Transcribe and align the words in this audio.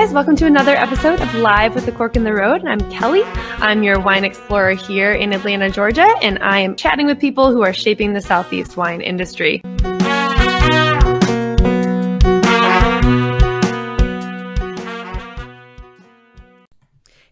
guys, 0.00 0.14
welcome 0.14 0.34
to 0.34 0.46
another 0.46 0.74
episode 0.76 1.20
of 1.20 1.34
Live 1.34 1.74
with 1.74 1.84
the 1.84 1.92
Cork 1.92 2.16
in 2.16 2.24
the 2.24 2.32
Road. 2.32 2.64
I'm 2.64 2.80
Kelly. 2.90 3.22
I'm 3.58 3.82
your 3.82 4.00
wine 4.00 4.24
explorer 4.24 4.72
here 4.72 5.12
in 5.12 5.34
Atlanta, 5.34 5.68
Georgia, 5.68 6.08
and 6.22 6.38
I 6.38 6.60
am 6.60 6.74
chatting 6.74 7.04
with 7.04 7.20
people 7.20 7.52
who 7.52 7.60
are 7.62 7.74
shaping 7.74 8.14
the 8.14 8.22
Southeast 8.22 8.78
wine 8.78 9.02
industry. 9.02 9.60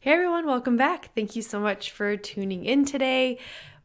Hey 0.00 0.12
everyone, 0.12 0.44
welcome 0.44 0.76
back. 0.76 1.14
Thank 1.14 1.36
you 1.36 1.40
so 1.40 1.58
much 1.60 1.90
for 1.90 2.18
tuning 2.18 2.66
in 2.66 2.84
today. 2.84 3.38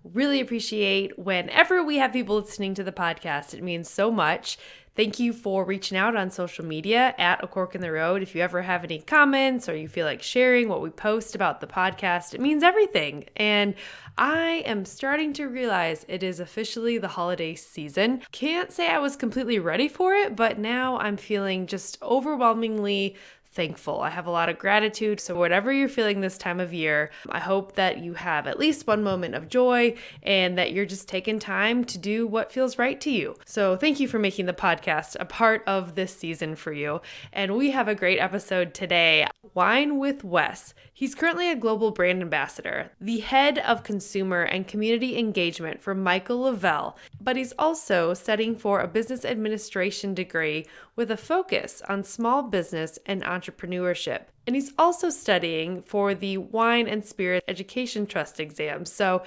Really 0.04 0.42
appreciate 0.42 1.18
whenever 1.18 1.82
we 1.82 2.00
have 2.00 2.12
people 2.12 2.36
listening 2.36 2.74
to 2.74 2.84
the 2.84 2.92
podcast. 2.92 3.54
It 3.54 3.64
means 3.64 3.90
so 3.90 4.12
much. 4.12 4.58
Thank 4.96 5.18
you 5.20 5.34
for 5.34 5.66
reaching 5.66 5.98
out 5.98 6.16
on 6.16 6.30
social 6.30 6.64
media 6.64 7.16
at 7.18 7.44
A 7.44 7.48
Cork 7.48 7.74
in 7.74 7.82
the 7.82 7.92
Road. 7.92 8.22
If 8.22 8.36
you 8.36 8.42
ever 8.42 8.62
have 8.62 8.84
any 8.84 9.00
comments 9.00 9.68
or 9.68 9.76
you 9.76 9.88
feel 9.88 10.06
like 10.06 10.22
sharing 10.22 10.70
what 10.70 10.84
we 10.84 10.92
post 10.92 11.34
about 11.34 11.62
the 11.62 11.68
podcast, 11.68 12.36
it 12.36 12.40
means 12.40 12.62
everything. 12.62 13.26
And 13.36 13.74
I 14.20 14.62
am 14.68 14.86
starting 14.86 15.34
to 15.34 15.48
realize 15.48 16.06
it 16.08 16.22
is 16.22 16.40
officially 16.40 17.00
the 17.00 17.08
holiday 17.08 17.56
season. 17.56 18.22
Can't 18.32 18.72
say 18.72 18.88
I 18.88 19.00
was 19.00 19.16
completely 19.16 19.58
ready 19.58 19.88
for 19.88 20.14
it, 20.14 20.36
but 20.36 20.60
now 20.60 21.00
I'm 21.00 21.18
feeling 21.18 21.66
just 21.66 22.00
overwhelmingly 22.04 23.16
thankful. 23.54 24.02
I 24.02 24.10
have 24.10 24.26
a 24.26 24.32
lot 24.32 24.50
of 24.50 24.58
gratitude. 24.58 25.20
So, 25.20 25.36
whatever 25.36 25.72
you're 25.72 25.90
feeling 25.90 26.22
this 26.22 26.38
time 26.38 26.60
of 26.60 26.74
year, 26.74 27.12
I 27.30 27.40
hope 27.40 27.76
that 27.76 28.00
you 28.00 28.14
have 28.16 28.48
at 28.48 28.60
least 28.60 28.88
one 28.88 29.04
moment 29.04 29.36
of 29.36 29.48
joy 29.48 29.96
and 30.22 30.58
that 30.58 30.74
you're 30.74 30.86
just 30.86 31.08
taking 31.08 31.40
time 31.40 31.86
to 31.86 31.98
do 31.98 32.28
what 32.28 32.52
feels 32.52 32.78
right 32.78 33.00
to 33.02 33.12
you. 33.12 33.36
So, 33.46 33.78
thank 33.78 34.00
you 34.00 34.08
for 34.08 34.20
making 34.20 34.46
the 34.46 34.54
podcast 34.54 35.16
a 35.20 35.26
part 35.26 35.64
of 35.68 35.96
this 35.96 36.16
season 36.16 36.56
for 36.56 36.74
you. 36.74 37.02
And 37.32 37.56
we 37.56 37.72
have 37.72 37.88
a 37.88 37.96
great 37.96 38.20
episode 38.20 38.74
today 38.74 39.28
Wine 39.54 40.00
with 40.00 40.24
Wes. 40.24 40.74
He's 40.96 41.16
currently 41.16 41.50
a 41.50 41.56
global 41.56 41.90
brand 41.90 42.22
ambassador, 42.22 42.92
the 43.02 43.22
head 43.22 43.58
of 43.58 43.84
consumer 43.84 44.44
and 44.44 44.68
community 44.68 45.18
engagement 45.18 45.82
for 45.82 45.96
Michael 45.96 46.42
Lavelle, 46.42 46.96
but 47.20 47.36
he's 47.36 47.52
also 47.58 48.14
studying 48.14 48.56
for 48.56 48.80
a 48.80 48.88
business 48.88 49.26
administration 49.26 50.14
degree 50.14 50.68
with 50.96 51.10
a 51.10 51.18
focus 51.18 51.82
on 51.90 52.04
small 52.04 52.44
business 52.44 53.00
and 53.08 53.24
entrepreneurship. 53.24 54.26
And 54.46 54.56
he's 54.56 54.74
also 54.78 55.10
studying 55.10 55.82
for 55.82 56.14
the 56.14 56.38
Wine 56.38 56.88
and 56.88 57.04
Spirit 57.04 57.44
Education 57.48 58.06
Trust 58.06 58.40
exam. 58.40 58.86
So 58.86 59.24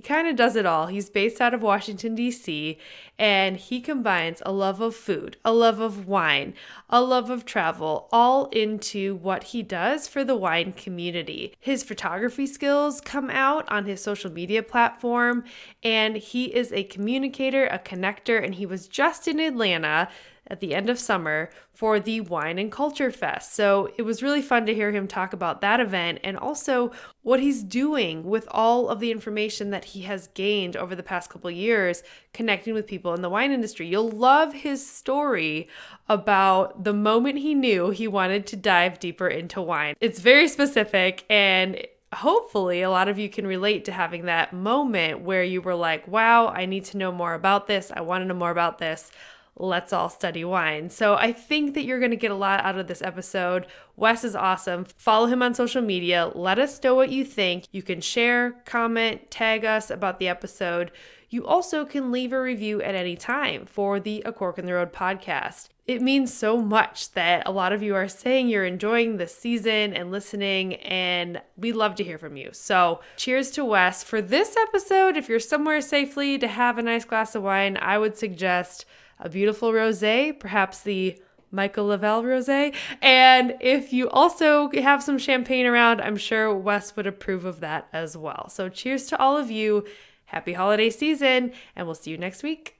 he 0.00 0.08
kind 0.08 0.26
of 0.26 0.34
does 0.34 0.56
it 0.56 0.64
all. 0.64 0.86
He's 0.86 1.10
based 1.10 1.42
out 1.42 1.52
of 1.52 1.60
Washington, 1.60 2.14
D.C., 2.14 2.78
and 3.18 3.58
he 3.58 3.82
combines 3.82 4.40
a 4.46 4.50
love 4.50 4.80
of 4.80 4.96
food, 4.96 5.36
a 5.44 5.52
love 5.52 5.78
of 5.78 6.08
wine, 6.08 6.54
a 6.88 7.02
love 7.02 7.28
of 7.28 7.44
travel, 7.44 8.08
all 8.10 8.46
into 8.46 9.16
what 9.16 9.44
he 9.44 9.62
does 9.62 10.08
for 10.08 10.24
the 10.24 10.34
wine 10.34 10.72
community. 10.72 11.52
His 11.60 11.82
photography 11.82 12.46
skills 12.46 13.02
come 13.02 13.28
out 13.28 13.70
on 13.70 13.84
his 13.84 14.02
social 14.02 14.32
media 14.32 14.62
platform, 14.62 15.44
and 15.82 16.16
he 16.16 16.46
is 16.46 16.72
a 16.72 16.84
communicator, 16.84 17.66
a 17.66 17.78
connector, 17.78 18.42
and 18.42 18.54
he 18.54 18.64
was 18.64 18.88
just 18.88 19.28
in 19.28 19.38
Atlanta 19.38 20.08
at 20.50 20.60
the 20.60 20.74
end 20.74 20.90
of 20.90 20.98
summer 20.98 21.48
for 21.72 22.00
the 22.00 22.20
Wine 22.20 22.58
and 22.58 22.70
Culture 22.70 23.10
Fest. 23.10 23.54
So 23.54 23.92
it 23.96 24.02
was 24.02 24.22
really 24.22 24.42
fun 24.42 24.66
to 24.66 24.74
hear 24.74 24.90
him 24.90 25.06
talk 25.06 25.32
about 25.32 25.60
that 25.60 25.80
event 25.80 26.18
and 26.24 26.36
also 26.36 26.90
what 27.22 27.40
he's 27.40 27.62
doing 27.62 28.24
with 28.24 28.46
all 28.50 28.88
of 28.88 29.00
the 29.00 29.10
information 29.10 29.70
that 29.70 29.86
he 29.86 30.02
has 30.02 30.28
gained 30.34 30.76
over 30.76 30.94
the 30.94 31.02
past 31.02 31.30
couple 31.30 31.50
years 31.50 32.02
connecting 32.32 32.74
with 32.74 32.86
people 32.86 33.14
in 33.14 33.22
the 33.22 33.30
wine 33.30 33.52
industry. 33.52 33.86
You'll 33.86 34.10
love 34.10 34.52
his 34.52 34.86
story 34.86 35.68
about 36.08 36.84
the 36.84 36.92
moment 36.92 37.38
he 37.38 37.54
knew 37.54 37.90
he 37.90 38.08
wanted 38.08 38.46
to 38.48 38.56
dive 38.56 38.98
deeper 38.98 39.28
into 39.28 39.62
wine. 39.62 39.94
It's 40.00 40.18
very 40.18 40.48
specific 40.48 41.24
and 41.30 41.86
hopefully 42.12 42.82
a 42.82 42.90
lot 42.90 43.08
of 43.08 43.18
you 43.18 43.28
can 43.28 43.46
relate 43.46 43.84
to 43.84 43.92
having 43.92 44.24
that 44.24 44.52
moment 44.52 45.20
where 45.20 45.44
you 45.44 45.62
were 45.62 45.74
like, 45.74 46.08
wow, 46.08 46.48
I 46.48 46.66
need 46.66 46.84
to 46.86 46.96
know 46.96 47.12
more 47.12 47.34
about 47.34 47.66
this. 47.68 47.92
I 47.94 48.00
want 48.00 48.22
to 48.22 48.26
know 48.26 48.34
more 48.34 48.50
about 48.50 48.78
this 48.78 49.12
let's 49.60 49.92
all 49.92 50.08
study 50.08 50.44
wine. 50.44 50.88
So 50.90 51.14
I 51.14 51.32
think 51.32 51.74
that 51.74 51.84
you're 51.84 51.98
going 51.98 52.10
to 52.10 52.16
get 52.16 52.30
a 52.30 52.36
lot 52.36 52.64
out 52.64 52.78
of 52.78 52.86
this 52.86 53.02
episode. 53.02 53.66
Wes 53.94 54.24
is 54.24 54.34
awesome. 54.34 54.86
Follow 54.96 55.26
him 55.26 55.42
on 55.42 55.54
social 55.54 55.82
media. 55.82 56.32
Let 56.34 56.58
us 56.58 56.82
know 56.82 56.94
what 56.94 57.10
you 57.10 57.24
think. 57.24 57.66
You 57.70 57.82
can 57.82 58.00
share, 58.00 58.52
comment, 58.64 59.30
tag 59.30 59.64
us 59.64 59.90
about 59.90 60.18
the 60.18 60.28
episode. 60.28 60.90
You 61.28 61.46
also 61.46 61.84
can 61.84 62.10
leave 62.10 62.32
a 62.32 62.40
review 62.40 62.82
at 62.82 62.96
any 62.96 63.14
time 63.14 63.66
for 63.66 64.00
the 64.00 64.22
A 64.26 64.32
Cork 64.32 64.58
in 64.58 64.66
the 64.66 64.72
Road 64.72 64.92
podcast. 64.92 65.68
It 65.86 66.02
means 66.02 66.32
so 66.32 66.56
much 66.56 67.12
that 67.12 67.46
a 67.46 67.52
lot 67.52 67.72
of 67.72 67.82
you 67.82 67.94
are 67.94 68.08
saying 68.08 68.48
you're 68.48 68.64
enjoying 68.64 69.16
the 69.16 69.28
season 69.28 69.92
and 69.92 70.10
listening, 70.10 70.74
and 70.74 71.40
we 71.56 71.72
love 71.72 71.94
to 71.96 72.04
hear 72.04 72.18
from 72.18 72.36
you. 72.36 72.50
So, 72.52 73.00
cheers 73.16 73.50
to 73.52 73.64
Wes. 73.64 74.02
For 74.02 74.22
this 74.22 74.56
episode, 74.56 75.16
if 75.16 75.28
you're 75.28 75.40
somewhere 75.40 75.80
safely 75.80 76.38
to 76.38 76.48
have 76.48 76.78
a 76.78 76.82
nice 76.82 77.04
glass 77.04 77.34
of 77.34 77.42
wine, 77.42 77.76
I 77.80 77.98
would 77.98 78.16
suggest 78.16 78.86
a 79.20 79.28
beautiful 79.28 79.72
rosé, 79.72 80.38
perhaps 80.38 80.80
the 80.82 81.20
Michael 81.50 81.86
Lavelle 81.86 82.22
rosé. 82.22 82.74
And 83.02 83.54
if 83.60 83.92
you 83.92 84.08
also 84.10 84.70
have 84.70 85.02
some 85.02 85.18
champagne 85.18 85.66
around, 85.66 86.00
I'm 86.00 86.16
sure 86.16 86.54
Wes 86.54 86.96
would 86.96 87.06
approve 87.06 87.44
of 87.44 87.60
that 87.60 87.88
as 87.92 88.16
well. 88.16 88.48
So 88.48 88.68
cheers 88.68 89.06
to 89.06 89.18
all 89.18 89.36
of 89.36 89.50
you. 89.50 89.86
Happy 90.26 90.52
holiday 90.52 90.90
season, 90.90 91.52
and 91.74 91.86
we'll 91.86 91.94
see 91.96 92.12
you 92.12 92.18
next 92.18 92.44
week. 92.44 92.76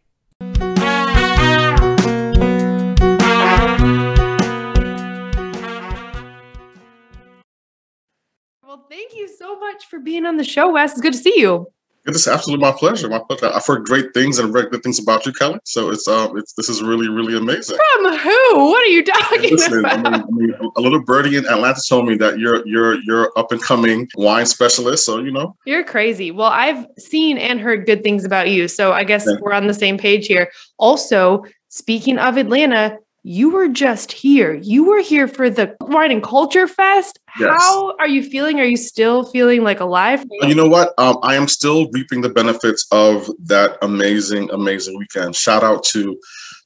Well, 8.62 8.87
thank 8.89 9.17
you 9.17 9.28
so 9.37 9.59
much 9.59 9.87
for 9.87 9.99
being 9.99 10.25
on 10.25 10.37
the 10.37 10.45
show, 10.45 10.71
Wes. 10.72 10.93
It's 10.93 11.01
good 11.01 11.15
to 11.15 11.19
see 11.19 11.41
you. 11.41 11.67
It 12.10 12.16
is 12.16 12.26
absolutely 12.26 12.60
my 12.60 12.72
pleasure. 12.72 13.09
My 13.09 13.21
pleasure. 13.21 13.54
I've 13.54 13.65
heard 13.65 13.84
great 13.84 14.12
things 14.12 14.41
and 14.41 14.53
read 14.53 14.71
good 14.72 14.82
things 14.82 14.98
about 14.98 15.25
you, 15.25 15.32
Kelly. 15.32 15.60
So 15.65 15.91
it's 15.91 16.09
um, 16.09 16.37
it's 16.37 16.54
this 16.54 16.69
is 16.69 16.82
really 16.82 17.09
really 17.09 17.37
amazing. 17.37 17.78
From 18.03 18.19
who? 18.19 18.69
What 18.69 18.82
are 18.82 18.87
you 18.87 19.04
talking 19.04 19.50
Listen, 19.53 19.78
about? 19.78 20.04
I 20.04 20.10
mean, 20.10 20.15
I 20.15 20.31
mean, 20.32 20.71
a 20.76 20.81
little 20.81 21.00
birdie 21.04 21.37
in 21.37 21.47
Atlanta 21.47 21.81
told 21.88 22.09
me 22.09 22.16
that 22.16 22.41
you're 22.41 22.66
you're 22.66 23.00
you're 23.03 23.31
up 23.37 23.53
and 23.53 23.62
coming 23.62 24.09
wine 24.16 24.47
specialist. 24.47 25.04
So 25.04 25.21
you 25.21 25.31
know, 25.31 25.56
you're 25.66 25.84
crazy. 25.84 26.32
Well, 26.32 26.50
I've 26.50 26.84
seen 26.98 27.38
and 27.38 27.60
heard 27.60 27.87
good 27.87 28.03
things 28.03 28.25
about 28.25 28.48
you, 28.48 28.66
so 28.66 28.92
I 28.92 29.04
guess 29.04 29.25
yeah. 29.28 29.37
we're 29.41 29.53
on 29.53 29.69
the 29.69 29.75
same 29.75 29.97
page 29.97 30.27
here. 30.27 30.50
Also, 30.78 31.44
speaking 31.69 32.19
of 32.19 32.37
Atlanta, 32.37 32.98
you 33.23 33.51
were 33.51 33.69
just 33.69 34.13
here. 34.13 34.55
You 34.55 34.85
were 34.85 35.01
here 35.01 35.29
for 35.29 35.51
the 35.51 35.77
Wine 35.81 36.11
and 36.11 36.23
Culture 36.23 36.67
Fest. 36.67 37.19
Yes. 37.39 37.51
How 37.61 37.95
are 37.99 38.09
you 38.09 38.23
feeling? 38.23 38.61
Are 38.61 38.65
you 38.65 38.77
still 38.77 39.25
feeling 39.25 39.63
like 39.63 39.81
alive? 39.81 40.25
You 40.43 40.55
know 40.55 40.69
what? 40.69 40.95
Um, 40.97 41.19
I 41.23 41.35
am 41.35 41.47
still 41.47 41.91
reaping 41.91 42.23
the 42.23 42.31
benefits 42.31 42.87
of 42.93 43.29
that 43.45 43.77
amazing, 43.83 44.51
amazing 44.51 44.99
weekend. 44.99 45.37
Shout 45.37 45.63
out 45.63 45.85
to 45.85 46.19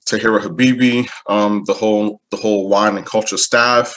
Tahiirah 0.06 0.42
Habibi, 0.42 1.08
um, 1.28 1.64
the 1.64 1.74
whole 1.74 2.20
the 2.30 2.36
whole 2.36 2.68
wine 2.68 2.96
and 2.96 3.06
culture 3.06 3.38
staff. 3.38 3.94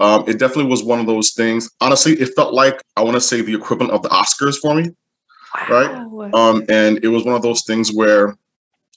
Um, 0.00 0.24
it 0.26 0.38
definitely 0.38 0.70
was 0.70 0.82
one 0.82 0.98
of 0.98 1.06
those 1.06 1.32
things. 1.34 1.70
Honestly, 1.80 2.14
it 2.14 2.34
felt 2.34 2.52
like 2.52 2.82
I 2.96 3.02
want 3.02 3.14
to 3.14 3.20
say 3.20 3.42
the 3.42 3.54
equivalent 3.54 3.92
of 3.92 4.02
the 4.02 4.08
Oscars 4.08 4.56
for 4.58 4.74
me, 4.74 4.90
wow. 5.70 6.08
right? 6.10 6.34
Um, 6.34 6.64
and 6.68 6.98
it 7.04 7.08
was 7.08 7.24
one 7.24 7.36
of 7.36 7.42
those 7.42 7.62
things 7.64 7.92
where 7.92 8.36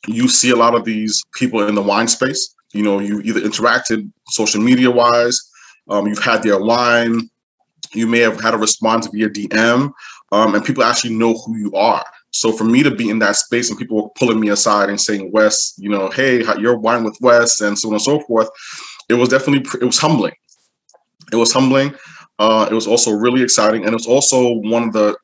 you 0.08 0.28
see 0.28 0.50
a 0.52 0.56
lot 0.56 0.74
of 0.74 0.86
these 0.86 1.24
people 1.36 1.68
in 1.68 1.76
the 1.76 1.82
wine 1.82 2.08
space 2.08 2.55
you 2.76 2.84
know, 2.84 3.00
you 3.00 3.22
either 3.22 3.40
interacted 3.40 4.12
social 4.28 4.62
media 4.62 4.92
wise, 4.92 5.40
um, 5.90 6.08
you've 6.08 6.24
had 6.24 6.44
their 6.44 6.60
wine, 6.60 7.30
you 7.94 8.06
may 8.06 8.20
have 8.20 8.42
had 8.42 8.54
a 8.54 8.58
response 8.58 9.08
via 9.08 9.30
DM, 9.30 9.92
um, 10.34 10.56
and 10.56 10.66
people 10.66 10.84
actually 10.84 11.16
know 11.16 11.34
who 11.34 11.58
you 11.58 11.72
are. 11.74 12.06
So 12.32 12.52
for 12.52 12.66
me 12.66 12.84
to 12.84 12.92
be 12.94 13.10
in 13.10 13.20
that 13.20 13.38
space 13.38 13.70
and 13.70 13.80
people 13.80 14.04
were 14.04 14.10
pulling 14.18 14.42
me 14.42 14.50
aside 14.50 14.90
and 14.90 15.00
saying, 15.00 15.32
Wes, 15.32 15.74
you 15.78 15.90
know, 15.90 16.10
hey, 16.10 16.44
you're 16.60 16.78
wine 16.78 17.06
with 17.06 17.18
Wes, 17.22 17.62
and 17.62 17.80
so 17.80 17.88
on 17.88 17.94
and 17.94 18.02
so 18.02 18.20
forth, 18.22 18.50
it 19.08 19.14
was 19.14 19.30
definitely 19.30 19.66
it 19.80 19.86
was 19.86 19.98
humbling. 19.98 20.34
It 21.32 21.38
was 21.38 21.54
humbling. 21.54 21.96
Uh, 22.40 22.68
it 22.70 22.74
was 22.74 22.88
also 22.88 23.12
really 23.12 23.42
exciting, 23.42 23.86
and 23.86 23.92
it 23.92 23.96
was 23.96 24.08
also 24.08 24.56
one 24.56 24.84
of 24.84 24.94
the 24.94 25.16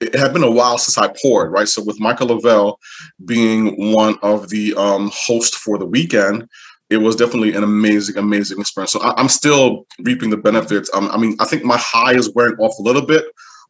it 0.00 0.14
had 0.14 0.32
been 0.32 0.42
a 0.42 0.50
while 0.50 0.78
since 0.78 0.98
I 0.98 1.12
poured, 1.22 1.52
right? 1.52 1.68
So 1.68 1.82
with 1.82 2.00
Michael 2.00 2.28
Lavelle 2.28 2.78
being 3.24 3.92
one 3.92 4.18
of 4.22 4.50
the 4.50 4.74
um, 4.74 5.10
hosts 5.14 5.56
for 5.56 5.78
the 5.78 5.86
weekend, 5.86 6.48
it 6.90 6.98
was 6.98 7.16
definitely 7.16 7.54
an 7.54 7.64
amazing, 7.64 8.16
amazing 8.16 8.60
experience. 8.60 8.92
So 8.92 9.00
I, 9.00 9.20
am 9.20 9.28
still 9.28 9.86
reaping 10.00 10.30
the 10.30 10.36
benefits. 10.36 10.90
Um, 10.94 11.10
I 11.10 11.18
mean, 11.18 11.36
I 11.40 11.44
think 11.44 11.64
my 11.64 11.76
high 11.76 12.14
is 12.14 12.32
wearing 12.34 12.56
off 12.58 12.78
a 12.78 12.82
little 12.82 13.02
bit, 13.02 13.24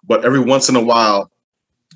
but 0.04 0.24
every 0.24 0.40
once 0.40 0.68
in 0.68 0.76
a 0.76 0.82
while, 0.82 1.30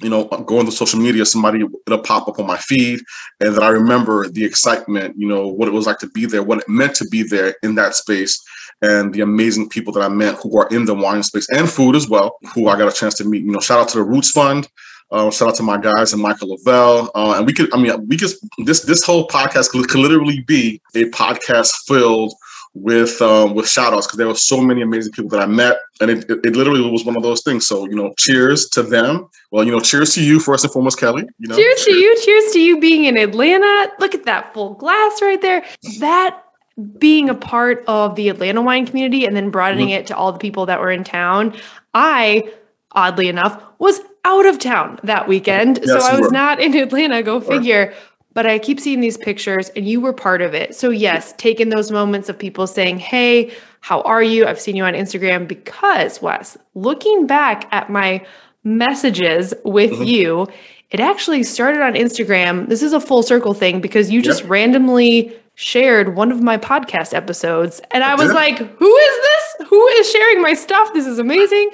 you 0.00 0.08
know, 0.08 0.24
going 0.24 0.64
to 0.64 0.72
social 0.72 0.98
media, 0.98 1.26
somebody 1.26 1.62
it'll 1.86 1.98
pop 1.98 2.26
up 2.26 2.38
on 2.38 2.46
my 2.46 2.56
feed, 2.56 3.00
and 3.40 3.54
then 3.54 3.62
I 3.62 3.68
remember 3.68 4.28
the 4.28 4.44
excitement, 4.44 5.14
you 5.18 5.28
know, 5.28 5.46
what 5.46 5.68
it 5.68 5.72
was 5.72 5.86
like 5.86 5.98
to 5.98 6.08
be 6.08 6.24
there, 6.24 6.42
what 6.42 6.60
it 6.60 6.68
meant 6.68 6.94
to 6.96 7.08
be 7.08 7.22
there 7.22 7.54
in 7.62 7.74
that 7.74 7.94
space, 7.94 8.42
and 8.80 9.12
the 9.12 9.20
amazing 9.20 9.68
people 9.68 9.92
that 9.92 10.02
I 10.02 10.08
met 10.08 10.36
who 10.36 10.56
are 10.58 10.68
in 10.68 10.86
the 10.86 10.94
wine 10.94 11.22
space 11.22 11.48
and 11.50 11.68
food 11.68 11.96
as 11.96 12.08
well, 12.08 12.38
who 12.54 12.68
I 12.68 12.78
got 12.78 12.88
a 12.88 12.96
chance 12.96 13.14
to 13.16 13.24
meet. 13.24 13.44
You 13.44 13.52
know, 13.52 13.60
shout 13.60 13.78
out 13.78 13.88
to 13.90 13.98
the 13.98 14.04
Roots 14.04 14.30
Fund. 14.30 14.68
Uh, 15.12 15.30
shout 15.30 15.48
out 15.48 15.54
to 15.56 15.62
my 15.62 15.78
guys 15.78 16.12
and 16.12 16.22
Michael 16.22 16.50
Lavelle. 16.50 17.10
Uh, 17.14 17.34
and 17.36 17.46
we 17.46 17.52
could, 17.52 17.72
I 17.74 17.78
mean, 17.78 18.06
we 18.06 18.16
could, 18.16 18.30
this 18.64 18.82
this 18.82 19.04
whole 19.04 19.26
podcast 19.28 19.70
could, 19.70 19.88
could 19.88 20.00
literally 20.00 20.40
be 20.40 20.80
a 20.94 21.04
podcast 21.06 21.72
filled 21.86 22.32
with 22.74 23.20
um, 23.20 23.54
with 23.54 23.68
shout 23.68 23.92
outs 23.92 24.06
because 24.06 24.18
there 24.18 24.28
were 24.28 24.34
so 24.34 24.60
many 24.60 24.82
amazing 24.82 25.12
people 25.12 25.28
that 25.30 25.40
I 25.40 25.46
met. 25.46 25.78
And 26.00 26.10
it, 26.10 26.30
it, 26.30 26.46
it, 26.46 26.56
literally 26.56 26.88
was 26.88 27.04
one 27.04 27.16
of 27.16 27.22
those 27.22 27.42
things. 27.42 27.66
So, 27.66 27.86
you 27.86 27.96
know, 27.96 28.14
cheers 28.16 28.68
to 28.70 28.82
them. 28.82 29.28
Well, 29.50 29.64
you 29.64 29.72
know, 29.72 29.80
cheers 29.80 30.14
to 30.14 30.22
you 30.22 30.38
first 30.38 30.64
and 30.64 30.72
foremost, 30.72 30.98
Kelly. 30.98 31.24
You 31.38 31.48
know, 31.48 31.56
cheers 31.56 31.84
to 31.84 31.92
you. 31.92 32.22
Cheers 32.22 32.52
to 32.52 32.60
you 32.60 32.80
being 32.80 33.04
in 33.04 33.16
Atlanta. 33.16 33.90
Look 33.98 34.14
at 34.14 34.24
that 34.24 34.54
full 34.54 34.74
glass 34.74 35.20
right 35.20 35.40
there. 35.40 35.64
That 35.98 36.44
being 36.98 37.28
a 37.28 37.34
part 37.34 37.84
of 37.88 38.14
the 38.14 38.28
Atlanta 38.28 38.62
wine 38.62 38.86
community 38.86 39.26
and 39.26 39.36
then 39.36 39.50
broadening 39.50 39.88
mm-hmm. 39.88 40.00
it 40.00 40.06
to 40.06 40.16
all 40.16 40.32
the 40.32 40.38
people 40.38 40.66
that 40.66 40.80
were 40.80 40.90
in 40.90 41.04
town. 41.04 41.54
I, 41.92 42.52
oddly 42.92 43.28
enough, 43.28 43.60
was 43.78 44.00
out 44.24 44.46
of 44.46 44.58
town 44.58 44.98
that 45.04 45.28
weekend. 45.28 45.80
Yes, 45.82 45.88
so 45.88 45.98
I 45.98 46.18
was 46.18 46.30
not 46.30 46.60
in 46.60 46.76
Atlanta, 46.76 47.22
go 47.22 47.40
figure. 47.40 47.94
But 48.32 48.46
I 48.46 48.60
keep 48.60 48.78
seeing 48.78 49.00
these 49.00 49.18
pictures 49.18 49.70
and 49.70 49.88
you 49.88 50.00
were 50.00 50.12
part 50.12 50.40
of 50.40 50.54
it. 50.54 50.76
So, 50.76 50.90
yes, 50.90 51.34
taking 51.36 51.70
those 51.70 51.90
moments 51.90 52.28
of 52.28 52.38
people 52.38 52.68
saying, 52.68 53.00
Hey, 53.00 53.52
how 53.80 54.02
are 54.02 54.22
you? 54.22 54.46
I've 54.46 54.60
seen 54.60 54.76
you 54.76 54.84
on 54.84 54.94
Instagram 54.94 55.48
because, 55.48 56.22
Wes, 56.22 56.56
looking 56.74 57.26
back 57.26 57.66
at 57.72 57.90
my 57.90 58.24
messages 58.62 59.52
with 59.64 59.90
mm-hmm. 59.90 60.04
you, 60.04 60.46
it 60.90 61.00
actually 61.00 61.42
started 61.42 61.80
on 61.82 61.94
Instagram. 61.94 62.68
This 62.68 62.82
is 62.82 62.92
a 62.92 63.00
full 63.00 63.24
circle 63.24 63.54
thing 63.54 63.80
because 63.80 64.10
you 64.10 64.22
just 64.22 64.44
randomly 64.44 65.36
shared 65.56 66.14
one 66.14 66.30
of 66.30 66.40
my 66.40 66.56
podcast 66.56 67.14
episodes. 67.14 67.80
And 67.90 68.04
I 68.04 68.14
was 68.14 68.32
like, 68.32 68.58
Who 68.58 68.96
is 68.96 69.16
this? 69.22 69.68
Who 69.68 69.88
is 69.88 70.10
sharing 70.10 70.40
my 70.40 70.54
stuff? 70.54 70.92
This 70.92 71.06
is 71.06 71.18
amazing. 71.18 71.70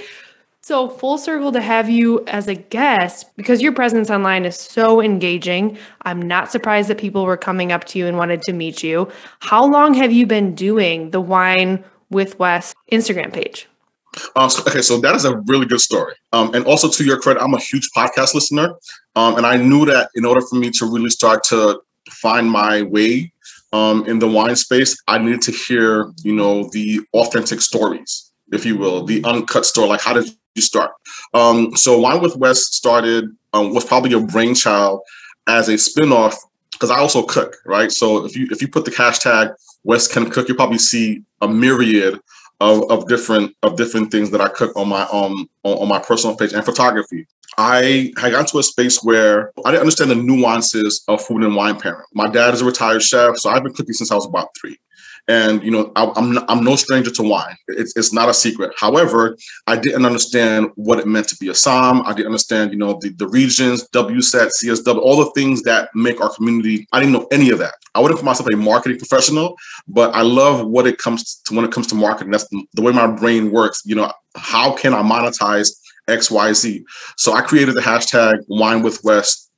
So, 0.67 0.89
full 0.89 1.17
circle 1.17 1.53
to 1.53 1.61
have 1.61 1.89
you 1.89 2.25
as 2.27 2.49
a 2.49 2.57
guest 2.57 3.37
because 3.37 3.63
your 3.63 3.71
presence 3.71 4.11
online 4.11 4.45
is 4.45 4.57
so 4.57 5.01
engaging. 5.01 5.79
I'm 6.03 6.21
not 6.21 6.51
surprised 6.51 6.91
that 6.91 6.99
people 6.99 7.25
were 7.25 7.37
coming 7.37 7.71
up 7.71 7.85
to 7.85 8.01
you 8.01 8.09
and 8.09 8.17
wanted 8.19 8.43
to 8.43 8.53
meet 8.53 8.83
you. 8.83 9.09
How 9.39 9.65
long 9.65 9.95
have 9.95 10.11
you 10.11 10.27
been 10.27 10.57
doing 10.57 11.13
the 11.13 11.21
Wine 11.21 11.85
with 12.11 12.41
Wes 12.41 12.75
Instagram 12.91 13.33
page? 13.33 13.69
Uh, 14.35 14.49
so, 14.49 14.65
okay, 14.67 14.83
so 14.83 14.99
that 14.99 15.15
is 15.15 15.25
a 15.25 15.37
really 15.47 15.67
good 15.67 15.81
story. 15.81 16.15
Um, 16.33 16.53
and 16.53 16.65
also, 16.65 16.89
to 16.89 17.05
your 17.05 17.21
credit, 17.21 17.41
I'm 17.41 17.55
a 17.55 17.61
huge 17.61 17.89
podcast 17.97 18.35
listener. 18.35 18.75
Um, 19.15 19.37
and 19.37 19.47
I 19.47 19.57
knew 19.57 19.87
that 19.87 20.11
in 20.17 20.25
order 20.25 20.41
for 20.41 20.57
me 20.57 20.73
to 20.73 20.87
really 20.87 21.11
start 21.11 21.45
to 21.45 21.81
find 22.11 22.51
my 22.51 22.83
way 22.83 23.33
um, 23.73 24.05
in 24.09 24.19
the 24.19 24.27
wine 24.27 24.57
space, 24.57 25.01
I 25.07 25.19
needed 25.19 25.43
to 25.43 25.53
hear, 25.53 26.11
you 26.25 26.35
know, 26.35 26.69
the 26.73 27.03
authentic 27.15 27.61
stories, 27.61 28.33
if 28.51 28.67
you 28.67 28.77
will, 28.77 29.05
the 29.05 29.23
uncut 29.23 29.65
story. 29.65 29.91
Like, 29.91 30.01
how 30.01 30.15
did 30.15 30.29
you 30.57 30.63
start. 30.63 30.93
Um, 31.35 31.77
so 31.77 31.99
Wine 31.99 32.21
with 32.21 32.37
Wes 32.37 32.75
started 32.75 33.25
um, 33.53 33.75
was 33.75 33.85
probably 33.85 34.13
a 34.15 34.21
brainchild 34.21 35.01
as 35.47 35.69
a 35.69 35.75
spinoff 35.75 36.35
because 36.73 36.91
I 36.91 36.99
also 36.99 37.23
cook, 37.23 37.57
right? 37.65 37.91
So 37.93 38.25
if 38.25 38.37
you 38.37 38.49
if 38.51 38.61
you 38.61 38.69
put 38.69 38.85
the 38.85 38.91
hashtag 38.91 39.55
Wes 39.85 40.09
can 40.09 40.31
cook, 40.31 40.49
you 40.49 40.55
probably 40.55 40.79
see 40.79 41.23
a 41.41 41.49
myriad 41.49 42.19
of, 42.61 42.91
of 42.91 43.07
different 43.09 43.55
of 43.63 43.77
different 43.77 44.11
things 44.11 44.31
that 44.31 44.41
I 44.41 44.49
cook 44.49 44.75
on 44.77 44.89
my 44.89 45.03
um 45.13 45.49
on, 45.63 45.79
on 45.79 45.89
my 45.89 45.99
personal 45.99 46.37
page 46.37 46.53
and 46.53 46.65
photography. 46.65 47.27
I 47.59 48.13
had 48.19 48.33
gotten 48.33 48.47
to 48.47 48.59
a 48.59 48.63
space 48.63 49.03
where 49.03 49.53
I 49.65 49.71
didn't 49.71 49.81
understand 49.81 50.11
the 50.11 50.17
nuances 50.17 51.03
of 51.09 51.25
food 51.25 51.43
and 51.43 51.57
wine 51.57 51.81
pairing. 51.81 52.05
My 52.13 52.29
dad 52.29 52.53
is 52.53 52.61
a 52.61 52.67
retired 52.67 53.03
chef, 53.03 53.39
so 53.39 53.49
I've 53.49 53.63
been 53.63 53.73
cooking 53.73 53.95
since 53.95 54.11
I 54.11 54.15
was 54.15 54.27
about 54.27 54.49
three. 54.61 54.79
And 55.29 55.63
you 55.65 55.73
know, 55.73 55.91
I, 55.97 56.05
am 56.17 56.39
I'm 56.49 56.63
no 56.63 56.77
stranger 56.77 57.11
to 57.11 57.23
wine. 57.23 57.57
It's, 57.67 57.97
it's 57.97 58.13
not 58.13 58.29
a 58.29 58.35
secret. 58.35 58.73
However, 58.79 59.37
I 59.67 59.77
didn't 59.77 60.07
understand 60.07 60.71
what 60.77 61.01
it 61.01 61.07
meant 61.07 61.29
to 61.29 61.37
be 61.37 61.49
a 61.49 61.53
somm. 61.53 62.07
I 62.07 62.13
didn't 62.13 62.27
understand, 62.27 62.71
you 62.73 62.79
know, 62.79 62.99
the, 63.01 63.09
the 63.11 63.27
regions, 63.27 63.89
WSET, 63.89 64.51
CSW, 64.63 64.99
all 64.99 65.17
the 65.17 65.31
things 65.33 65.63
that 65.63 65.91
make 65.95 66.21
our 66.21 66.33
community. 66.33 66.87
I 66.93 67.01
didn't 67.01 67.13
know 67.13 67.27
any 67.33 67.51
of 67.51 67.59
that. 67.59 67.75
I 67.97 68.01
wouldn't 68.01 68.21
call 68.21 68.27
myself 68.27 68.49
a 68.53 68.57
marketing 68.57 68.99
professional, 68.99 69.57
but 69.89 70.15
I 70.15 70.23
love 70.23 70.67
what 70.67 70.87
it 70.87 70.99
comes 70.99 71.41
to 71.47 71.55
when 71.55 71.65
it 71.65 71.73
comes 71.73 71.89
to 71.89 71.97
marketing. 71.97 72.31
That's 72.31 72.49
the 72.75 72.83
way 72.83 72.93
my 72.93 73.09
brain 73.09 73.51
works. 73.51 73.83
You 73.85 73.97
know, 73.97 74.13
how 74.37 74.77
can 74.77 74.95
I 74.95 75.03
monetize 75.03 75.73
X, 76.07 76.31
Y, 76.31 76.53
Z? 76.53 76.85
So 77.17 77.33
I 77.33 77.41
created 77.41 77.75
the 77.75 77.81
hashtag 77.81 78.45
Wine 78.49 78.83
with 78.83 79.03
Wes. 79.03 79.49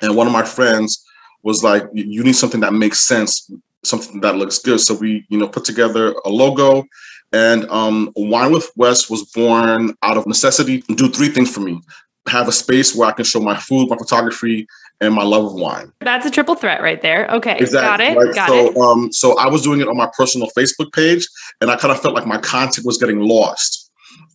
and 0.00 0.16
one 0.16 0.26
of 0.26 0.32
my 0.32 0.42
friends 0.42 1.04
was 1.42 1.62
like, 1.62 1.84
"You 1.92 2.22
need 2.24 2.36
something 2.36 2.60
that 2.60 2.72
makes 2.72 3.00
sense 3.00 3.50
something 3.84 4.20
that 4.20 4.36
looks 4.36 4.58
good. 4.58 4.80
So 4.80 4.94
we, 4.94 5.26
you 5.28 5.38
know, 5.38 5.48
put 5.48 5.64
together 5.64 6.14
a 6.24 6.28
logo. 6.28 6.84
And 7.32 7.68
um, 7.70 8.12
Wine 8.14 8.52
with 8.52 8.70
Wes 8.76 9.08
was 9.08 9.24
born 9.24 9.94
out 10.02 10.16
of 10.16 10.26
necessity. 10.26 10.82
Do 10.96 11.08
three 11.08 11.28
things 11.28 11.52
for 11.52 11.60
me: 11.60 11.80
have 12.28 12.46
a 12.46 12.52
space 12.52 12.94
where 12.94 13.08
I 13.08 13.12
can 13.12 13.24
show 13.24 13.40
my 13.40 13.56
food, 13.56 13.88
my 13.88 13.96
photography, 13.96 14.66
and 15.00 15.14
my 15.14 15.22
love 15.22 15.46
of 15.46 15.54
wine. 15.54 15.92
That's 16.00 16.26
a 16.26 16.30
triple 16.30 16.54
threat 16.54 16.82
right 16.82 17.00
there. 17.00 17.26
Okay, 17.28 17.56
exactly, 17.58 17.80
got 17.80 18.00
it. 18.00 18.18
Right? 18.18 18.34
Got 18.34 18.48
so, 18.48 18.66
it. 18.66 18.76
Um, 18.76 19.12
so 19.12 19.38
I 19.38 19.48
was 19.48 19.62
doing 19.62 19.80
it 19.80 19.88
on 19.88 19.96
my 19.96 20.10
personal 20.16 20.48
Facebook 20.56 20.92
page, 20.92 21.26
and 21.62 21.70
I 21.70 21.76
kind 21.76 21.90
of 21.90 22.00
felt 22.00 22.14
like 22.14 22.26
my 22.26 22.38
content 22.38 22.86
was 22.86 22.98
getting 22.98 23.20
lost 23.20 23.81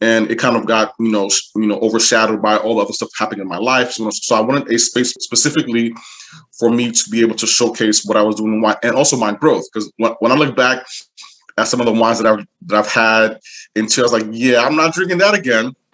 and 0.02 0.30
it 0.30 0.38
kind 0.38 0.56
of 0.56 0.66
got 0.66 0.94
you 1.00 1.12
know 1.12 1.30
you 1.56 1.68
know 1.68 1.80
overshadowed 1.80 2.42
by 2.42 2.58
all 2.58 2.76
the 2.76 2.84
other 2.84 2.94
stuff 2.94 3.10
happening 3.18 3.42
in 3.42 3.48
my 3.48 3.58
life. 3.58 3.92
So, 3.92 4.10
so 4.12 4.36
I 4.36 4.42
wanted 4.42 4.72
a 4.72 4.78
space 4.78 5.14
specifically 5.20 5.94
for 6.60 6.70
me 6.70 6.92
to 6.92 7.10
be 7.10 7.22
able 7.22 7.36
to 7.36 7.48
showcase 7.48 8.06
what 8.06 8.18
I 8.18 8.22
was 8.22 8.36
doing 8.36 8.64
and 8.84 8.96
also 8.96 9.18
my 9.18 9.34
growth. 9.34 9.66
Because 9.72 9.92
when, 9.98 10.12
when 10.20 10.32
I 10.32 10.36
look 10.36 10.56
back 10.56 10.86
at 11.58 11.68
some 11.68 11.80
of 11.80 11.86
the 11.86 11.94
wines 11.94 12.22
that 12.22 12.28
I've 12.28 12.46
that 12.68 12.78
I've 12.78 12.92
had 12.92 13.40
into, 13.76 14.02
I 14.02 14.04
was 14.04 14.14
like, 14.14 14.28
yeah, 14.32 14.64
I'm 14.64 14.76
not 14.76 14.94
drinking 14.94 15.20
that 15.20 15.34
again. 15.34 15.74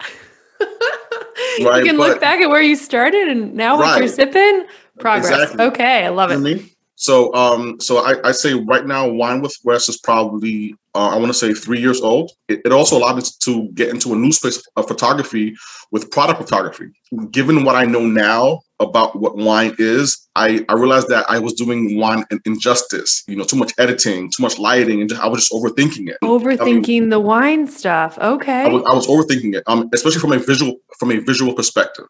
right, 1.60 1.78
you 1.78 1.84
can 1.84 1.96
but, 1.96 2.10
look 2.10 2.20
back 2.20 2.40
at 2.40 2.48
where 2.48 2.62
you 2.62 2.76
started 2.76 3.28
and 3.28 3.54
now 3.54 3.76
what 3.76 3.84
right. 3.84 3.98
you're 3.98 4.08
sipping. 4.08 4.66
Progress. 4.98 5.50
Exactly. 5.50 5.64
Okay, 5.66 6.04
I 6.04 6.08
love 6.10 6.30
it. 6.30 6.38
You 6.38 6.56
know 6.56 6.73
so, 7.04 7.34
um, 7.34 7.78
so 7.80 7.98
I, 7.98 8.28
I 8.28 8.32
say 8.32 8.54
right 8.54 8.86
now, 8.86 9.06
Wine 9.06 9.42
with 9.42 9.54
Wes 9.62 9.90
is 9.90 9.98
probably 9.98 10.74
uh, 10.94 11.08
I 11.08 11.16
want 11.16 11.26
to 11.26 11.34
say 11.34 11.52
three 11.52 11.78
years 11.78 12.00
old. 12.00 12.30
It, 12.48 12.62
it, 12.64 12.72
also 12.72 12.96
allowed 12.96 13.16
me 13.16 13.22
to 13.40 13.68
get 13.74 13.90
into 13.90 14.14
a 14.14 14.16
new 14.16 14.32
space 14.32 14.62
of 14.76 14.88
photography 14.88 15.54
with 15.90 16.10
product 16.10 16.40
photography. 16.40 16.86
Given 17.30 17.64
what 17.64 17.76
I 17.76 17.84
know 17.84 18.06
now 18.06 18.60
about 18.80 19.20
what 19.20 19.36
wine 19.36 19.74
is, 19.78 20.26
I, 20.34 20.64
I 20.70 20.72
realized 20.72 21.08
that 21.08 21.26
I 21.28 21.40
was 21.40 21.52
doing 21.52 21.98
wine 21.98 22.24
an 22.30 22.40
injustice. 22.46 23.22
You 23.26 23.36
know, 23.36 23.44
too 23.44 23.56
much 23.56 23.74
editing, 23.76 24.30
too 24.30 24.42
much 24.42 24.58
lighting, 24.58 25.02
and 25.02 25.10
just, 25.10 25.20
I 25.20 25.26
was 25.26 25.40
just 25.46 25.52
overthinking 25.52 26.08
it. 26.08 26.16
Overthinking 26.22 26.96
I 26.96 27.00
mean, 27.00 27.08
the 27.10 27.20
wine 27.20 27.66
stuff. 27.66 28.16
Okay. 28.16 28.62
I 28.62 28.68
was, 28.68 28.82
I 28.84 28.94
was 28.94 29.06
overthinking 29.08 29.56
it, 29.56 29.64
um, 29.66 29.90
especially 29.92 30.20
from 30.20 30.32
a 30.32 30.38
visual 30.38 30.76
from 30.98 31.10
a 31.10 31.18
visual 31.18 31.52
perspective. 31.52 32.06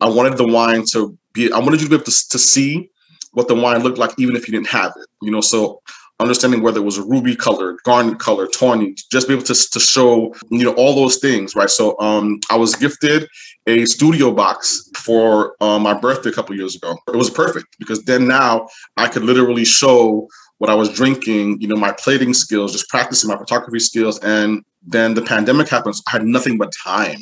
I 0.00 0.08
wanted 0.08 0.36
the 0.36 0.46
wine 0.46 0.84
to 0.92 1.18
be. 1.32 1.50
I 1.50 1.58
wanted 1.58 1.80
you 1.80 1.86
to 1.86 1.90
be 1.90 1.96
able 1.96 2.04
to, 2.04 2.28
to 2.28 2.38
see 2.38 2.91
what 3.32 3.48
the 3.48 3.54
wine 3.54 3.82
looked 3.82 3.98
like, 3.98 4.12
even 4.18 4.36
if 4.36 4.46
you 4.46 4.52
didn't 4.52 4.68
have 4.68 4.92
it. 4.96 5.06
You 5.20 5.30
know, 5.30 5.40
so 5.40 5.82
understanding 6.20 6.62
whether 6.62 6.78
it 6.78 6.84
was 6.84 6.98
a 6.98 7.02
ruby 7.02 7.34
color, 7.34 7.76
garnet 7.84 8.18
color, 8.18 8.46
tawny, 8.46 8.94
just 9.10 9.26
be 9.28 9.34
able 9.34 9.44
to, 9.44 9.54
to 9.54 9.80
show, 9.80 10.34
you 10.50 10.64
know, 10.64 10.72
all 10.74 10.94
those 10.94 11.18
things, 11.18 11.54
right? 11.56 11.70
So 11.70 11.98
um, 11.98 12.40
I 12.50 12.56
was 12.56 12.76
gifted 12.76 13.28
a 13.66 13.84
studio 13.86 14.32
box 14.32 14.88
for 14.96 15.56
uh, 15.60 15.78
my 15.78 15.94
birthday 15.94 16.30
a 16.30 16.32
couple 16.32 16.56
years 16.56 16.76
ago. 16.76 16.96
It 17.08 17.16
was 17.16 17.30
perfect 17.30 17.76
because 17.78 18.02
then 18.04 18.28
now 18.28 18.68
I 18.96 19.08
could 19.08 19.24
literally 19.24 19.64
show 19.64 20.28
what 20.58 20.70
I 20.70 20.74
was 20.74 20.92
drinking, 20.92 21.60
you 21.60 21.68
know, 21.68 21.76
my 21.76 21.92
plating 21.92 22.34
skills, 22.34 22.72
just 22.72 22.88
practicing 22.88 23.28
my 23.28 23.36
photography 23.36 23.80
skills. 23.80 24.20
And 24.20 24.64
then 24.86 25.14
the 25.14 25.22
pandemic 25.22 25.68
happens. 25.68 26.00
I 26.06 26.12
had 26.12 26.24
nothing 26.24 26.56
but 26.56 26.72
time 26.84 27.18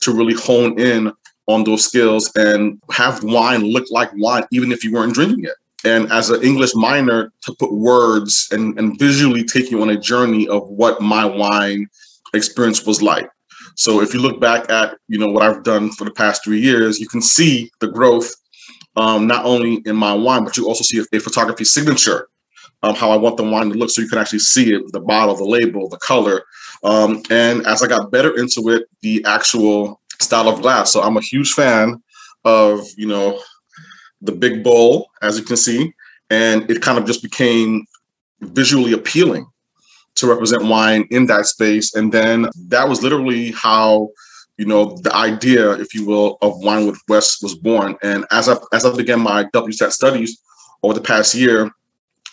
to 0.00 0.12
really 0.12 0.34
hone 0.34 0.80
in 0.80 1.12
on 1.46 1.64
those 1.64 1.84
skills 1.84 2.30
and 2.36 2.80
have 2.90 3.22
wine 3.24 3.64
look 3.64 3.90
like 3.90 4.10
wine, 4.14 4.44
even 4.52 4.72
if 4.72 4.84
you 4.84 4.92
weren't 4.92 5.14
drinking 5.14 5.44
it. 5.44 5.54
And 5.84 6.10
as 6.12 6.30
an 6.30 6.42
English 6.42 6.74
minor, 6.74 7.32
to 7.42 7.54
put 7.58 7.72
words 7.72 8.48
and, 8.52 8.78
and 8.78 8.96
visually 8.98 9.42
take 9.42 9.70
you 9.70 9.82
on 9.82 9.90
a 9.90 9.96
journey 9.96 10.46
of 10.48 10.68
what 10.68 11.00
my 11.00 11.24
wine 11.24 11.86
experience 12.34 12.86
was 12.86 13.02
like. 13.02 13.28
So 13.74 14.00
if 14.00 14.14
you 14.14 14.20
look 14.20 14.40
back 14.40 14.70
at 14.70 14.96
you 15.08 15.18
know 15.18 15.28
what 15.28 15.42
I've 15.42 15.64
done 15.64 15.90
for 15.90 16.04
the 16.04 16.12
past 16.12 16.44
three 16.44 16.60
years, 16.60 17.00
you 17.00 17.08
can 17.08 17.22
see 17.22 17.70
the 17.80 17.88
growth 17.88 18.32
um, 18.96 19.26
not 19.26 19.44
only 19.44 19.82
in 19.86 19.96
my 19.96 20.12
wine, 20.12 20.44
but 20.44 20.56
you 20.56 20.66
also 20.66 20.84
see 20.84 20.98
a, 20.98 21.16
a 21.16 21.20
photography 21.20 21.64
signature, 21.64 22.28
um, 22.82 22.94
how 22.94 23.10
I 23.10 23.16
want 23.16 23.36
the 23.36 23.44
wine 23.44 23.70
to 23.70 23.74
look, 23.74 23.90
so 23.90 24.02
you 24.02 24.08
can 24.08 24.18
actually 24.18 24.40
see 24.40 24.72
it, 24.74 24.82
the 24.92 25.00
bottle, 25.00 25.34
the 25.34 25.44
label, 25.44 25.88
the 25.88 25.98
color. 25.98 26.42
Um, 26.84 27.22
and 27.30 27.66
as 27.66 27.82
I 27.82 27.86
got 27.86 28.10
better 28.10 28.36
into 28.36 28.68
it, 28.70 28.88
the 29.00 29.24
actual 29.26 30.00
style 30.20 30.48
of 30.48 30.62
glass. 30.62 30.92
So 30.92 31.00
I'm 31.00 31.16
a 31.16 31.22
huge 31.22 31.52
fan 31.52 32.02
of, 32.44 32.80
you 32.96 33.06
know, 33.06 33.40
the 34.20 34.32
big 34.32 34.62
bowl, 34.62 35.08
as 35.20 35.38
you 35.38 35.44
can 35.44 35.56
see, 35.56 35.92
and 36.30 36.68
it 36.70 36.82
kind 36.82 36.98
of 36.98 37.04
just 37.04 37.22
became 37.22 37.84
visually 38.40 38.92
appealing 38.92 39.46
to 40.14 40.26
represent 40.26 40.64
wine 40.64 41.06
in 41.10 41.26
that 41.26 41.46
space. 41.46 41.94
And 41.94 42.12
then 42.12 42.48
that 42.68 42.88
was 42.88 43.02
literally 43.02 43.52
how, 43.52 44.10
you 44.58 44.66
know, 44.66 44.96
the 44.98 45.14
idea, 45.14 45.72
if 45.72 45.94
you 45.94 46.06
will, 46.06 46.38
of 46.42 46.58
Wine 46.58 46.86
with 46.86 47.00
Wes 47.08 47.42
was 47.42 47.54
born. 47.54 47.96
And 48.02 48.26
as 48.30 48.48
I 48.48 48.56
as 48.72 48.84
I 48.84 48.94
began 48.94 49.20
my 49.20 49.44
WSET 49.44 49.90
studies 49.92 50.40
over 50.82 50.94
the 50.94 51.00
past 51.00 51.34
year, 51.34 51.70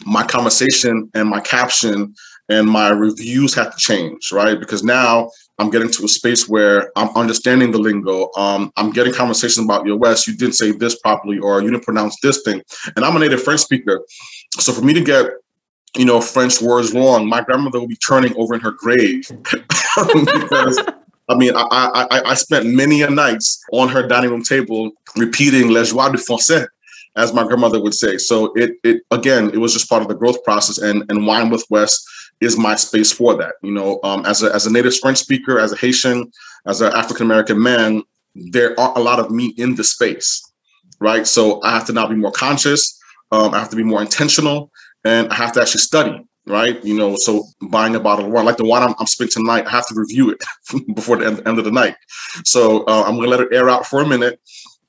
my 0.05 0.23
conversation 0.23 1.09
and 1.13 1.29
my 1.29 1.39
caption 1.39 2.13
and 2.49 2.67
my 2.67 2.89
reviews 2.89 3.53
had 3.53 3.71
to 3.71 3.77
change, 3.77 4.31
right? 4.31 4.59
Because 4.59 4.83
now 4.83 5.29
I'm 5.59 5.69
getting 5.69 5.91
to 5.91 6.05
a 6.05 6.07
space 6.07 6.47
where 6.47 6.91
I'm 6.95 7.09
understanding 7.15 7.71
the 7.71 7.77
lingo. 7.77 8.31
Um, 8.35 8.71
I'm 8.75 8.91
getting 8.91 9.13
conversations 9.13 9.65
about 9.65 9.85
your 9.85 9.97
Wes. 9.97 10.27
You 10.27 10.35
didn't 10.35 10.55
say 10.55 10.71
this 10.71 10.99
properly, 10.99 11.39
or 11.39 11.61
you 11.61 11.69
didn't 11.69 11.83
pronounce 11.83 12.19
this 12.21 12.41
thing. 12.43 12.61
And 12.95 13.05
I'm 13.05 13.15
a 13.15 13.19
native 13.19 13.43
French 13.43 13.61
speaker, 13.61 14.01
so 14.57 14.73
for 14.73 14.81
me 14.81 14.93
to 14.93 15.01
get 15.01 15.31
you 15.97 16.05
know, 16.05 16.21
French 16.21 16.61
words 16.61 16.93
wrong, 16.93 17.27
my 17.27 17.41
grandmother 17.41 17.79
will 17.79 17.87
be 17.87 17.95
turning 17.95 18.35
over 18.37 18.53
in 18.53 18.59
her 18.59 18.71
grave 18.71 19.27
because 19.43 20.79
I 21.29 21.35
mean, 21.35 21.53
I, 21.55 22.07
I, 22.11 22.21
I 22.25 22.33
spent 22.33 22.65
many 22.65 23.03
a 23.03 23.09
nights 23.09 23.63
on 23.71 23.87
her 23.89 24.07
dining 24.07 24.31
room 24.31 24.43
table 24.43 24.91
repeating 25.15 25.69
"Les 25.69 25.93
joies 25.93 26.11
du 26.11 26.17
français," 26.17 26.67
as 27.15 27.33
my 27.33 27.43
grandmother 27.43 27.81
would 27.81 27.93
say. 27.93 28.17
So 28.17 28.51
it, 28.55 28.77
it 28.83 29.03
again, 29.11 29.51
it 29.51 29.57
was 29.57 29.73
just 29.73 29.89
part 29.89 30.01
of 30.01 30.07
the 30.07 30.15
growth 30.15 30.43
process, 30.43 30.79
and 30.79 31.03
and 31.09 31.27
Wine 31.27 31.49
with 31.49 31.65
Wes 31.69 32.03
is 32.41 32.57
my 32.57 32.75
space 32.75 33.11
for 33.11 33.35
that. 33.35 33.55
You 33.61 33.71
know, 33.71 33.99
um, 34.03 34.25
as 34.25 34.43
a 34.43 34.53
as 34.53 34.65
a 34.65 34.71
native 34.71 34.97
French 34.97 35.17
speaker, 35.17 35.59
as 35.59 35.71
a 35.71 35.77
Haitian, 35.77 36.31
as 36.65 36.81
an 36.81 36.93
African 36.93 37.25
American 37.25 37.61
man, 37.61 38.03
there 38.35 38.79
are 38.79 38.97
a 38.97 39.01
lot 39.01 39.19
of 39.19 39.31
me 39.31 39.53
in 39.57 39.75
the 39.75 39.83
space, 39.83 40.41
right? 40.99 41.25
So 41.27 41.61
I 41.63 41.71
have 41.71 41.85
to 41.87 41.93
now 41.93 42.07
be 42.07 42.15
more 42.15 42.31
conscious. 42.31 42.99
Um, 43.31 43.53
I 43.53 43.59
have 43.59 43.69
to 43.69 43.75
be 43.75 43.83
more 43.83 44.01
intentional, 44.01 44.71
and 45.03 45.29
I 45.29 45.35
have 45.35 45.51
to 45.53 45.61
actually 45.61 45.81
study 45.81 46.25
right? 46.49 46.83
You 46.83 46.97
know, 46.97 47.15
so 47.15 47.45
buying 47.69 47.95
a 47.95 47.99
bottle 47.99 48.25
of 48.25 48.31
wine, 48.31 48.45
like 48.45 48.57
the 48.57 48.65
wine 48.65 48.81
I'm, 48.81 48.95
I'm 48.99 49.05
spinning 49.05 49.31
tonight, 49.31 49.67
I 49.67 49.69
have 49.69 49.87
to 49.87 49.95
review 49.95 50.31
it 50.31 50.43
before 50.95 51.17
the 51.17 51.27
end, 51.27 51.47
end, 51.47 51.59
of 51.59 51.65
the 51.65 51.71
night. 51.71 51.95
So 52.43 52.83
uh, 52.85 53.03
I'm 53.05 53.15
gonna 53.15 53.27
let 53.27 53.39
it 53.39 53.53
air 53.53 53.69
out 53.69 53.85
for 53.85 54.01
a 54.01 54.07
minute, 54.07 54.41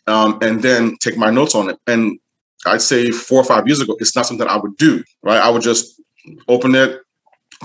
um, 0.07 0.39
and 0.43 0.63
then 0.63 0.97
take 1.01 1.17
my 1.17 1.31
notes 1.31 1.55
on 1.55 1.71
it. 1.71 1.79
And 1.87 2.19
I'd 2.67 2.83
say 2.83 3.11
four 3.11 3.41
or 3.41 3.45
five 3.45 3.67
years 3.67 3.81
ago, 3.81 3.97
it's 4.01 4.17
not 4.17 4.27
something 4.27 4.47
I 4.47 4.57
would 4.57 4.77
do, 4.77 5.05
right? 5.23 5.41
I 5.41 5.51
would 5.51 5.63
just 5.63 6.01
open 6.49 6.75
it, 6.75 7.01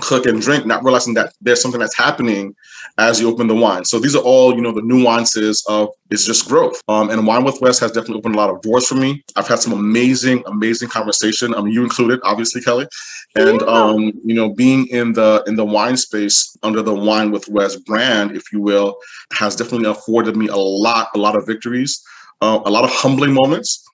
cook 0.00 0.26
and 0.26 0.40
drink, 0.40 0.66
not 0.66 0.84
realizing 0.84 1.14
that 1.14 1.32
there's 1.40 1.60
something 1.60 1.80
that's 1.80 1.96
happening 1.96 2.54
as 2.98 3.20
you 3.20 3.28
open 3.28 3.46
the 3.46 3.54
wine. 3.54 3.84
So 3.84 3.98
these 3.98 4.14
are 4.14 4.22
all, 4.22 4.54
you 4.54 4.60
know, 4.60 4.72
the 4.72 4.82
nuances 4.82 5.64
of 5.68 5.88
it's 6.10 6.24
just 6.24 6.48
growth. 6.48 6.80
Um, 6.88 7.10
and 7.10 7.26
Wine 7.26 7.44
with 7.44 7.60
Wes 7.60 7.78
has 7.80 7.92
definitely 7.92 8.18
opened 8.18 8.34
a 8.34 8.38
lot 8.38 8.50
of 8.50 8.60
doors 8.62 8.86
for 8.86 8.94
me. 8.94 9.24
I've 9.36 9.48
had 9.48 9.58
some 9.58 9.72
amazing, 9.72 10.42
amazing 10.46 10.88
conversation. 10.88 11.54
I 11.54 11.62
mean, 11.62 11.72
you 11.72 11.82
included, 11.82 12.20
obviously, 12.24 12.60
Kelly. 12.60 12.86
And 13.34 13.60
yeah. 13.60 13.66
um, 13.66 14.12
you 14.24 14.34
know, 14.34 14.54
being 14.54 14.86
in 14.88 15.12
the 15.12 15.42
in 15.46 15.56
the 15.56 15.64
wine 15.64 15.96
space 15.96 16.56
under 16.62 16.82
the 16.82 16.94
Wine 16.94 17.30
with 17.30 17.48
Wes 17.48 17.76
brand, 17.76 18.36
if 18.36 18.52
you 18.52 18.60
will, 18.60 18.96
has 19.32 19.56
definitely 19.56 19.88
afforded 19.90 20.36
me 20.36 20.48
a 20.48 20.56
lot, 20.56 21.08
a 21.14 21.18
lot 21.18 21.36
of 21.36 21.46
victories, 21.46 22.02
uh, 22.40 22.60
a 22.64 22.70
lot 22.70 22.84
of 22.84 22.90
humbling 22.90 23.32
moments 23.32 23.86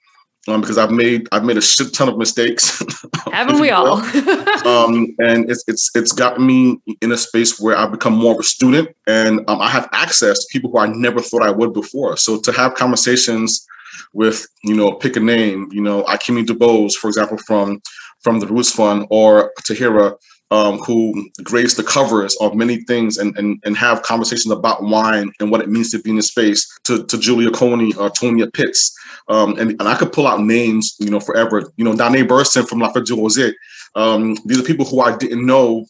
um, 0.49 0.61
because 0.61 0.79
I've 0.79 0.91
made 0.91 1.29
I've 1.33 1.45
made 1.45 1.57
a 1.57 1.63
shit 1.63 1.95
ton 1.95 2.09
of 2.09 2.19
mistakes. 2.19 2.83
Haven't 3.33 3.61
we 3.61 3.71
all? 3.71 3.97
um, 4.67 5.15
and 5.19 5.51
it's 5.51 5.65
it's 5.69 5.91
it's 5.95 6.13
gotten 6.13 6.47
me 6.47 6.81
in 7.01 7.13
a 7.13 7.17
space 7.17 7.61
where 7.61 7.77
I've 7.77 7.93
become 7.93 8.15
more 8.15 8.33
of 8.35 8.41
a 8.41 8.45
student, 8.45 8.89
and 9.07 9.41
um, 9.49 9.61
I 9.61 9.69
have 9.69 9.89
access 9.93 10.39
to 10.39 10.47
people 10.53 10.71
who 10.71 10.79
I 10.79 10.87
never 10.89 11.21
thought 11.21 11.43
I 11.43 11.51
would 11.51 11.73
before. 11.73 12.17
So 12.17 12.41
to 12.41 12.53
have 12.53 12.75
conversations 12.75 13.67
with 14.13 14.47
you 14.65 14.75
know 14.75 14.93
pick 14.93 15.17
a 15.17 15.21
name, 15.21 15.69
you 15.73 15.81
know 15.81 16.03
Ikimi 16.05 16.45
Dubose, 16.45 16.95
for 16.95 17.09
example, 17.09 17.39
from 17.47 17.81
from 18.23 18.41
the 18.41 18.47
Roots 18.47 18.73
Fund, 18.73 19.07
or 19.11 19.53
Tahiirah 19.69 20.17
um, 20.53 20.79
who 20.81 21.31
grace 21.43 21.75
the 21.75 21.83
covers 21.83 22.37
of 22.43 22.55
many 22.55 22.83
things 22.85 23.17
and, 23.17 23.37
and 23.39 23.59
and 23.65 23.75
have 23.75 24.03
conversations 24.03 24.53
about 24.53 24.83
wine 24.83 25.33
and 25.41 25.51
what 25.51 25.63
it 25.63 25.71
means 25.71 25.91
to 25.91 25.99
be 26.03 26.11
in 26.11 26.17
the 26.17 26.23
space 26.23 26.69
to, 26.85 27.05
to 27.07 27.17
Julia 27.19 27.51
Coney 27.51 27.95
or 27.95 28.11
Tonya 28.11 28.53
Pitts. 28.53 28.95
Um, 29.29 29.59
and, 29.59 29.71
and 29.71 29.89
I 29.89 29.97
could 29.97 30.13
pull 30.13 30.27
out 30.27 30.41
names, 30.41 30.95
you 30.99 31.11
know, 31.11 31.21
forever. 31.21 31.73
You 31.77 31.85
know, 31.87 31.95
Donae 31.95 32.29
Burston 32.29 32.69
from 32.69 32.81
La 32.81 32.93
Fête 32.93 33.07
du 33.07 33.17
Rosé. 33.17 33.55
Um, 33.95 34.37
these 34.45 34.61
are 34.61 34.63
people 34.63 34.85
who 34.85 35.01
I 35.01 35.17
didn't 35.17 35.47
know, 35.47 35.87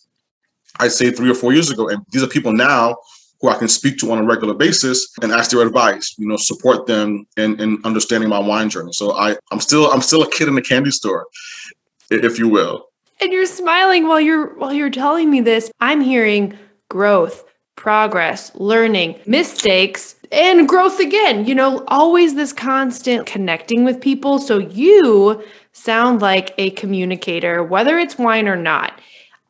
I'd 0.79 0.93
say 0.93 1.11
three 1.11 1.31
or 1.31 1.35
four 1.35 1.53
years 1.53 1.71
ago. 1.71 1.89
And 1.89 2.05
these 2.13 2.23
are 2.23 2.29
people 2.29 2.53
now 2.53 2.97
who 3.41 3.49
I 3.49 3.59
can 3.59 3.69
speak 3.69 3.99
to 3.99 4.13
on 4.13 4.19
a 4.19 4.25
regular 4.25 4.55
basis 4.55 5.13
and 5.23 5.33
ask 5.33 5.51
their 5.51 5.67
advice, 5.67 6.15
you 6.19 6.29
know, 6.29 6.37
support 6.37 6.87
them 6.87 7.27
in, 7.37 7.61
in 7.61 7.79
understanding 7.85 8.29
my 8.29 8.39
wine 8.39 8.71
journey. 8.71 8.93
So 8.93 9.17
I, 9.17 9.37
I'm 9.51 9.59
still 9.59 9.91
I'm 9.91 10.03
still 10.03 10.23
a 10.23 10.31
kid 10.31 10.47
in 10.47 10.55
the 10.55 10.63
candy 10.63 10.93
store, 10.93 11.27
if 12.11 12.39
you 12.39 12.49
will 12.49 12.92
and 13.23 13.33
you're 13.33 13.47
smiling 13.47 14.09
while 14.09 14.21
you're 14.21 14.55
while 14.57 14.73
you're 14.73 14.91
telling 14.91 15.31
me 15.31 15.41
this. 15.41 15.71
I'm 15.81 16.01
hearing 16.01 16.59
growth, 16.91 17.45
progress, 17.77 18.55
learning, 18.57 19.21
mistakes, 19.27 20.17
and 20.33 20.69
growth 20.69 20.99
again. 20.99 21.47
You 21.47 21.55
know, 21.55 21.85
always 21.87 22.35
this 22.35 22.53
constant 22.53 23.27
connecting 23.27 23.85
with 23.85 24.01
people. 24.01 24.39
So 24.39 24.59
you 24.59 25.43
sound 25.73 26.21
like 26.21 26.53
a 26.59 26.71
communicator, 26.71 27.63
whether 27.63 27.99
it's 27.99 28.19
wine 28.19 28.49
or 28.49 28.57
not. 28.57 29.01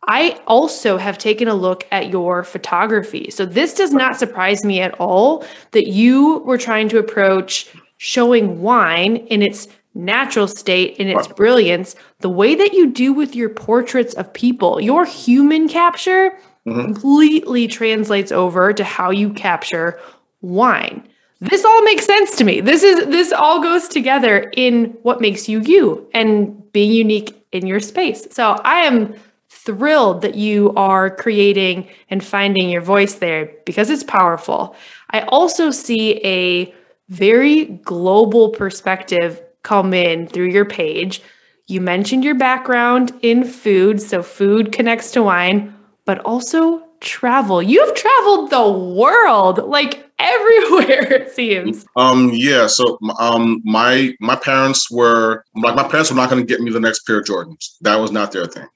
I 0.07 0.41
also 0.49 0.99
have 0.99 1.17
taken 1.17 1.47
a 1.47 1.55
look 1.55 1.87
at 1.93 2.11
your 2.11 2.43
photography. 2.43 3.31
So 3.31 3.47
this 3.47 3.73
does 3.73 3.93
not 3.93 4.19
surprise 4.19 4.65
me 4.65 4.81
at 4.81 4.95
all 4.95 5.45
that 5.71 5.87
you 5.87 6.39
were 6.39 6.59
trying 6.59 6.89
to 6.91 6.99
approach 6.99 7.69
showing 7.99 8.61
wine 8.61 9.17
in 9.17 9.43
its 9.43 9.69
natural 9.95 10.49
state 10.49 10.97
in 10.97 11.09
its 11.09 11.29
brilliance, 11.29 11.95
the 12.21 12.29
way 12.29 12.55
that 12.55 12.73
you 12.73 12.91
do 12.91 13.13
with 13.13 13.37
your 13.37 13.49
portraits 13.49 14.15
of 14.15 14.33
people, 14.33 14.81
your 14.81 15.05
human 15.05 15.69
capture 15.69 16.31
mm-hmm. 16.67 16.81
completely 16.81 17.69
translates 17.69 18.33
over 18.33 18.73
to 18.73 18.85
how 18.85 19.11
you 19.11 19.31
capture 19.33 20.01
wine. 20.41 21.07
This 21.41 21.65
all 21.65 21.83
makes 21.83 22.07
sense 22.07 22.37
to 22.37 22.45
me. 22.45 22.61
This 22.61 22.85
is 22.85 23.07
this 23.07 23.33
all 23.33 23.61
goes 23.61 23.89
together 23.89 24.53
in 24.57 24.97
what 25.03 25.21
makes 25.21 25.49
you 25.49 25.61
you 25.61 26.09
and 26.15 26.73
being 26.73 26.93
unique 26.93 27.45
in 27.51 27.67
your 27.67 27.81
space. 27.81 28.29
So 28.31 28.53
I 28.65 28.83
am 28.83 29.15
thrilled 29.49 30.23
that 30.23 30.37
you 30.37 30.73
are 30.77 31.11
creating 31.11 31.89
and 32.11 32.25
finding 32.25 32.71
your 32.71 32.81
voice 32.81 33.15
there 33.15 33.51
because 33.67 33.91
it's 33.91 34.05
powerful. 34.05 34.77
I 35.11 35.23
also 35.23 35.71
see 35.71 36.25
a 36.25 36.73
very 37.09 37.67
global 37.67 38.51
perspective 38.51 39.43
come 39.63 39.95
in 39.95 40.27
through 40.27 40.49
your 40.49 40.65
page. 40.65 41.23
You 41.67 41.81
mentioned 41.81 42.25
your 42.25 42.35
background 42.35 43.13
in 43.23 43.45
food, 43.45 44.01
so 44.01 44.23
food 44.23 44.73
connects 44.73 45.11
to 45.13 45.23
wine, 45.23 45.75
but 46.05 46.19
also 46.21 46.83
travel. 47.01 47.63
You've 47.63 47.95
traveled 47.95 48.51
the 48.51 48.71
world, 48.71 49.59
like 49.59 50.09
everywhere 50.19 51.13
it 51.13 51.33
seems. 51.33 51.85
Um 51.97 52.31
yeah, 52.33 52.67
so 52.67 52.99
um 53.19 53.61
my 53.65 54.15
my 54.21 54.37
parents 54.37 54.91
were 54.91 55.45
like 55.57 55.75
my 55.75 55.87
parents 55.87 56.11
were 56.11 56.17
not 56.17 56.31
going 56.31 56.43
to 56.43 56.47
get 56.47 56.61
me 56.61 56.71
the 56.71 56.81
next 56.81 57.07
pair 57.07 57.19
of 57.19 57.25
Jordans. 57.25 57.77
That 57.81 57.97
was 57.97 58.13
not 58.13 58.33
their 58.33 58.47
thing. 58.47 58.69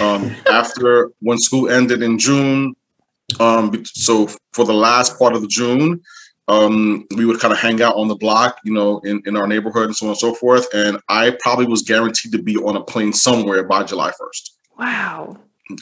Um 0.00 0.34
after 0.50 1.10
when 1.20 1.38
school 1.38 1.70
ended 1.70 2.02
in 2.02 2.18
June, 2.18 2.74
um 3.38 3.84
so 3.84 4.28
for 4.52 4.64
the 4.64 4.74
last 4.74 5.18
part 5.18 5.34
of 5.34 5.42
the 5.42 5.48
June, 5.48 6.00
um, 6.50 7.06
we 7.16 7.24
would 7.24 7.38
kind 7.38 7.52
of 7.52 7.60
hang 7.60 7.80
out 7.80 7.94
on 7.94 8.08
the 8.08 8.16
block, 8.16 8.58
you 8.64 8.72
know, 8.72 8.98
in, 9.00 9.22
in 9.24 9.36
our 9.36 9.46
neighborhood 9.46 9.84
and 9.84 9.96
so 9.96 10.06
on 10.06 10.10
and 10.10 10.18
so 10.18 10.34
forth. 10.34 10.66
And 10.74 10.98
I 11.08 11.36
probably 11.40 11.66
was 11.66 11.82
guaranteed 11.82 12.32
to 12.32 12.42
be 12.42 12.56
on 12.56 12.76
a 12.76 12.82
plane 12.82 13.12
somewhere 13.12 13.62
by 13.62 13.84
July 13.84 14.10
1st. 14.10 14.50
Wow. 14.76 15.36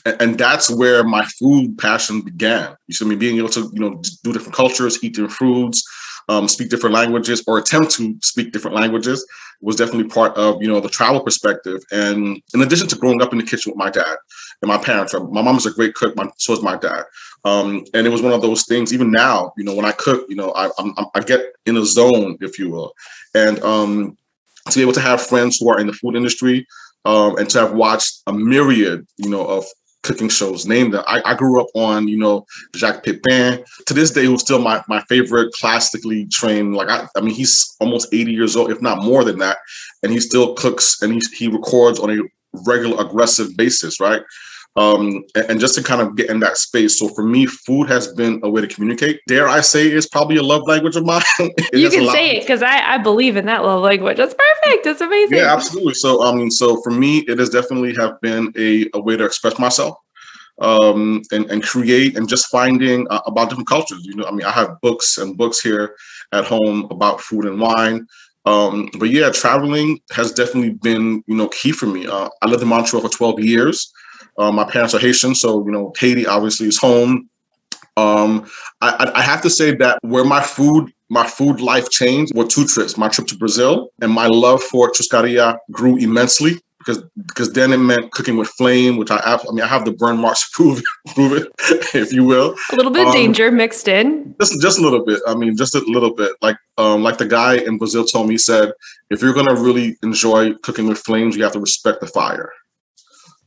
And, 0.05 0.23
and 0.23 0.39
that's 0.39 0.71
where 0.71 1.03
my 1.05 1.25
food 1.25 1.79
passion 1.79 2.21
began. 2.21 2.77
You 2.87 2.95
see 2.95 3.07
me 3.07 3.17
being 3.17 3.39
able 3.39 3.49
to, 3.49 3.71
you 3.73 3.81
know, 3.81 4.03
do 4.23 4.33
different 4.35 4.55
cultures, 4.55 5.03
eat 5.03 5.15
different 5.15 5.33
foods, 5.33 5.83
um, 6.29 6.47
speak 6.47 6.69
different 6.69 6.95
languages 6.95 7.43
or 7.47 7.57
attempt 7.57 7.93
to 7.93 8.15
speak 8.21 8.53
different 8.53 8.77
languages 8.77 9.27
was 9.61 9.77
definitely 9.77 10.09
part 10.09 10.37
of, 10.37 10.61
you 10.61 10.69
know, 10.69 10.81
the 10.81 10.89
travel 10.89 11.21
perspective. 11.21 11.81
And 11.91 12.41
in 12.55 12.63
addition 12.63 12.89
to 12.89 12.97
growing 12.97 13.23
up 13.23 13.33
in 13.33 13.39
the 13.39 13.45
kitchen 13.45 13.73
with 13.73 13.79
my 13.79 13.91
dad 13.91 14.17
and 14.61 14.69
my 14.69 14.79
parents, 14.79 15.15
my 15.15 15.43
mom 15.43 15.57
is 15.57 15.67
a 15.67 15.73
great 15.73 15.95
cook, 15.95 16.15
my, 16.15 16.29
so 16.37 16.53
is 16.53 16.63
my 16.63 16.77
dad. 16.77 17.05
Um, 17.49 17.85
and 17.95 18.07
it 18.07 18.11
was 18.11 18.23
one 18.23 18.33
of 18.33 18.43
those 18.43 18.64
things. 18.67 18.93
Even 18.93 19.11
now, 19.11 19.52
you 19.57 19.64
know, 19.64 19.75
when 19.75 19.85
I 19.85 19.93
cook, 19.93 20.26
you 20.28 20.37
know, 20.37 20.52
I, 20.52 20.71
I'm, 20.78 20.93
I 21.14 21.21
get 21.21 21.40
in 21.67 21.76
a 21.76 21.85
zone, 21.85 22.37
if 22.40 22.59
you 22.59 22.69
will, 22.71 22.93
and 23.35 23.59
um, 23.62 24.17
to 24.71 24.78
be 24.78 24.83
able 24.83 24.93
to 24.93 25.00
have 25.00 25.25
friends 25.25 25.59
who 25.59 25.71
are 25.71 25.81
in 25.81 25.87
the 25.87 25.93
food 25.93 26.17
industry 26.17 26.67
um, 27.05 27.38
and 27.38 27.49
to 27.50 27.61
have 27.61 27.73
watched 27.73 28.23
a 28.26 28.33
myriad, 28.33 29.07
you 29.17 29.31
know, 29.31 29.47
of 29.47 29.64
cooking 30.02 30.28
shows. 30.28 30.67
Name 30.67 30.90
them. 30.90 31.05
I, 31.07 31.23
I, 31.25 31.35
grew 31.35 31.61
up 31.61 31.69
on, 31.75 32.07
you 32.07 32.19
know, 32.19 32.47
Jacques 32.76 33.05
Pepin. 33.05 33.64
To 33.87 33.95
this 33.95 34.11
day, 34.11 34.25
who's 34.25 34.40
still 34.40 34.61
my 34.61 34.83
my 34.88 35.00
favorite 35.09 35.52
classically 35.52 36.26
trained. 36.26 36.75
Like 36.75 36.88
I, 36.88 37.07
I 37.17 37.21
mean, 37.21 37.35
he's 37.35 37.76
almost 37.81 38.12
80 38.12 38.33
years 38.33 38.57
old, 38.57 38.71
if 38.71 38.83
not 38.83 39.02
more 39.02 39.25
than 39.25 39.38
that, 39.38 39.59
and 40.02 40.12
he 40.12 40.21
still 40.21 40.55
cooks 40.55 41.00
and 41.02 41.14
he 41.14 41.21
he 41.35 41.49
records 41.49 41.99
on 41.99 42.11
a 42.11 42.23
regular 42.67 43.05
aggressive 43.05 43.57
basis, 43.57 44.00
right? 44.00 44.23
Um, 44.77 45.25
and 45.35 45.59
just 45.59 45.75
to 45.75 45.83
kind 45.83 46.01
of 46.01 46.17
get 46.17 46.31
in 46.31 46.41
that 46.41 46.57
space. 46.57 46.99
So 46.99 47.09
for 47.09 47.25
me, 47.25 47.47
food 47.47 47.89
has 47.89 48.13
been 48.15 48.41
a 48.43 48.51
way 48.51 48.61
to 48.61 48.69
communicate. 48.69 49.21
Dare 49.27 49.49
I 49.49 49.61
say, 49.61 49.91
is 49.91 50.07
probably 50.07 50.37
a 50.37 50.43
love 50.43 50.63
language 50.67 50.97
of 50.97 51.05
mine. 51.05 51.23
you 51.73 51.91
can 51.91 52.09
say 52.11 52.37
it 52.37 52.41
because 52.41 52.63
I, 52.63 52.95
I 52.95 52.99
believe 52.99 53.37
in 53.37 53.47
that 53.47 53.65
love 53.65 53.83
language. 53.83 54.19
That's 54.19 54.35
perfect. 54.35 54.85
That's 54.85 55.01
amazing. 55.01 55.39
Yeah, 55.39 55.53
absolutely. 55.53 55.95
So 55.95 56.23
um, 56.23 56.51
so 56.51 56.81
for 56.83 56.91
me, 56.91 57.19
it 57.21 57.39
has 57.39 57.51
definitely 57.51 57.95
have 57.97 58.21
been 58.21 58.53
a, 58.57 58.87
a 58.95 59.01
way 59.01 59.17
to 59.17 59.25
express 59.25 59.59
myself. 59.59 59.97
Um, 60.61 61.23
and, 61.31 61.49
and 61.53 61.63
create 61.63 62.17
and 62.17 62.29
just 62.29 62.49
finding 62.49 63.07
uh, 63.11 63.21
about 63.27 63.49
different 63.49 63.69
cultures. 63.69 64.05
You 64.05 64.17
know, 64.17 64.25
I 64.25 64.33
mean, 64.33 64.45
I 64.45 64.51
have 64.51 64.81
books 64.81 65.17
and 65.17 65.37
books 65.37 65.61
here 65.61 65.95
at 66.33 66.47
home 66.47 66.89
about 66.91 67.21
food 67.21 67.45
and 67.45 67.61
wine. 67.61 68.09
Um, 68.45 68.89
but 68.99 69.11
yeah, 69.11 69.31
traveling 69.31 70.01
has 70.11 70.33
definitely 70.33 70.71
been, 70.71 71.23
you 71.29 71.37
know, 71.37 71.49
key 71.49 71.71
for 71.71 71.87
me. 71.87 72.09
Uh, 72.09 72.29
I 72.43 72.47
lived 72.47 72.63
in 72.63 72.69
Montreal 72.69 73.03
for 73.03 73.09
12 73.09 73.39
years. 73.39 73.93
Uh, 74.38 74.52
my 74.52 74.64
parents 74.64 74.95
are 74.95 75.00
Haitian, 75.00 75.35
so 75.35 75.64
you 75.66 75.73
know 75.73 75.92
Haiti 75.99 76.26
obviously 76.26 76.68
is 76.68 76.78
home. 76.78 77.28
Um, 77.97 78.49
I, 78.80 79.11
I 79.16 79.23
have 79.23 79.42
to 79.42 79.50
say 79.50 79.75
that 79.76 79.99
where 80.02 80.25
my 80.25 80.40
food 80.40 80.92
my 81.11 81.26
food 81.26 81.61
life 81.61 81.90
changed 81.90 82.35
were 82.35 82.47
two 82.47 82.64
trips: 82.66 82.97
my 82.97 83.09
trip 83.09 83.26
to 83.28 83.37
Brazil 83.37 83.90
and 84.00 84.12
my 84.12 84.26
love 84.26 84.62
for 84.62 84.90
churrascaria 84.92 85.59
grew 85.73 85.97
immensely 85.97 86.61
because 86.78 87.02
because 87.26 87.52
then 87.52 87.73
it 87.73 87.78
meant 87.78 88.12
cooking 88.12 88.37
with 88.37 88.49
flame, 88.49 88.97
which 88.97 89.11
I 89.11 89.18
I 89.18 89.38
mean 89.52 89.62
I 89.62 89.66
have 89.66 89.85
the 89.85 89.92
burn 89.92 90.18
marks 90.18 90.49
to 90.50 90.54
prove 90.54 90.78
it, 90.78 90.85
prove 91.14 91.33
it, 91.33 91.49
if 91.95 92.12
you 92.12 92.25
will. 92.25 92.54
A 92.73 92.76
little 92.76 92.92
bit 92.92 93.02
of 93.02 93.09
um, 93.09 93.14
danger 93.14 93.50
mixed 93.50 93.88
in. 93.88 94.35
Just 94.40 94.61
just 94.61 94.78
a 94.78 94.83
little 94.83 95.04
bit. 95.04 95.21
I 95.26 95.35
mean, 95.35 95.57
just 95.57 95.75
a 95.75 95.80
little 95.80 96.14
bit. 96.14 96.33
Like 96.40 96.57
um 96.76 97.02
like 97.02 97.18
the 97.18 97.26
guy 97.26 97.57
in 97.57 97.78
Brazil 97.78 98.04
told 98.04 98.28
me, 98.28 98.35
he 98.35 98.38
said, 98.38 98.73
if 99.11 99.21
you're 99.21 99.35
gonna 99.35 99.54
really 99.54 99.97
enjoy 100.02 100.54
cooking 100.62 100.87
with 100.87 100.99
flames, 100.99 101.37
you 101.37 101.42
have 101.42 101.52
to 101.52 101.61
respect 101.61 102.00
the 102.00 102.07
fire. 102.07 102.52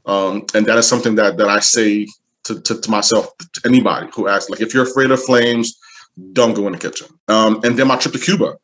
Um, 0.05 0.45
and 0.53 0.65
that 0.65 0.77
is 0.77 0.87
something 0.87 1.15
that 1.15 1.37
that 1.37 1.47
I 1.47 1.59
say 1.59 2.07
to, 2.45 2.59
to, 2.61 2.81
to 2.81 2.91
myself, 2.91 3.27
to 3.37 3.61
anybody 3.65 4.07
who 4.13 4.27
asks, 4.27 4.49
like, 4.49 4.61
if 4.61 4.73
you're 4.73 4.83
afraid 4.83 5.11
of 5.11 5.21
flames, 5.23 5.77
don't 6.33 6.53
go 6.53 6.65
in 6.67 6.73
the 6.73 6.79
kitchen. 6.79 7.07
Um, 7.27 7.61
and 7.63 7.77
then 7.77 7.87
my 7.87 7.97
trip 7.97 8.13
to 8.13 8.19
Cuba, 8.19 8.57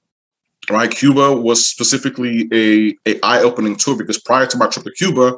right? 0.70 0.90
Cuba 0.90 1.36
was 1.36 1.68
specifically 1.68 2.50
a, 2.52 2.96
a 3.06 3.20
eye-opening 3.24 3.76
tour 3.76 3.96
because 3.96 4.20
prior 4.20 4.46
to 4.48 4.58
my 4.58 4.68
trip 4.68 4.86
to 4.86 4.92
Cuba, 4.92 5.38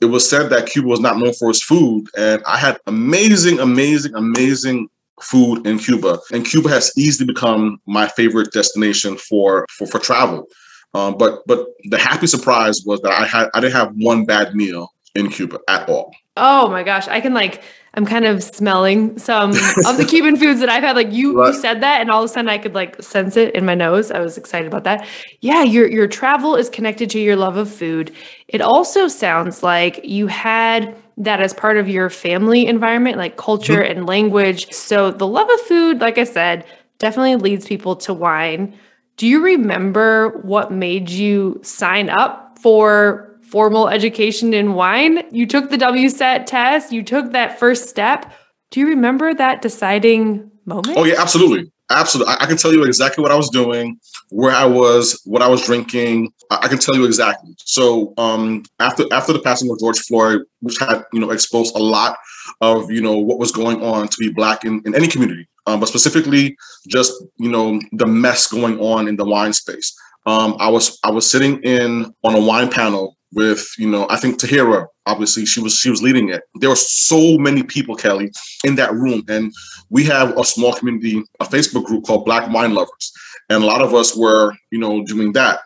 it 0.00 0.06
was 0.06 0.28
said 0.28 0.50
that 0.50 0.66
Cuba 0.66 0.88
was 0.88 1.00
not 1.00 1.18
known 1.18 1.32
for 1.32 1.50
its 1.50 1.62
food. 1.62 2.06
And 2.16 2.42
I 2.46 2.58
had 2.58 2.78
amazing, 2.86 3.58
amazing, 3.58 4.14
amazing 4.14 4.88
food 5.22 5.66
in 5.66 5.78
Cuba. 5.78 6.18
And 6.32 6.44
Cuba 6.44 6.68
has 6.68 6.92
easily 6.96 7.26
become 7.26 7.80
my 7.86 8.06
favorite 8.06 8.52
destination 8.52 9.16
for 9.16 9.64
for, 9.70 9.86
for 9.86 9.98
travel. 9.98 10.46
Um, 10.92 11.16
but 11.16 11.40
but 11.46 11.66
the 11.84 11.98
happy 11.98 12.26
surprise 12.26 12.82
was 12.84 13.00
that 13.00 13.12
I 13.12 13.24
had 13.26 13.48
I 13.54 13.60
didn't 13.60 13.72
have 13.72 13.92
one 13.96 14.26
bad 14.26 14.54
meal 14.54 14.92
in 15.16 15.30
Cuba 15.30 15.58
at 15.68 15.88
all. 15.88 16.12
Oh 16.36 16.68
my 16.68 16.82
gosh, 16.82 17.08
I 17.08 17.20
can 17.20 17.34
like 17.34 17.62
I'm 17.94 18.04
kind 18.04 18.26
of 18.26 18.42
smelling 18.42 19.18
some 19.18 19.50
of 19.50 19.96
the 19.96 20.06
Cuban 20.06 20.36
foods 20.40 20.60
that 20.60 20.68
I've 20.68 20.82
had. 20.82 20.96
Like 20.96 21.12
you, 21.12 21.40
right. 21.40 21.54
you 21.54 21.58
said 21.58 21.80
that, 21.80 22.02
and 22.02 22.10
all 22.10 22.22
of 22.22 22.26
a 22.26 22.32
sudden 22.32 22.50
I 22.50 22.58
could 22.58 22.74
like 22.74 23.02
sense 23.02 23.36
it 23.38 23.54
in 23.54 23.64
my 23.64 23.74
nose. 23.74 24.10
I 24.10 24.20
was 24.20 24.36
excited 24.36 24.66
about 24.66 24.84
that. 24.84 25.06
Yeah, 25.40 25.62
your 25.62 25.88
your 25.88 26.06
travel 26.06 26.56
is 26.56 26.68
connected 26.68 27.08
to 27.10 27.18
your 27.18 27.36
love 27.36 27.56
of 27.56 27.70
food. 27.70 28.14
It 28.48 28.60
also 28.60 29.08
sounds 29.08 29.62
like 29.62 30.04
you 30.04 30.26
had 30.26 30.94
that 31.16 31.40
as 31.40 31.54
part 31.54 31.78
of 31.78 31.88
your 31.88 32.10
family 32.10 32.66
environment, 32.66 33.16
like 33.16 33.38
culture 33.38 33.80
mm-hmm. 33.80 33.98
and 33.98 34.06
language. 34.06 34.70
So 34.72 35.10
the 35.10 35.26
love 35.26 35.48
of 35.48 35.60
food, 35.62 36.00
like 36.00 36.18
I 36.18 36.24
said, 36.24 36.66
definitely 36.98 37.36
leads 37.36 37.66
people 37.66 37.96
to 37.96 38.12
wine. 38.12 38.78
Do 39.16 39.26
you 39.26 39.42
remember 39.42 40.40
what 40.42 40.70
made 40.70 41.08
you 41.08 41.58
sign 41.62 42.10
up 42.10 42.58
for 42.58 43.35
formal 43.50 43.88
education 43.88 44.52
in 44.54 44.74
wine. 44.74 45.22
You 45.30 45.46
took 45.46 45.70
the 45.70 45.76
WSET 45.76 46.46
test, 46.46 46.92
you 46.92 47.02
took 47.02 47.32
that 47.32 47.58
first 47.58 47.88
step. 47.88 48.32
Do 48.70 48.80
you 48.80 48.88
remember 48.88 49.32
that 49.34 49.62
deciding 49.62 50.50
moment? 50.64 50.98
Oh, 50.98 51.04
yeah, 51.04 51.14
absolutely. 51.18 51.70
Absolutely. 51.88 52.34
I, 52.34 52.44
I 52.44 52.46
can 52.46 52.56
tell 52.56 52.72
you 52.72 52.82
exactly 52.82 53.22
what 53.22 53.30
I 53.30 53.36
was 53.36 53.48
doing, 53.48 54.00
where 54.30 54.50
I 54.50 54.64
was, 54.64 55.20
what 55.24 55.40
I 55.40 55.46
was 55.46 55.64
drinking. 55.64 56.32
I, 56.50 56.58
I 56.62 56.68
can 56.68 56.78
tell 56.78 56.96
you 56.96 57.04
exactly. 57.04 57.54
So 57.58 58.12
um, 58.18 58.64
after 58.80 59.04
after 59.12 59.32
the 59.32 59.38
passing 59.38 59.70
of 59.70 59.78
George 59.78 60.00
Floyd, 60.00 60.40
which 60.60 60.78
had, 60.78 61.04
you 61.12 61.20
know, 61.20 61.30
exposed 61.30 61.76
a 61.76 61.82
lot 61.82 62.18
of, 62.60 62.90
you 62.90 63.00
know, 63.00 63.16
what 63.16 63.38
was 63.38 63.52
going 63.52 63.82
on 63.84 64.08
to 64.08 64.16
be 64.18 64.30
black 64.30 64.64
in, 64.64 64.82
in 64.84 64.96
any 64.96 65.06
community, 65.06 65.46
um, 65.66 65.78
but 65.78 65.86
specifically 65.86 66.56
just, 66.88 67.12
you 67.36 67.48
know, 67.48 67.80
the 67.92 68.06
mess 68.06 68.48
going 68.48 68.80
on 68.80 69.06
in 69.06 69.16
the 69.16 69.24
wine 69.24 69.52
space. 69.52 69.96
Um, 70.26 70.56
I 70.58 70.68
was 70.68 70.98
I 71.04 71.10
was 71.12 71.30
sitting 71.30 71.62
in 71.62 72.12
on 72.24 72.34
a 72.34 72.40
wine 72.40 72.68
panel 72.68 73.15
with 73.36 73.70
you 73.78 73.88
know 73.88 74.06
I 74.10 74.16
think 74.16 74.40
Tahiirah 74.40 74.86
obviously 75.04 75.46
she 75.46 75.60
was 75.60 75.74
she 75.74 75.90
was 75.90 76.02
leading 76.02 76.30
it. 76.30 76.42
There 76.56 76.70
were 76.70 76.76
so 76.76 77.38
many 77.38 77.62
people, 77.62 77.94
Kelly, 77.94 78.32
in 78.64 78.74
that 78.76 78.92
room, 78.92 79.22
and 79.28 79.52
we 79.90 80.04
have 80.04 80.36
a 80.36 80.44
small 80.44 80.72
community, 80.72 81.22
a 81.38 81.44
Facebook 81.44 81.84
group 81.84 82.04
called 82.04 82.24
Black 82.24 82.50
Wine 82.50 82.74
Lovers, 82.74 83.12
and 83.48 83.62
a 83.62 83.66
lot 83.66 83.82
of 83.82 83.94
us 83.94 84.16
were 84.16 84.52
you 84.72 84.78
know 84.78 85.04
doing 85.04 85.32
that, 85.34 85.60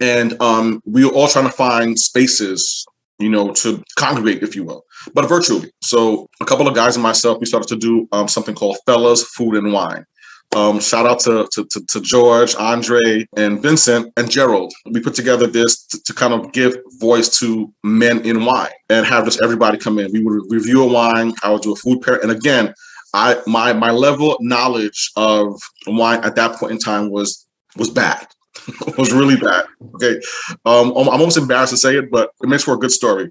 and 0.00 0.40
um, 0.40 0.80
we 0.86 1.04
were 1.04 1.12
all 1.12 1.28
trying 1.28 1.46
to 1.46 1.52
find 1.52 1.98
spaces 1.98 2.86
you 3.18 3.28
know 3.28 3.52
to 3.52 3.82
congregate, 3.98 4.42
if 4.42 4.56
you 4.56 4.64
will, 4.64 4.84
but 5.12 5.28
virtually. 5.28 5.70
So 5.82 6.28
a 6.40 6.44
couple 6.44 6.68
of 6.68 6.74
guys 6.74 6.96
and 6.96 7.02
myself, 7.02 7.38
we 7.40 7.46
started 7.46 7.68
to 7.68 7.76
do 7.76 8.08
um, 8.12 8.28
something 8.28 8.54
called 8.54 8.78
Fellas 8.86 9.24
Food 9.24 9.56
and 9.56 9.72
Wine. 9.72 10.06
Um, 10.54 10.78
shout 10.78 11.04
out 11.04 11.18
to, 11.20 11.48
to, 11.52 11.64
to, 11.64 11.84
to, 11.86 12.00
George, 12.00 12.54
Andre, 12.54 13.26
and 13.36 13.60
Vincent 13.60 14.12
and 14.16 14.30
Gerald. 14.30 14.72
We 14.88 15.00
put 15.00 15.14
together 15.14 15.48
this 15.48 15.84
to, 15.86 16.02
to, 16.04 16.14
kind 16.14 16.32
of 16.32 16.52
give 16.52 16.76
voice 17.00 17.28
to 17.40 17.72
men 17.82 18.20
in 18.24 18.44
wine 18.44 18.70
and 18.88 19.04
have 19.04 19.24
just 19.24 19.42
everybody 19.42 19.78
come 19.78 19.98
in. 19.98 20.12
We 20.12 20.22
would 20.22 20.42
review 20.48 20.84
a 20.84 20.86
wine. 20.86 21.34
I 21.42 21.50
would 21.50 21.62
do 21.62 21.72
a 21.72 21.76
food 21.76 22.02
pair. 22.02 22.22
And 22.22 22.30
again, 22.30 22.72
I 23.14 23.40
my 23.48 23.72
my 23.72 23.90
level 23.90 24.32
of 24.32 24.38
knowledge 24.40 25.10
of 25.16 25.60
wine 25.88 26.22
at 26.22 26.36
that 26.36 26.56
point 26.56 26.72
in 26.72 26.78
time 26.78 27.10
was 27.10 27.46
was 27.76 27.90
bad. 27.90 28.24
was 28.96 29.12
really 29.12 29.36
bad. 29.36 29.66
Okay, 29.96 30.20
um, 30.64 30.90
I'm 30.90 31.08
almost 31.08 31.36
embarrassed 31.36 31.72
to 31.72 31.76
say 31.76 31.96
it, 31.96 32.12
but 32.12 32.30
it 32.42 32.48
makes 32.48 32.62
for 32.62 32.74
a 32.74 32.78
good 32.78 32.92
story 32.92 33.30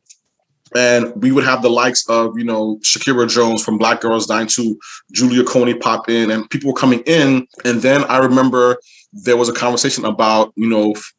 and 0.76 1.14
we 1.22 1.32
would 1.32 1.44
have 1.44 1.62
the 1.62 1.70
likes 1.70 2.08
of 2.10 2.38
you 2.38 2.44
know 2.44 2.78
Shakira 2.84 3.30
Jones 3.30 3.64
from 3.64 3.78
Black 3.78 4.02
Girls 4.02 4.28
Dine 4.28 4.48
to 4.48 4.78
Julia 5.12 5.44
Coney 5.44 5.74
pop 5.74 6.10
in, 6.10 6.32
and 6.32 6.50
people 6.50 6.72
were 6.72 6.80
coming 6.80 7.02
in. 7.06 7.48
And 7.66 7.82
then 7.82 8.04
I 8.06 8.18
remember 8.18 8.78
there 9.12 9.38
was 9.38 9.50
a 9.50 9.54
conversation 9.54 10.06
about 10.06 10.54
you 10.56 10.70
know 10.70 10.92
f- 10.92 11.14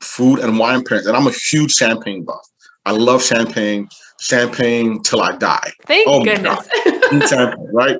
food 0.00 0.40
and 0.40 0.58
wine 0.58 0.82
pairings, 0.82 1.06
and 1.06 1.16
I'm 1.16 1.26
a 1.26 1.32
huge 1.32 1.72
champagne 1.72 2.24
buff. 2.24 2.46
I 2.84 2.92
love 2.92 3.22
champagne, 3.22 3.88
champagne 4.20 5.02
till 5.02 5.22
I 5.22 5.36
die. 5.36 5.72
Thank 5.86 6.08
oh 6.08 6.24
goodness. 6.24 6.68
champagne, 7.30 7.68
right? 7.72 7.98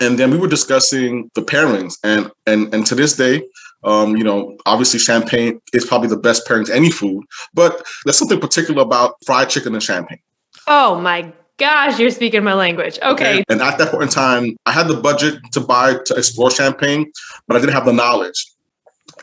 And 0.00 0.18
then 0.18 0.30
we 0.30 0.38
were 0.38 0.48
discussing 0.48 1.30
the 1.34 1.42
pairings, 1.42 1.94
and 2.04 2.30
and 2.46 2.72
and 2.74 2.86
to 2.86 2.94
this 2.94 3.16
day, 3.16 3.42
um, 3.84 4.16
you 4.16 4.24
know, 4.24 4.56
obviously 4.66 4.98
champagne 4.98 5.60
is 5.72 5.84
probably 5.84 6.08
the 6.08 6.16
best 6.16 6.46
pairing 6.46 6.66
to 6.66 6.74
any 6.74 6.90
food, 6.90 7.24
but 7.54 7.86
there's 8.04 8.18
something 8.18 8.40
particular 8.40 8.82
about 8.82 9.16
fried 9.24 9.48
chicken 9.48 9.74
and 9.74 9.82
champagne. 9.82 10.20
Oh 10.66 11.00
my 11.00 11.32
gosh, 11.56 11.98
you're 11.98 12.10
speaking 12.10 12.44
my 12.44 12.54
language. 12.54 12.98
Okay. 13.02 13.38
And, 13.38 13.44
and 13.48 13.62
at 13.62 13.78
that 13.78 13.90
point 13.90 14.04
in 14.04 14.08
time, 14.08 14.56
I 14.66 14.72
had 14.72 14.88
the 14.88 14.96
budget 14.96 15.40
to 15.52 15.60
buy 15.60 15.94
to 16.06 16.14
explore 16.14 16.50
champagne, 16.50 17.10
but 17.46 17.56
I 17.56 17.60
didn't 17.60 17.74
have 17.74 17.86
the 17.86 17.92
knowledge. 17.92 18.46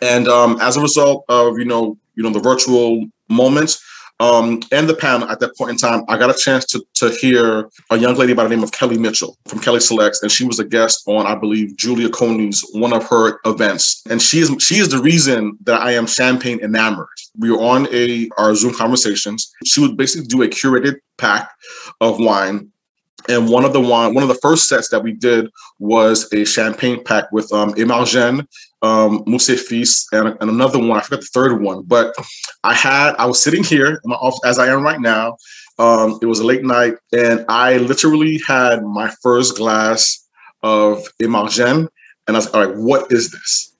And 0.01 0.27
um, 0.27 0.59
as 0.61 0.77
a 0.77 0.81
result 0.81 1.25
of 1.29 1.57
you 1.57 1.65
know, 1.65 1.97
you 2.15 2.23
know, 2.23 2.29
the 2.29 2.39
virtual 2.39 3.05
moments, 3.29 3.83
um, 4.19 4.61
and 4.71 4.89
the 4.89 4.95
panel 4.95 5.29
at 5.29 5.39
that 5.39 5.55
point 5.55 5.71
in 5.71 5.77
time, 5.77 6.03
I 6.07 6.17
got 6.17 6.29
a 6.29 6.33
chance 6.33 6.65
to, 6.67 6.83
to 6.95 7.09
hear 7.09 7.69
a 7.91 7.97
young 7.97 8.15
lady 8.15 8.33
by 8.33 8.43
the 8.43 8.49
name 8.49 8.63
of 8.63 8.71
Kelly 8.71 8.97
Mitchell 8.97 9.37
from 9.47 9.59
Kelly 9.59 9.79
Selects, 9.79 10.23
and 10.23 10.31
she 10.31 10.43
was 10.45 10.59
a 10.59 10.65
guest 10.65 11.03
on, 11.07 11.27
I 11.27 11.35
believe, 11.35 11.75
Julia 11.77 12.09
Coney's 12.09 12.65
one 12.73 12.93
of 12.93 13.07
her 13.09 13.39
events. 13.45 14.03
And 14.09 14.21
she 14.21 14.39
is 14.39 14.51
she 14.59 14.75
is 14.75 14.89
the 14.89 15.01
reason 15.01 15.57
that 15.63 15.81
I 15.81 15.91
am 15.91 16.07
champagne 16.07 16.59
enamored. 16.61 17.07
We 17.37 17.51
were 17.51 17.61
on 17.61 17.87
a 17.93 18.27
our 18.37 18.55
Zoom 18.55 18.73
conversations. 18.73 19.53
She 19.65 19.81
would 19.81 19.97
basically 19.97 20.27
do 20.27 20.41
a 20.41 20.47
curated 20.47 20.95
pack 21.17 21.51
of 22.01 22.19
wine 22.19 22.71
and 23.27 23.49
one 23.49 23.65
of 23.65 23.73
the 23.73 23.81
wine, 23.81 24.13
one 24.13 24.23
of 24.23 24.29
the 24.29 24.35
first 24.41 24.67
sets 24.67 24.89
that 24.89 25.03
we 25.03 25.11
did 25.11 25.49
was 25.79 26.31
a 26.33 26.45
champagne 26.45 27.03
pack 27.03 27.31
with 27.31 27.51
um, 27.53 27.73
Emargène, 27.73 28.45
um, 28.81 29.23
Mousse 29.27 29.61
Fils, 29.67 30.07
and, 30.11 30.29
and 30.39 30.49
another 30.49 30.79
one. 30.79 30.97
I 30.97 31.01
forgot 31.01 31.21
the 31.21 31.29
third 31.33 31.61
one, 31.61 31.83
but 31.83 32.15
I 32.63 32.73
had 32.73 33.15
I 33.15 33.25
was 33.25 33.41
sitting 33.41 33.63
here 33.63 33.87
in 33.87 33.99
my 34.05 34.15
office 34.15 34.41
as 34.45 34.59
I 34.59 34.67
am 34.67 34.83
right 34.83 35.01
now. 35.01 35.37
Um, 35.79 36.19
it 36.21 36.25
was 36.25 36.39
a 36.39 36.45
late 36.45 36.63
night, 36.63 36.95
and 37.11 37.45
I 37.49 37.77
literally 37.77 38.39
had 38.47 38.83
my 38.83 39.11
first 39.21 39.57
glass 39.57 40.25
of 40.63 41.03
Emargène, 41.21 41.87
and 42.27 42.35
I 42.35 42.39
was 42.39 42.45
like, 42.45 42.55
all 42.55 42.65
right. 42.65 42.77
What 42.77 43.11
is 43.11 43.31
this? 43.31 43.75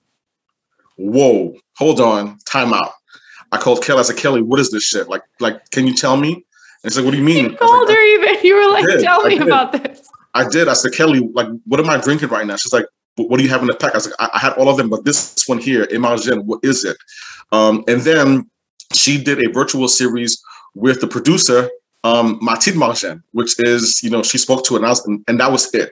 Whoa! 0.96 1.54
Hold 1.76 2.00
on, 2.00 2.38
time 2.44 2.72
out. 2.72 2.92
I 3.50 3.58
called 3.58 3.82
Kelly. 3.82 4.00
I 4.00 4.02
said, 4.02 4.16
Kelly, 4.16 4.42
what 4.42 4.60
is 4.60 4.70
this 4.70 4.84
shit? 4.84 5.08
Like, 5.08 5.22
like, 5.40 5.70
can 5.70 5.86
you 5.86 5.94
tell 5.94 6.16
me? 6.16 6.44
And 6.84 6.92
she's 6.92 6.98
like, 6.98 7.04
what 7.04 7.12
do 7.12 7.18
you 7.18 7.24
mean? 7.24 7.50
You 7.50 7.56
called 7.56 7.88
You 8.42 8.56
were 8.56 8.72
like, 8.72 8.86
tell 9.00 9.24
me 9.24 9.38
about 9.38 9.72
this. 9.72 10.08
I 10.34 10.48
did. 10.48 10.68
I 10.68 10.74
said, 10.74 10.92
Kelly, 10.92 11.20
like, 11.32 11.48
what 11.66 11.80
am 11.80 11.90
I 11.90 11.98
drinking 11.98 12.28
right 12.28 12.46
now? 12.46 12.56
She's 12.56 12.72
like, 12.72 12.86
what 13.16 13.38
do 13.38 13.42
you 13.42 13.48
have 13.50 13.62
in 13.62 13.66
the 13.66 13.74
pack? 13.74 13.94
I 13.94 13.96
was 13.96 14.06
like, 14.06 14.14
I, 14.18 14.30
I 14.34 14.38
had 14.38 14.52
all 14.54 14.68
of 14.68 14.76
them, 14.76 14.88
but 14.88 15.04
this 15.04 15.34
one 15.46 15.58
here, 15.58 15.86
Emargène, 15.86 16.44
what 16.44 16.60
is 16.62 16.84
it? 16.84 16.96
Um, 17.50 17.84
and 17.88 18.00
then 18.02 18.48
she 18.94 19.22
did 19.22 19.44
a 19.44 19.50
virtual 19.50 19.88
series 19.88 20.40
with 20.74 21.00
the 21.00 21.08
producer, 21.08 21.68
um, 22.04 22.38
Mathilde 22.40 23.20
which 23.32 23.58
is, 23.58 24.02
you 24.02 24.10
know, 24.10 24.22
she 24.22 24.38
spoke 24.38 24.64
to 24.66 24.74
it 24.74 24.78
and, 24.78 24.88
was, 24.88 25.04
and, 25.06 25.24
and 25.26 25.40
that 25.40 25.50
was 25.50 25.72
it. 25.74 25.90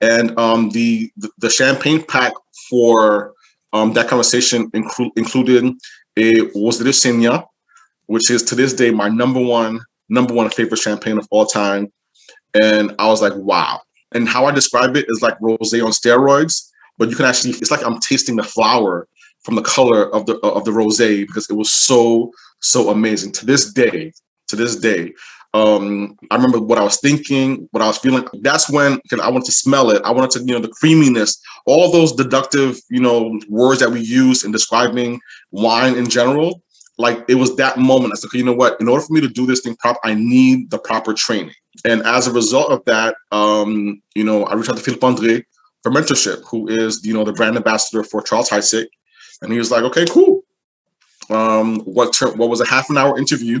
And 0.00 0.36
um, 0.38 0.70
the, 0.70 1.10
the, 1.16 1.30
the 1.38 1.50
champagne 1.50 2.02
pack 2.04 2.32
for 2.68 3.34
um, 3.72 3.92
that 3.92 4.08
conversation 4.08 4.70
inclu- 4.70 5.10
included 5.16 5.74
a 6.16 6.42
was 6.54 6.78
the 6.78 6.90
Saignée, 6.90 7.44
which 8.06 8.30
is 8.30 8.42
to 8.44 8.54
this 8.54 8.72
day 8.72 8.90
my 8.90 9.08
number 9.08 9.40
one 9.40 9.80
number 10.12 10.34
one 10.34 10.50
favorite 10.50 10.78
champagne 10.78 11.18
of 11.18 11.26
all 11.30 11.46
time. 11.46 11.92
And 12.54 12.94
I 12.98 13.08
was 13.08 13.22
like, 13.22 13.34
wow. 13.34 13.80
And 14.12 14.28
how 14.28 14.44
I 14.44 14.52
describe 14.52 14.94
it 14.96 15.06
is 15.08 15.22
like 15.22 15.38
rosé 15.38 15.84
on 15.84 15.90
steroids, 15.90 16.68
but 16.98 17.08
you 17.08 17.16
can 17.16 17.24
actually, 17.24 17.52
it's 17.52 17.70
like 17.70 17.84
I'm 17.84 17.98
tasting 17.98 18.36
the 18.36 18.42
flower 18.42 19.08
from 19.42 19.54
the 19.56 19.62
color 19.62 20.14
of 20.14 20.26
the 20.26 20.36
of 20.40 20.64
the 20.64 20.70
rosé 20.70 21.26
because 21.26 21.48
it 21.50 21.54
was 21.54 21.72
so 21.72 22.30
so 22.60 22.90
amazing. 22.90 23.32
To 23.32 23.46
this 23.46 23.72
day, 23.72 24.12
to 24.48 24.56
this 24.56 24.76
day, 24.76 25.12
um, 25.54 26.16
I 26.30 26.36
remember 26.36 26.60
what 26.60 26.78
I 26.78 26.84
was 26.84 27.00
thinking, 27.00 27.68
what 27.72 27.82
I 27.82 27.86
was 27.86 27.98
feeling. 27.98 28.26
That's 28.42 28.70
when 28.70 29.00
I 29.20 29.30
wanted 29.30 29.46
to 29.46 29.52
smell 29.52 29.90
it. 29.90 30.02
I 30.04 30.10
wanted 30.10 30.30
to, 30.32 30.40
you 30.40 30.52
know, 30.52 30.60
the 30.60 30.68
creaminess, 30.68 31.40
all 31.66 31.90
those 31.90 32.12
deductive, 32.12 32.78
you 32.90 33.00
know, 33.00 33.40
words 33.48 33.80
that 33.80 33.90
we 33.90 34.00
use 34.00 34.44
in 34.44 34.52
describing 34.52 35.20
wine 35.50 35.96
in 35.96 36.08
general. 36.08 36.62
Like 36.98 37.24
it 37.28 37.36
was 37.36 37.56
that 37.56 37.78
moment. 37.78 38.12
I 38.12 38.16
said, 38.16 38.28
okay, 38.28 38.38
you 38.38 38.44
know 38.44 38.52
what? 38.52 38.80
In 38.80 38.88
order 38.88 39.02
for 39.02 39.12
me 39.12 39.20
to 39.20 39.28
do 39.28 39.46
this 39.46 39.60
thing 39.60 39.76
proper, 39.76 39.98
I 40.04 40.14
need 40.14 40.70
the 40.70 40.78
proper 40.78 41.14
training. 41.14 41.54
And 41.84 42.02
as 42.02 42.26
a 42.26 42.32
result 42.32 42.70
of 42.70 42.84
that, 42.84 43.16
um, 43.32 44.02
you 44.14 44.24
know, 44.24 44.44
I 44.44 44.54
reached 44.54 44.68
out 44.70 44.76
to 44.76 44.82
Philippe 44.82 45.06
Andre 45.06 45.44
for 45.82 45.90
mentorship, 45.90 46.42
who 46.48 46.68
is, 46.68 47.04
you 47.04 47.14
know, 47.14 47.24
the 47.24 47.32
brand 47.32 47.56
ambassador 47.56 48.04
for 48.04 48.22
Charles 48.22 48.50
Heidsieck. 48.50 48.86
And 49.40 49.52
he 49.52 49.58
was 49.58 49.70
like, 49.70 49.82
okay, 49.84 50.06
cool. 50.06 50.42
Um, 51.30 51.80
what 51.80 52.12
ter- 52.12 52.34
what 52.34 52.50
was 52.50 52.60
a 52.60 52.66
half 52.66 52.90
an 52.90 52.98
hour 52.98 53.18
interview? 53.18 53.60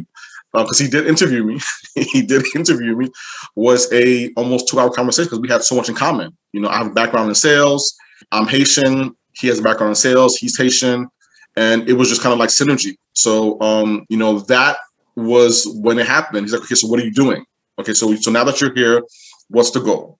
Because 0.52 0.80
uh, 0.80 0.84
he 0.84 0.90
did 0.90 1.06
interview 1.06 1.42
me. 1.44 1.58
he 1.94 2.22
did 2.22 2.44
interview 2.54 2.94
me. 2.96 3.08
Was 3.56 3.90
a 3.92 4.30
almost 4.36 4.68
two 4.68 4.78
hour 4.78 4.90
conversation 4.90 5.26
because 5.26 5.40
we 5.40 5.48
had 5.48 5.62
so 5.62 5.74
much 5.74 5.88
in 5.88 5.94
common. 5.94 6.36
You 6.52 6.60
know, 6.60 6.68
I 6.68 6.78
have 6.78 6.88
a 6.88 6.94
background 6.94 7.28
in 7.28 7.34
sales. 7.34 7.94
I'm 8.30 8.46
Haitian. 8.46 9.16
He 9.32 9.48
has 9.48 9.58
a 9.58 9.62
background 9.62 9.92
in 9.92 9.94
sales. 9.96 10.36
He's 10.36 10.56
Haitian, 10.56 11.08
and 11.56 11.88
it 11.88 11.94
was 11.94 12.08
just 12.08 12.22
kind 12.22 12.32
of 12.32 12.38
like 12.38 12.50
synergy. 12.50 12.96
So, 13.12 13.60
um, 13.60 14.06
you 14.08 14.16
know, 14.16 14.40
that 14.40 14.78
was 15.16 15.66
when 15.82 15.98
it 15.98 16.06
happened. 16.06 16.44
He's 16.44 16.52
like, 16.52 16.62
okay, 16.62 16.74
so 16.74 16.88
what 16.88 17.00
are 17.00 17.04
you 17.04 17.12
doing? 17.12 17.44
Okay, 17.78 17.94
so 17.94 18.14
so 18.16 18.30
now 18.30 18.44
that 18.44 18.60
you're 18.60 18.74
here, 18.74 19.02
what's 19.48 19.70
the 19.70 19.80
goal? 19.80 20.18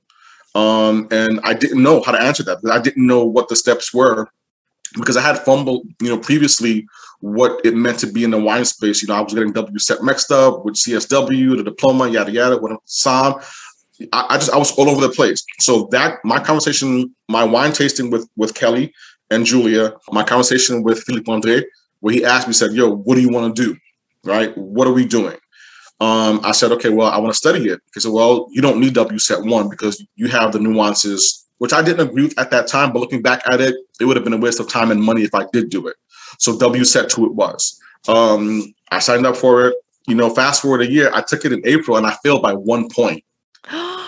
Um, 0.55 1.09
and 1.11 1.41
I 1.45 1.55
didn't 1.55 1.83
know 1.83 2.03
how 2.03 2.13
to 2.13 2.21
answer 2.21 2.43
that. 2.45 2.59
I 2.71 2.81
didn't 2.81 3.07
know 3.07 3.25
what 3.25 3.49
the 3.49 3.57
steps 3.57 3.95
were 3.95 4.29
because 4.95 5.17
I 5.17 5.23
had 5.23 5.39
fumbled, 5.39 5.87
you 6.01 6.09
know, 6.09 6.19
previously 6.19 6.87
what 7.21 7.65
it 7.65 7.75
meant 7.75 7.99
to 8.01 8.07
be 8.07 8.25
in 8.25 8.31
the 8.31 8.41
wine 8.41 8.65
space. 8.65 9.01
You 9.01 9.09
know, 9.09 9.15
I 9.15 9.21
was 9.21 9.33
getting 9.33 9.53
WSET 9.53 10.03
mixed 10.03 10.31
up 10.31 10.65
with 10.65 10.75
CSW, 10.75 11.57
the 11.57 11.63
diploma, 11.63 12.09
yada 12.09 12.31
yada, 12.31 12.59
what 12.59 12.73
SOM. 12.85 13.41
I, 14.13 14.27
I 14.31 14.37
just 14.37 14.51
I 14.51 14.59
was 14.59 14.73
all 14.73 14.91
over 14.91 15.01
the 15.01 15.13
place. 15.13 15.45
So 15.61 15.89
that 15.93 16.19
my 16.25 16.39
conversation, 16.39 17.15
my 17.29 17.45
wine 17.45 17.73
tasting 17.73 18.11
with 18.11 18.29
with 18.37 18.55
Kelly 18.55 18.93
and 19.33 19.47
Julia, 19.47 19.95
my 20.11 20.23
conversation 20.23 20.83
with 20.83 21.03
Philippe 21.03 21.31
Andre, 21.31 21.65
where 22.01 22.15
he 22.15 22.25
asked 22.25 22.47
me, 22.47 22.53
said, 22.53 22.73
"Yo, 22.73 22.95
what 22.95 23.15
do 23.15 23.21
you 23.21 23.31
want 23.31 23.57
to 23.57 23.63
do? 23.63 23.77
Right? 24.25 24.57
What 24.57 24.87
are 24.87 24.93
we 24.93 25.05
doing?" 25.07 25.37
Um, 26.01 26.41
I 26.45 26.53
said, 26.53 26.73
"Okay, 26.73 26.91
well, 26.91 27.09
I 27.09 27.19
want 27.19 27.33
to 27.33 27.39
study 27.39 27.69
it." 27.69 27.81
He 27.95 28.01
said, 28.01 28.13
"Well, 28.13 28.49
you 28.51 28.61
don't 28.61 28.81
need 28.81 28.95
WSET 28.95 29.49
one 29.49 29.69
because 29.69 30.05
you 30.17 30.29
have 30.29 30.53
the 30.53 30.61
nuances." 30.61 31.39
Which 31.59 31.73
I 31.73 31.81
didn't 31.81 32.09
agree 32.09 32.25
with 32.25 32.39
at 32.41 32.51
that 32.51 32.67
time, 32.67 32.93
but 32.93 32.99
looking 32.99 33.23
back 33.23 33.43
at 33.49 33.61
it, 33.61 33.77
it 34.01 34.05
would 34.05 34.17
have 34.17 34.25
been 34.25 34.33
a 34.33 34.37
waste 34.37 34.59
of 34.59 34.69
time 34.69 34.91
and 34.91 35.01
money 35.01 35.23
if 35.23 35.33
I 35.33 35.47
did 35.53 35.71
do 35.71 35.87
it. 35.87 35.95
So 36.39 36.57
WSET 36.59 37.09
two 37.09 37.25
it 37.25 37.35
was. 37.35 37.79
Um, 38.09 38.75
I 38.91 38.99
signed 38.99 39.27
up 39.27 39.37
for 39.37 39.69
it. 39.69 39.77
You 40.09 40.17
know, 40.17 40.29
fast 40.29 40.63
forward 40.63 40.81
a 40.81 40.91
year, 40.91 41.13
I 41.15 41.23
took 41.23 41.45
it 41.45 41.53
in 41.53 41.63
April 41.65 41.97
and 41.97 42.05
I 42.05 42.17
failed 42.25 42.43
by 42.43 42.53
one 42.55 42.89
point. 42.89 43.23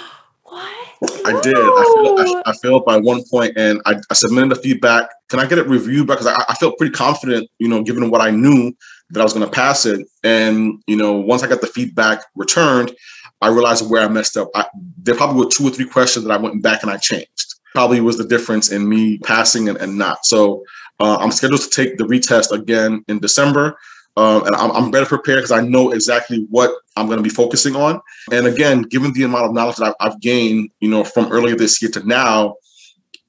I 1.25 1.41
did. 1.41 1.57
I 1.57 1.95
failed, 1.97 2.21
I, 2.21 2.51
I 2.51 2.53
failed, 2.55 2.85
by 2.85 2.97
one 2.97 3.23
point, 3.31 3.53
and 3.57 3.81
I, 3.87 3.97
I, 4.11 4.15
submitted 4.15 4.51
the 4.51 4.57
feedback. 4.57 5.09
Can 5.29 5.41
I 5.41 5.47
get 5.47 5.59
it 5.59 5.67
reviewed? 5.67 6.07
Because 6.07 6.27
I, 6.27 6.35
I 6.49 6.55
felt 6.55 6.79
pretty 6.79 6.93
confident, 6.93 7.49
you 7.59 7.69
know, 7.69 7.83
given 7.83 8.11
what 8.11 8.21
I 8.21 8.31
knew 8.31 8.73
that 9.11 9.21
I 9.21 9.23
was 9.23 9.33
going 9.33 9.45
to 9.45 9.51
pass 9.51 9.87
it. 9.87 10.07
And 10.23 10.83
you 10.87 10.97
know, 10.97 11.15
once 11.15 11.43
I 11.43 11.49
got 11.49 11.61
the 11.61 11.67
feedback 11.67 12.25
returned, 12.35 12.93
I 13.41 13.49
realized 13.49 13.89
where 13.89 14.03
I 14.03 14.09
messed 14.09 14.37
up. 14.37 14.49
I, 14.55 14.67
there 14.99 15.15
probably 15.15 15.45
were 15.45 15.51
two 15.51 15.67
or 15.67 15.71
three 15.71 15.89
questions 15.89 16.25
that 16.25 16.33
I 16.33 16.37
went 16.37 16.63
back 16.63 16.83
and 16.83 16.91
I 16.91 16.97
changed. 16.97 17.55
Probably 17.75 18.01
was 18.01 18.19
the 18.19 18.25
difference 18.25 18.71
in 18.71 18.89
me 18.89 19.19
passing 19.19 19.69
and, 19.69 19.79
and 19.79 19.99
not. 19.99 20.25
So 20.25 20.65
uh, 21.01 21.17
I'm 21.21 21.33
scheduled 21.33 21.61
to 21.61 21.71
take 21.71 21.99
the 21.99 22.05
retest 22.05 22.53
again 22.53 23.05
in 23.09 23.19
December. 23.19 23.77
Um, 24.17 24.47
and 24.47 24.55
I'm, 24.55 24.71
I'm, 24.71 24.91
better 24.93 25.07
prepared 25.07 25.39
because 25.39 25.51
I 25.51 25.61
know 25.61 25.91
exactly 25.91 26.47
what 26.51 26.71
I'm 26.97 27.07
going 27.07 27.17
to 27.17 27.23
be 27.23 27.31
focusing 27.31 27.75
on. 27.75 28.01
And 28.31 28.47
again, 28.47 28.83
given 28.83 29.13
the 29.13 29.25
amount 29.25 29.47
of 29.47 29.53
knowledge 29.53 29.77
that 29.77 29.97
I've, 30.01 30.13
I've 30.13 30.21
gained, 30.21 30.71
you 30.79 30.89
know, 30.89 31.03
from 31.03 31.33
earlier 31.33 31.57
this 31.57 31.83
year 31.83 31.91
to 31.93 32.07
now, 32.07 32.55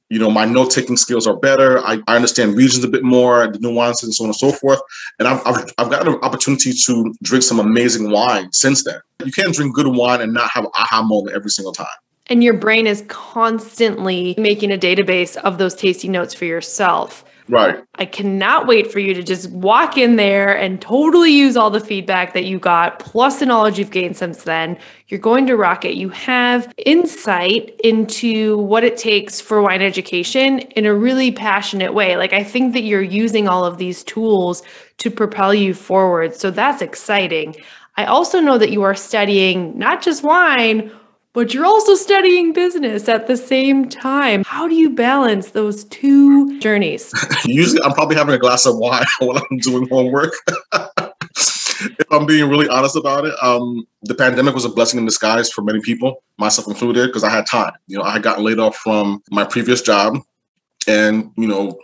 you 0.09 0.19
know, 0.19 0.29
my 0.29 0.45
note 0.45 0.69
taking 0.69 0.97
skills 0.97 1.25
are 1.25 1.35
better. 1.35 1.79
I, 1.79 1.99
I, 2.07 2.15
understand 2.15 2.55
regions 2.55 2.83
a 2.83 2.87
bit 2.87 3.03
more, 3.03 3.47
the 3.47 3.57
nuances, 3.59 4.03
and 4.03 4.13
so 4.13 4.23
on 4.25 4.29
and 4.29 4.35
so 4.35 4.51
forth. 4.51 4.79
And 5.17 5.27
I've, 5.27 5.41
I've, 5.47 5.73
I've 5.79 5.89
gotten 5.89 6.13
an 6.13 6.19
opportunity 6.21 6.73
to 6.73 7.13
drink 7.23 7.43
some 7.43 7.59
amazing 7.59 8.11
wine 8.11 8.51
since 8.53 8.83
then. 8.83 8.99
You 9.25 9.31
can't 9.31 9.53
drink 9.53 9.73
good 9.73 9.87
wine 9.87 10.21
and 10.21 10.33
not 10.33 10.51
have 10.51 10.65
an 10.65 10.71
aha 10.75 11.01
moment 11.01 11.35
every 11.35 11.49
single 11.49 11.73
time. 11.73 11.87
And 12.27 12.43
your 12.43 12.53
brain 12.53 12.87
is 12.87 13.03
constantly 13.07 14.35
making 14.37 14.71
a 14.71 14.77
database 14.77 15.37
of 15.37 15.57
those 15.57 15.75
tasty 15.75 16.07
notes 16.07 16.33
for 16.33 16.45
yourself. 16.45 17.23
Right. 17.47 17.83
I 17.95 18.05
cannot 18.05 18.65
wait 18.65 18.91
for 18.91 18.97
you 18.97 19.13
to 19.13 19.21
just 19.21 19.51
walk 19.51 19.97
in 19.97 20.15
there 20.15 20.57
and 20.57 20.81
totally 20.81 21.31
use 21.31 21.55
all 21.55 21.69
the 21.69 21.79
feedback 21.79 22.33
that 22.33 22.45
you 22.45 22.57
got, 22.57 22.97
plus 22.97 23.39
the 23.39 23.45
knowledge 23.45 23.77
you've 23.77 23.91
gained 23.91 24.17
since 24.17 24.43
then. 24.43 24.77
You're 25.09 25.19
going 25.19 25.45
to 25.47 25.55
rock 25.55 25.85
it. 25.85 25.93
You 25.93 26.09
have 26.09 26.73
insight 26.77 27.79
into 27.83 28.57
what 28.57 28.83
it 28.83 28.97
takes 28.97 29.39
for 29.39 29.61
wine 29.61 29.83
education 29.83 30.59
in 30.59 30.87
a 30.87 30.95
really 30.95 31.31
passionate 31.31 31.93
way. 31.93 32.17
Like, 32.17 32.33
I 32.33 32.43
think 32.43 32.73
that 32.73 32.81
you're 32.81 33.01
using 33.01 33.47
all 33.47 33.63
of 33.63 33.77
these 33.77 34.03
tools 34.03 34.63
to 34.97 35.11
propel 35.11 35.53
you 35.53 35.75
forward. 35.75 36.35
So 36.35 36.49
that's 36.49 36.81
exciting. 36.81 37.55
I 37.95 38.05
also 38.05 38.39
know 38.39 38.57
that 38.57 38.71
you 38.71 38.81
are 38.81 38.95
studying 38.95 39.77
not 39.77 40.01
just 40.01 40.23
wine 40.23 40.91
but 41.35 41.53
you're 41.53 41.65
also 41.65 41.95
studying 41.95 42.53
business 42.53 43.09
at 43.09 43.27
the 43.27 43.35
same 43.35 43.89
time. 43.89 44.43
How 44.45 44.69
do 44.69 44.73
you 44.73 44.89
balance 44.89 45.51
those 45.51 45.83
two 45.83 46.57
journeys? 46.59 47.13
Usually, 47.45 47.81
I'm 47.83 47.91
probably 47.91 48.15
having 48.15 48.33
a 48.33 48.39
glass 48.39 48.65
of 48.65 48.77
wine 48.77 49.05
while 49.19 49.37
I'm 49.37 49.57
doing 49.57 49.87
homework. 49.89 50.33
if 50.73 52.09
I'm 52.09 52.25
being 52.25 52.49
really 52.49 52.69
honest 52.69 52.95
about 52.95 53.25
it, 53.25 53.35
um, 53.43 53.85
the 54.03 54.15
pandemic 54.15 54.55
was 54.55 54.63
a 54.63 54.69
blessing 54.69 54.97
in 54.97 55.05
disguise 55.05 55.51
for 55.51 55.61
many 55.61 55.81
people, 55.81 56.23
myself 56.37 56.67
included, 56.67 57.07
because 57.07 57.25
I 57.25 57.29
had 57.29 57.45
time. 57.45 57.73
You 57.87 57.97
know, 57.97 58.03
I 58.05 58.13
had 58.13 58.23
gotten 58.23 58.45
laid 58.45 58.59
off 58.59 58.77
from 58.77 59.21
my 59.29 59.43
previous 59.43 59.81
job, 59.81 60.17
and 60.87 61.31
you 61.35 61.47
know, 61.47 61.77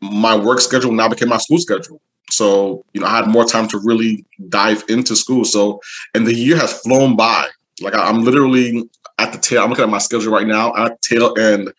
my 0.00 0.34
work 0.34 0.60
schedule 0.60 0.92
now 0.92 1.08
became 1.08 1.28
my 1.28 1.38
school 1.38 1.58
schedule. 1.58 2.00
So, 2.30 2.84
you 2.94 3.02
know, 3.02 3.06
I 3.06 3.16
had 3.16 3.28
more 3.28 3.44
time 3.44 3.68
to 3.68 3.78
really 3.78 4.24
dive 4.48 4.82
into 4.88 5.14
school. 5.14 5.44
So, 5.44 5.80
and 6.14 6.26
the 6.26 6.34
year 6.34 6.56
has 6.56 6.80
flown 6.80 7.14
by 7.14 7.46
like 7.80 7.94
I, 7.94 8.08
am 8.08 8.22
literally 8.22 8.88
at 9.18 9.32
the 9.32 9.38
tail. 9.38 9.62
I'm 9.62 9.70
looking 9.70 9.84
at 9.84 9.90
my 9.90 9.98
schedule 9.98 10.32
right 10.32 10.46
now 10.46 10.74
at 10.76 11.00
tail 11.02 11.34
end 11.38 11.72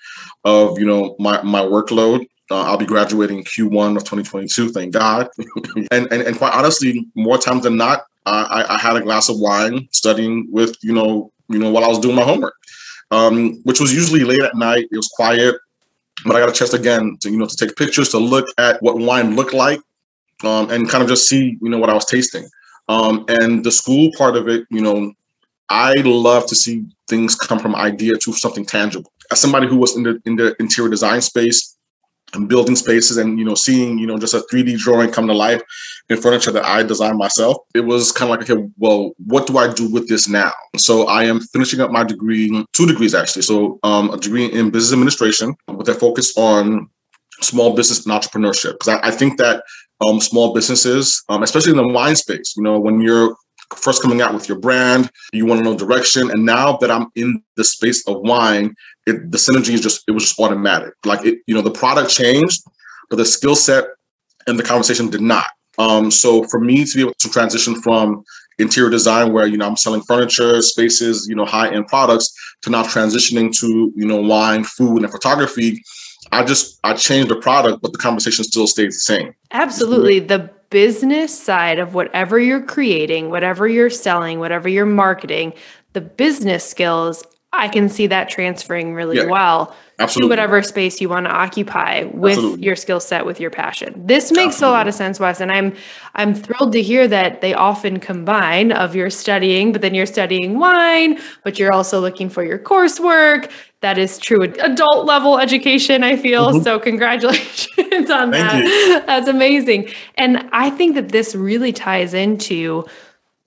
of 0.44 0.80
you 0.80 0.86
know 0.86 1.16
my 1.20 1.42
my 1.42 1.62
workload. 1.62 2.28
Uh, 2.50 2.62
I'll 2.62 2.78
be 2.78 2.86
graduating 2.86 3.44
Q1 3.44 3.98
of 3.98 4.04
2022. 4.04 4.70
Thank 4.70 4.94
God. 4.94 5.28
and, 5.92 6.08
and 6.12 6.22
and 6.22 6.38
quite 6.38 6.54
honestly, 6.54 7.06
more 7.16 7.38
times 7.38 7.64
than 7.64 7.76
not, 7.76 8.06
I, 8.26 8.66
I 8.70 8.78
had 8.78 8.96
a 8.96 9.02
glass 9.02 9.30
of 9.30 9.40
wine 9.40 9.88
studying 9.92 10.48
with 10.52 10.76
you 10.82 10.94
know 10.94 11.32
you 11.50 11.60
know 11.60 11.72
while 11.72 11.84
I 11.84 11.88
was 11.88 12.00
doing 12.00 12.16
my 12.16 12.24
homework, 12.24 12.56
um, 13.12 13.62
which 13.64 13.80
was 13.80 13.94
usually 13.94 14.24
late 14.24 14.42
at 14.42 14.56
night. 14.56 14.88
It 14.92 14.98
was 14.98 15.10
quiet, 15.10 15.56
but 16.26 16.36
I 16.36 16.40
got 16.40 16.50
a 16.50 16.54
chance 16.54 16.74
again 16.74 17.18
to 17.22 17.30
you 17.30 17.38
know 17.38 17.48
to 17.48 17.56
take 17.56 17.76
pictures 17.76 18.10
to 18.10 18.18
look 18.18 18.48
at 18.58 18.82
what 18.82 18.98
wine 18.98 19.36
looked 19.36 19.54
like, 19.54 19.80
um, 20.44 20.70
and 20.70 20.90
kind 20.90 21.04
of 21.04 21.10
just 21.10 21.28
see 21.28 21.58
you 21.62 21.70
know 21.70 21.78
what 21.78 21.90
I 21.90 21.94
was 21.94 22.06
tasting. 22.06 22.48
Um, 22.90 23.26
and 23.28 23.66
the 23.66 23.72
school 23.72 24.10
part 24.18 24.38
of 24.38 24.48
it, 24.48 24.66
you 24.70 24.82
know, 24.82 25.12
I 25.70 25.94
love 26.04 26.48
to 26.48 26.56
see 26.56 26.86
things 27.08 27.36
come 27.36 27.60
from 27.60 27.76
idea 27.76 28.18
to 28.18 28.34
something 28.34 28.66
tangible. 28.66 29.12
As 29.32 29.42
somebody 29.42 29.68
who 29.68 29.78
was 29.78 29.96
in 29.96 30.04
the 30.04 30.22
in 30.26 30.36
the 30.36 30.56
interior 30.60 30.90
design 30.90 31.22
space 31.22 31.76
and 32.34 32.50
building 32.50 32.76
spaces 32.76 33.18
and 33.18 33.40
you 33.40 33.46
know 33.46 33.56
seeing 33.56 33.98
you 33.98 34.08
know 34.08 34.18
just 34.18 34.34
a 34.34 34.44
3D 34.52 34.78
drawing 34.78 35.12
come 35.12 35.28
to 35.28 35.34
life 35.34 35.62
in 36.10 36.22
furniture 36.22 36.52
that 36.52 36.66
I 36.66 36.84
designed 36.84 37.18
myself, 37.18 37.58
it 37.76 37.82
was 37.82 38.12
kind 38.12 38.32
of 38.32 38.40
like 38.40 38.50
okay, 38.50 38.70
well, 38.78 39.12
what 39.26 39.48
do 39.48 39.58
I 39.58 39.72
do 39.72 39.92
with 39.92 40.08
this 40.08 40.28
now? 40.28 40.54
So 40.78 41.08
I 41.08 41.24
am 41.26 41.40
finishing 41.40 41.82
up 41.82 41.92
my 41.92 42.04
degree, 42.04 42.66
two 42.74 42.86
degrees 42.86 43.14
actually. 43.14 43.42
So 43.42 43.80
um, 43.84 44.12
a 44.12 44.18
degree 44.18 44.46
in 44.46 44.70
business 44.70 44.94
administration 44.94 45.56
with 45.68 45.90
a 45.90 45.94
focus 45.94 46.38
on 46.38 46.90
small 47.42 47.76
business 47.76 48.06
and 48.06 48.14
entrepreneurship 48.14 48.74
because 48.74 48.88
I, 48.88 49.08
I, 49.08 49.12
think 49.12 49.38
that 49.38 49.64
um, 50.06 50.20
small 50.20 50.54
businesses, 50.54 51.24
um, 51.30 51.44
especially 51.44 51.72
in 51.72 51.78
the 51.78 51.88
wine 51.88 52.16
space, 52.16 52.56
you 52.58 52.64
know, 52.64 52.80
when 52.80 53.00
you're 53.00 53.36
first 53.76 54.02
coming 54.02 54.22
out 54.22 54.34
with 54.34 54.48
your 54.48 54.60
brand, 54.60 55.12
you 55.34 55.46
want 55.46 55.60
to 55.60 55.64
know 55.64 55.78
direction. 55.78 56.32
And 56.32 56.46
now 56.46 56.78
that 56.78 56.90
I'm 56.90 57.08
in 57.16 57.44
the 57.56 57.64
space 57.64 58.08
of 58.08 58.22
wine, 58.22 58.76
it, 59.06 59.32
the 59.32 59.38
synergy 59.38 59.74
is 59.74 59.82
just, 59.82 60.04
it 60.08 60.12
was 60.12 60.24
just 60.24 60.40
automatic. 60.40 60.94
Like 61.06 61.26
it, 61.26 61.40
you 61.48 61.56
know, 61.56 61.62
the 61.62 61.72
product 61.72 62.10
changed, 62.10 62.62
but 63.10 63.18
the 63.18 63.26
skill 63.26 63.56
set 63.56 63.86
and 64.48 64.58
the 64.58 64.64
conversation 64.64 65.10
did 65.10 65.22
not. 65.22 65.48
Um, 65.78 66.10
so 66.10 66.44
for 66.46 66.60
me 66.60 66.86
to 66.86 66.96
be 66.96 67.02
able 67.02 67.14
to 67.20 67.30
transition 67.30 67.82
from 67.82 68.24
interior 68.58 68.90
design 68.90 69.34
where, 69.34 69.46
you 69.46 69.58
know, 69.58 69.68
I'm 69.68 69.78
selling 69.78 70.02
furniture, 70.02 70.62
spaces, 70.62 71.28
you 71.30 71.36
know, 71.36 71.46
high 71.46 71.70
end 71.70 71.88
products 71.88 72.34
to 72.64 72.72
now 72.72 72.84
transitioning 72.84 73.56
to, 73.60 73.94
you 73.96 74.06
know, 74.08 74.20
wine, 74.20 74.64
food 74.64 75.04
and 75.04 75.12
photography, 75.12 75.82
I 76.32 76.44
just 76.44 76.80
I 76.84 76.94
changed 76.94 77.30
the 77.30 77.36
product, 77.36 77.82
but 77.82 77.92
the 77.92 77.98
conversation 77.98 78.44
still 78.44 78.68
stays 78.68 78.96
the 78.96 79.00
same. 79.00 79.34
Absolutely. 79.52 80.20
The 80.20 80.50
business 80.70 81.38
side 81.38 81.80
of 81.80 81.94
whatever 81.94 82.40
you're 82.40 82.62
creating, 82.62 83.30
whatever 83.30 83.68
you're 83.68 83.90
selling, 83.90 84.40
whatever 84.40 84.68
you're 84.68 84.86
marketing, 84.86 85.54
the 85.94 86.02
business 86.02 86.68
skills 86.70 87.24
I 87.54 87.70
can 87.70 87.90
see 87.90 88.08
that 88.08 88.30
transferring 88.30 88.94
really 88.94 89.18
Yeah, 89.18 89.26
well 89.26 89.74
to 90.10 90.28
whatever 90.28 90.62
space 90.62 91.02
you 91.02 91.10
want 91.10 91.26
to 91.26 91.32
occupy 91.32 92.04
with 92.04 92.34
Absolutely. 92.34 92.66
your 92.66 92.76
skill 92.76 93.00
set, 93.00 93.26
with 93.26 93.40
your 93.40 93.50
passion. 93.50 94.00
This 94.06 94.32
makes 94.32 94.62
a 94.62 94.70
lot 94.70 94.88
of 94.88 94.94
sense, 94.94 95.20
Wes, 95.20 95.40
and 95.42 95.52
I'm 95.52 95.74
I'm 96.14 96.36
thrilled 96.36 96.74
to 96.74 96.82
hear 96.84 97.08
that 97.08 97.42
they 97.42 97.54
often 97.56 98.00
combine 98.00 98.72
of 98.72 98.96
your 98.96 99.10
studying, 99.10 99.72
but 99.72 99.82
then 99.82 99.96
you're 99.96 100.06
studying 100.06 100.60
wine, 100.60 101.20
but 101.44 101.58
you're 101.58 101.74
also 101.74 102.00
looking 102.00 102.30
for 102.30 102.44
your 102.44 102.60
coursework. 102.60 103.50
That 103.82 103.98
is 103.98 104.18
true 104.20 104.42
adult 104.44 105.06
level 105.06 105.40
education, 105.40 106.04
I 106.04 106.16
feel. 106.18 106.52
Mhm. 106.52 106.64
So 106.64 106.80
congratulations 106.80 107.68
on 108.12 108.32
Thank 108.32 108.34
that. 108.34 109.04
That's 109.08 109.28
amazing. 109.28 109.90
And 110.16 110.48
I 110.52 110.70
think 110.70 110.96
that 110.96 111.10
this 111.10 111.34
really 111.34 111.72
ties 111.72 112.14
into 112.14 112.86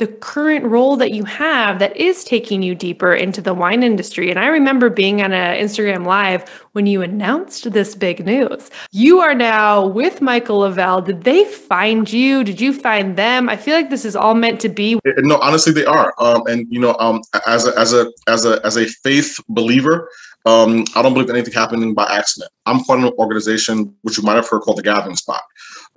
the 0.00 0.06
current 0.06 0.64
role 0.64 0.96
that 0.96 1.12
you 1.12 1.24
have 1.24 1.78
that 1.78 1.94
is 1.94 2.24
taking 2.24 2.62
you 2.62 2.74
deeper 2.74 3.14
into 3.14 3.42
the 3.42 3.52
wine 3.52 3.82
industry. 3.82 4.30
And 4.30 4.38
I 4.38 4.46
remember 4.46 4.88
being 4.88 5.20
on 5.20 5.34
an 5.34 5.62
Instagram 5.62 6.06
live 6.06 6.48
when 6.72 6.86
you 6.86 7.02
announced 7.02 7.70
this 7.70 7.94
big 7.94 8.24
news. 8.24 8.70
You 8.92 9.20
are 9.20 9.34
now 9.34 9.86
with 9.86 10.22
Michael 10.22 10.60
Lavelle. 10.60 11.02
Did 11.02 11.24
they 11.24 11.44
find 11.44 12.10
you? 12.10 12.42
Did 12.42 12.62
you 12.62 12.72
find 12.72 13.16
them? 13.16 13.50
I 13.50 13.58
feel 13.58 13.76
like 13.76 13.90
this 13.90 14.06
is 14.06 14.16
all 14.16 14.34
meant 14.34 14.58
to 14.60 14.70
be. 14.70 14.98
No, 15.18 15.36
honestly, 15.36 15.72
they 15.72 15.84
are. 15.84 16.14
Um, 16.18 16.46
and 16.46 16.66
you 16.72 16.80
know, 16.80 16.96
um, 16.98 17.20
as 17.46 17.66
a 17.66 17.78
as 17.78 17.92
a 17.92 18.10
as 18.26 18.46
a 18.46 18.58
as 18.64 18.78
a 18.78 18.86
faith 18.86 19.38
believer, 19.50 20.08
um, 20.46 20.86
I 20.96 21.02
don't 21.02 21.12
believe 21.12 21.28
anything 21.28 21.52
happening 21.52 21.92
by 21.92 22.06
accident. 22.06 22.50
I'm 22.64 22.82
part 22.84 23.00
of 23.00 23.04
an 23.04 23.12
organization 23.18 23.94
which 24.00 24.16
you 24.16 24.24
might 24.24 24.36
have 24.36 24.48
heard 24.48 24.62
called 24.62 24.78
the 24.78 24.82
Gathering 24.82 25.16
Spot. 25.16 25.42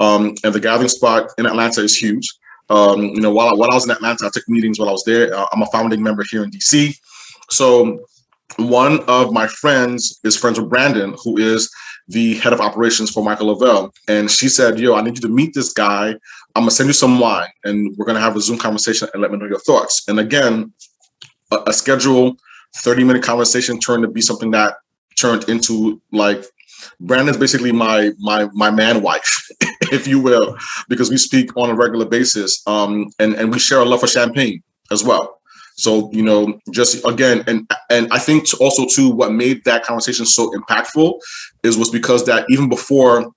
Um, 0.02 0.36
and 0.44 0.54
the 0.54 0.60
Gathering 0.60 0.90
Spot 0.90 1.30
in 1.38 1.46
Atlanta 1.46 1.82
is 1.82 1.96
huge. 1.98 2.30
Um, 2.70 3.04
you 3.04 3.22
know, 3.22 3.32
while 3.32 3.50
I, 3.50 3.54
while 3.54 3.72
I 3.72 3.76
was 3.76 3.86
in 3.86 3.92
Atlanta, 3.92 4.26
I 4.26 4.30
took 4.34 4.48
meetings 4.48 4.80
while 4.80 4.90
I 4.90 4.94
was 4.94 5.04
there. 5.04 5.34
Uh, 5.34 5.46
I'm 5.52 5.62
a 5.62 5.68
founding 5.68 6.02
member 6.02 6.24
here 6.30 6.44
in 6.44 6.52
DC. 6.52 6.98
So 7.50 8.06
one 8.58 9.02
of 9.08 9.32
my 9.32 9.48
friends 9.48 10.20
is 10.24 10.38
friends 10.38 10.60
with 10.60 10.70
Brandon, 10.70 11.16
who 11.24 11.38
is 11.38 11.70
the 12.08 12.36
head 12.36 12.54
of 12.54 12.62
operations 12.62 13.12
for 13.12 13.24
Michael 13.24 13.48
Lavelle. 13.48 13.94
And 14.08 14.30
she 14.30 14.50
said, 14.50 14.80
Yo, 14.80 14.96
I 14.96 15.02
need 15.02 15.16
you 15.16 15.22
to 15.22 15.30
meet 15.30 15.54
this 15.54 15.74
guy. 15.74 16.10
I'm 16.56 16.64
gonna 16.64 16.72
send 16.72 16.88
you 16.88 16.94
some 16.94 17.20
wine 17.20 17.50
and 17.64 17.96
we're 17.98 18.06
gonna 18.06 18.20
have 18.20 18.36
a 18.36 18.42
Zoom 18.42 18.58
conversation 18.58 19.08
and 19.14 19.22
let 19.22 19.32
me 19.32 19.38
know 19.38 19.46
your 19.46 19.60
thoughts. 19.60 20.04
And 20.08 20.20
again, 20.20 20.74
a, 21.52 21.64
a 21.68 21.74
scheduled 21.74 22.40
30 22.76 23.04
minute 23.04 23.24
conversation 23.24 23.80
turned 23.80 24.04
to 24.04 24.10
be 24.10 24.22
something 24.22 24.52
that 24.52 24.76
turned 25.16 25.48
into 25.50 26.02
like 26.12 26.44
Brandon's 27.00 27.38
basically 27.38 27.72
my 27.72 28.12
my 28.20 28.48
my 28.54 28.70
man 28.72 29.02
wife, 29.02 29.48
if 29.92 30.08
you 30.08 30.20
will, 30.20 30.58
because 30.90 31.10
we 31.10 31.18
speak 31.18 31.56
on 31.58 31.70
a 31.70 31.76
regular 31.76 32.06
basis. 32.06 32.62
Um 32.68 33.08
and, 33.20 33.34
and 33.36 33.52
we 33.52 33.60
share 33.60 33.80
a 33.80 33.86
love 33.86 34.02
for 34.02 34.08
champagne 34.08 34.62
as 34.92 35.04
well. 35.04 35.40
So, 35.76 36.12
you 36.12 36.22
know, 36.22 36.60
just 36.72 37.04
again, 37.08 37.44
and 37.48 37.68
and 37.90 38.08
I 38.12 38.20
think 38.20 38.46
also 38.62 38.86
too, 38.86 39.10
what 39.10 39.32
made 39.34 39.64
that 39.66 39.84
conversation 39.84 40.26
so 40.26 40.52
impactful 40.52 41.20
is 41.64 41.78
was 41.78 41.90
because 41.90 42.26
that 42.26 42.46
even 42.50 42.70
before 42.70 43.32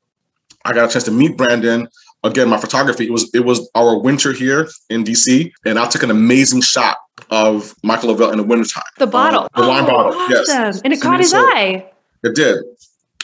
I 0.64 0.72
got 0.74 0.88
a 0.88 0.92
chance 0.92 1.04
to 1.04 1.10
meet 1.12 1.36
Brandon, 1.38 1.88
again, 2.24 2.48
my 2.50 2.58
photography, 2.58 3.06
it 3.06 3.10
was 3.12 3.30
it 3.32 3.44
was 3.46 3.70
our 3.74 3.98
winter 3.98 4.32
here 4.34 4.68
in 4.90 5.02
DC, 5.02 5.50
and 5.64 5.78
I 5.78 5.86
took 5.86 6.02
an 6.02 6.10
amazing 6.10 6.60
shot 6.60 6.98
of 7.30 7.74
Michael 7.82 8.10
Lavelle 8.10 8.30
in 8.32 8.36
the 8.36 8.42
wintertime. 8.44 8.82
The 8.98 9.06
bottle. 9.06 9.48
Uh, 9.54 9.62
the 9.62 9.68
wine 9.68 9.84
Oh, 9.84 9.86
bottle, 9.86 10.28
yes. 10.28 10.82
And 10.84 10.92
it 10.92 11.00
So 11.00 11.08
caught 11.08 11.20
his 11.20 11.30
so- 11.30 11.38
eye. 11.38 11.90
It 12.22 12.34
did. 12.34 12.64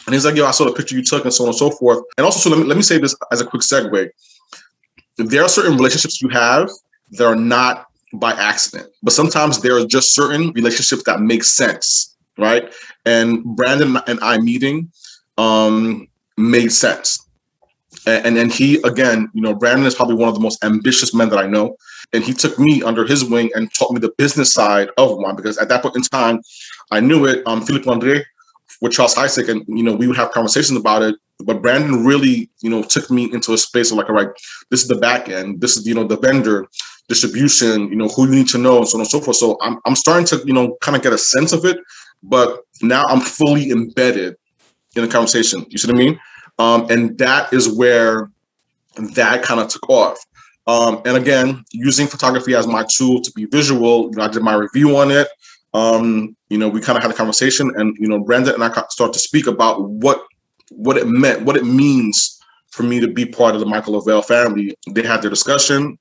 And 0.06 0.14
he's 0.14 0.24
like, 0.24 0.34
yo, 0.34 0.46
I 0.46 0.50
saw 0.50 0.64
the 0.64 0.72
picture 0.72 0.96
you 0.96 1.02
took 1.04 1.24
and 1.24 1.32
so 1.32 1.44
on 1.44 1.48
and 1.48 1.56
so 1.56 1.70
forth. 1.70 2.04
And 2.16 2.24
also, 2.24 2.38
so 2.38 2.50
let 2.50 2.62
me, 2.62 2.66
let 2.66 2.76
me 2.76 2.82
say 2.82 2.98
this 2.98 3.14
as 3.30 3.40
a 3.40 3.46
quick 3.46 3.62
segue. 3.62 4.10
There 5.18 5.42
are 5.42 5.48
certain 5.48 5.76
relationships 5.76 6.20
you 6.20 6.28
have 6.30 6.70
that 7.12 7.26
are 7.26 7.36
not 7.36 7.86
by 8.14 8.32
accident, 8.32 8.90
but 9.02 9.12
sometimes 9.12 9.60
there 9.60 9.76
are 9.76 9.86
just 9.86 10.14
certain 10.14 10.52
relationships 10.52 11.02
that 11.04 11.20
make 11.20 11.44
sense, 11.44 12.16
right? 12.36 12.72
And 13.04 13.44
Brandon 13.44 13.98
and 14.06 14.18
I 14.20 14.38
meeting 14.38 14.90
um, 15.38 16.08
made 16.36 16.72
sense. 16.72 17.18
And, 18.06 18.26
and 18.26 18.38
and 18.38 18.52
he 18.52 18.80
again, 18.82 19.30
you 19.34 19.42
know, 19.42 19.54
Brandon 19.54 19.86
is 19.86 19.94
probably 19.94 20.16
one 20.16 20.28
of 20.28 20.34
the 20.34 20.40
most 20.40 20.64
ambitious 20.64 21.14
men 21.14 21.28
that 21.28 21.38
I 21.38 21.46
know, 21.46 21.76
and 22.12 22.24
he 22.24 22.32
took 22.32 22.58
me 22.58 22.82
under 22.82 23.06
his 23.06 23.24
wing 23.24 23.50
and 23.54 23.72
taught 23.74 23.92
me 23.92 24.00
the 24.00 24.12
business 24.18 24.52
side 24.52 24.88
of 24.96 25.16
wine 25.16 25.36
because 25.36 25.58
at 25.58 25.68
that 25.68 25.82
point 25.82 25.96
in 25.96 26.02
time, 26.02 26.40
I 26.90 27.00
knew 27.00 27.26
it. 27.26 27.46
Um, 27.46 27.64
Philippe 27.64 27.88
Andre 27.88 28.24
with 28.82 28.92
Charles 28.92 29.14
Heidsieck, 29.14 29.48
and 29.48 29.64
you 29.68 29.82
know, 29.82 29.94
we 29.94 30.08
would 30.08 30.16
have 30.16 30.32
conversations 30.32 30.78
about 30.78 31.02
it. 31.02 31.14
But 31.44 31.62
Brandon 31.62 32.04
really, 32.04 32.50
you 32.62 32.68
know, 32.68 32.82
took 32.82 33.10
me 33.10 33.32
into 33.32 33.52
a 33.52 33.58
space 33.58 33.90
of 33.90 33.96
like, 33.96 34.08
all 34.08 34.14
right, 34.14 34.28
this 34.70 34.82
is 34.82 34.88
the 34.88 34.96
back 34.96 35.28
end, 35.28 35.60
this 35.60 35.76
is 35.76 35.86
you 35.86 35.94
know 35.94 36.04
the 36.04 36.18
vendor, 36.18 36.66
distribution, 37.08 37.88
you 37.88 37.96
know, 37.96 38.08
who 38.08 38.26
you 38.26 38.34
need 38.34 38.48
to 38.48 38.58
know, 38.58 38.78
and 38.78 38.88
so 38.88 38.98
on 38.98 39.00
and 39.00 39.10
so 39.10 39.20
forth. 39.20 39.36
So 39.36 39.56
I'm 39.62 39.78
I'm 39.86 39.94
starting 39.94 40.26
to, 40.26 40.42
you 40.44 40.52
know, 40.52 40.76
kind 40.82 40.96
of 40.96 41.02
get 41.02 41.12
a 41.12 41.18
sense 41.18 41.52
of 41.52 41.64
it, 41.64 41.78
but 42.24 42.60
now 42.82 43.04
I'm 43.08 43.20
fully 43.20 43.70
embedded 43.70 44.36
in 44.96 45.02
the 45.02 45.08
conversation. 45.08 45.64
You 45.70 45.78
see 45.78 45.88
what 45.88 45.96
I 45.96 45.98
mean? 45.98 46.20
Um, 46.58 46.86
and 46.90 47.16
that 47.18 47.52
is 47.52 47.72
where 47.72 48.30
that 48.96 49.42
kind 49.42 49.60
of 49.60 49.68
took 49.68 49.88
off. 49.88 50.18
Um, 50.66 51.02
and 51.04 51.16
again, 51.16 51.64
using 51.72 52.06
photography 52.06 52.54
as 52.54 52.66
my 52.66 52.84
tool 52.94 53.20
to 53.22 53.32
be 53.32 53.46
visual, 53.46 54.10
you 54.10 54.16
know, 54.16 54.24
I 54.24 54.28
did 54.28 54.42
my 54.42 54.54
review 54.54 54.96
on 54.96 55.10
it. 55.10 55.28
Um, 55.74 56.36
you 56.50 56.58
know, 56.58 56.68
we 56.68 56.80
kind 56.80 56.96
of 56.96 57.02
had 57.02 57.10
a 57.10 57.16
conversation, 57.16 57.72
and 57.76 57.96
you 57.98 58.08
know, 58.08 58.20
Brandon 58.20 58.54
and 58.54 58.64
I 58.64 58.70
started 58.90 59.14
to 59.14 59.18
speak 59.18 59.46
about 59.46 59.82
what 59.82 60.22
what 60.70 60.96
it 60.96 61.06
meant, 61.06 61.42
what 61.42 61.56
it 61.56 61.64
means 61.64 62.38
for 62.70 62.82
me 62.82 63.00
to 63.00 63.08
be 63.08 63.26
part 63.26 63.54
of 63.54 63.60
the 63.60 63.66
Michael 63.66 63.94
Lavelle 63.94 64.22
family. 64.22 64.76
They 64.90 65.02
had 65.02 65.22
their 65.22 65.30
discussion, 65.30 65.98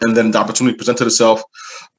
and 0.00 0.16
then 0.16 0.30
the 0.30 0.38
opportunity 0.38 0.76
presented 0.76 1.06
itself. 1.06 1.42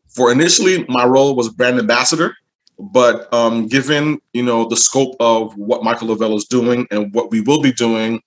For 0.08 0.32
initially, 0.32 0.86
my 0.88 1.06
role 1.06 1.36
was 1.36 1.50
brand 1.50 1.80
ambassador, 1.80 2.36
but 2.80 3.32
um, 3.34 3.68
given 3.68 4.20
you 4.34 4.44
know 4.44 4.68
the 4.68 4.78
scope 4.78 5.16
of 5.20 5.54
what 5.58 5.84
Michael 5.84 6.10
Lavelle 6.10 6.36
is 6.36 6.46
doing 6.46 6.88
and 6.92 7.14
what 7.14 7.32
we 7.32 7.42
will 7.42 7.62
be 7.62 7.74
doing, 7.74 8.22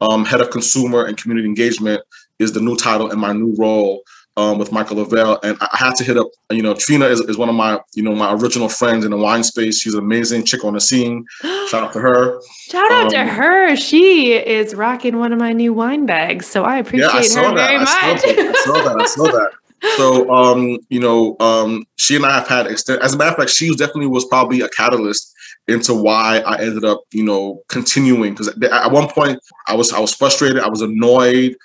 um, 0.00 0.24
head 0.24 0.40
of 0.40 0.50
consumer 0.50 1.04
and 1.04 1.16
community 1.16 1.46
engagement 1.46 2.02
is 2.38 2.52
the 2.52 2.60
new 2.60 2.76
title 2.76 3.10
and 3.10 3.20
my 3.20 3.32
new 3.32 3.54
role 3.58 4.02
um, 4.36 4.58
with 4.58 4.72
Michael 4.72 4.96
Lavelle. 4.96 5.38
And 5.42 5.56
I 5.60 5.68
had 5.76 5.94
to 5.96 6.04
hit 6.04 6.16
up, 6.16 6.26
you 6.50 6.62
know, 6.62 6.74
Trina 6.74 7.06
is, 7.06 7.20
is 7.20 7.36
one 7.38 7.48
of 7.48 7.54
my, 7.54 7.80
you 7.94 8.02
know, 8.02 8.14
my 8.14 8.32
original 8.34 8.68
friends 8.68 9.04
in 9.04 9.10
the 9.10 9.16
wine 9.16 9.44
space. 9.44 9.80
She's 9.80 9.94
an 9.94 10.00
amazing 10.00 10.44
chick 10.44 10.64
on 10.64 10.74
the 10.74 10.80
scene. 10.80 11.24
Shout 11.68 11.84
out 11.84 11.92
to 11.92 12.00
her. 12.00 12.40
Shout 12.68 12.90
out 12.90 13.10
to 13.10 13.20
Um, 13.20 13.28
her. 13.28 13.76
She 13.76 14.32
is 14.34 14.74
rocking 14.74 15.18
one 15.18 15.32
of 15.32 15.38
my 15.38 15.52
new 15.52 15.72
wine 15.72 16.06
bags. 16.06 16.46
So 16.46 16.64
I 16.64 16.78
appreciate 16.78 17.08
yeah, 17.12 17.40
I 17.42 17.48
her 17.48 17.54
that. 17.56 17.68
very 17.68 17.76
I 17.76 17.84
saw 17.84 18.12
much. 18.12 18.22
that. 18.22 18.38
I 18.38 18.64
saw 18.64 18.72
that. 18.88 19.00
I 19.00 19.06
saw 19.06 19.24
that. 19.24 19.50
So, 19.96 20.30
um, 20.30 20.78
you 20.88 21.00
know, 21.00 21.36
um, 21.40 21.84
she 21.96 22.16
and 22.16 22.26
I 22.26 22.34
have 22.38 22.48
had 22.48 22.66
extent. 22.66 23.02
As 23.02 23.14
a 23.14 23.18
matter 23.18 23.30
of 23.30 23.36
fact, 23.36 23.50
she 23.50 23.70
definitely 23.74 24.06
was 24.06 24.24
probably 24.26 24.60
a 24.60 24.68
catalyst 24.68 25.32
into 25.68 25.94
why 25.94 26.40
I 26.40 26.60
ended 26.60 26.84
up, 26.84 27.02
you 27.12 27.22
know, 27.22 27.62
continuing. 27.68 28.32
Because 28.32 28.48
at 28.48 28.92
one 28.92 29.08
point, 29.08 29.38
I 29.68 29.74
was 29.74 29.92
I 29.92 30.00
was 30.00 30.14
frustrated. 30.14 30.62
I 30.62 30.68
was 30.68 30.82
annoyed. 30.82 31.56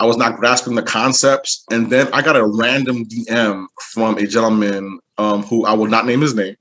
I 0.00 0.06
was 0.06 0.16
not 0.16 0.36
grasping 0.36 0.74
the 0.74 0.82
concepts. 0.82 1.64
And 1.70 1.90
then 1.90 2.08
I 2.12 2.22
got 2.22 2.36
a 2.36 2.46
random 2.46 3.04
DM 3.04 3.66
from 3.92 4.18
a 4.18 4.26
gentleman 4.26 4.98
um, 5.18 5.42
who 5.42 5.64
I 5.64 5.74
will 5.74 5.86
not 5.86 6.06
name 6.06 6.20
his 6.20 6.34
name, 6.34 6.56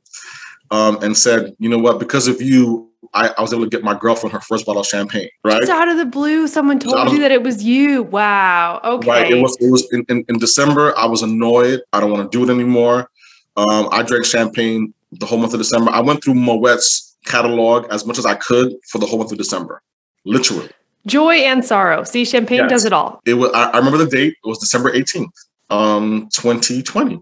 um, 0.72 1.02
and 1.02 1.18
said, 1.18 1.56
you 1.60 1.70
know 1.70 1.80
what? 1.80 2.00
Because 2.00 2.28
of 2.28 2.42
you, 2.42 2.90
I, 3.14 3.34
I 3.38 3.42
was 3.42 3.54
able 3.54 3.64
to 3.64 3.70
get 3.70 3.84
my 3.84 3.94
girlfriend 3.98 4.34
her 4.34 4.40
first 4.42 4.66
bottle 4.66 4.82
of 4.82 4.88
champagne. 4.88 5.30
Right. 5.44 5.60
Just 5.60 5.72
out 5.72 5.88
of 5.88 5.98
the 5.98 6.06
blue, 6.06 6.48
someone 6.48 6.80
told 6.80 6.96
of- 6.96 7.14
you 7.14 7.20
that 7.20 7.32
it 7.32 7.44
was 7.44 7.64
you. 7.64 8.04
Wow. 8.04 8.82
Okay. 8.84 9.08
Right. 9.10 9.32
It 9.32 9.42
was 9.42 9.56
it 9.60 9.70
was 9.72 9.88
in, 9.92 10.04
in, 10.10 10.26
in 10.28 10.40
December. 10.40 10.98
I 10.98 11.06
was 11.06 11.22
annoyed. 11.22 11.82
I 11.94 12.00
don't 12.00 12.12
want 12.12 12.32
to 12.32 12.38
do 12.38 12.44
it 12.50 12.54
anymore. 12.54 13.10
Um, 13.56 13.88
I 13.92 14.02
drank 14.02 14.26
champagne 14.26 14.94
the 15.12 15.26
whole 15.26 15.38
month 15.38 15.54
of 15.54 15.60
December. 15.60 15.92
I 15.92 16.02
went 16.02 16.24
through 16.24 16.34
Moet 16.36 16.82
catalog 17.26 17.86
as 17.92 18.06
much 18.06 18.18
as 18.18 18.26
I 18.26 18.36
could 18.36 18.74
for 18.90 18.98
the 18.98 19.06
whole 19.06 19.20
month 19.20 19.32
of 19.32 19.38
December. 19.38 19.82
Literally. 20.26 20.70
Joy 21.06 21.36
and 21.36 21.64
sorrow. 21.64 22.04
See, 22.04 22.26
champagne 22.26 22.60
Yes. 22.60 22.70
does 22.70 22.86
it 22.86 22.94
all. 22.94 23.22
It 23.26 23.36
was 23.36 23.52
I, 23.54 23.66
I 23.72 23.78
remember 23.78 23.98
the 24.00 24.08
date. 24.08 24.36
It 24.44 24.48
was 24.48 24.58
December 24.58 24.92
18th, 24.92 25.28
um, 25.70 26.30
2020. 26.34 27.20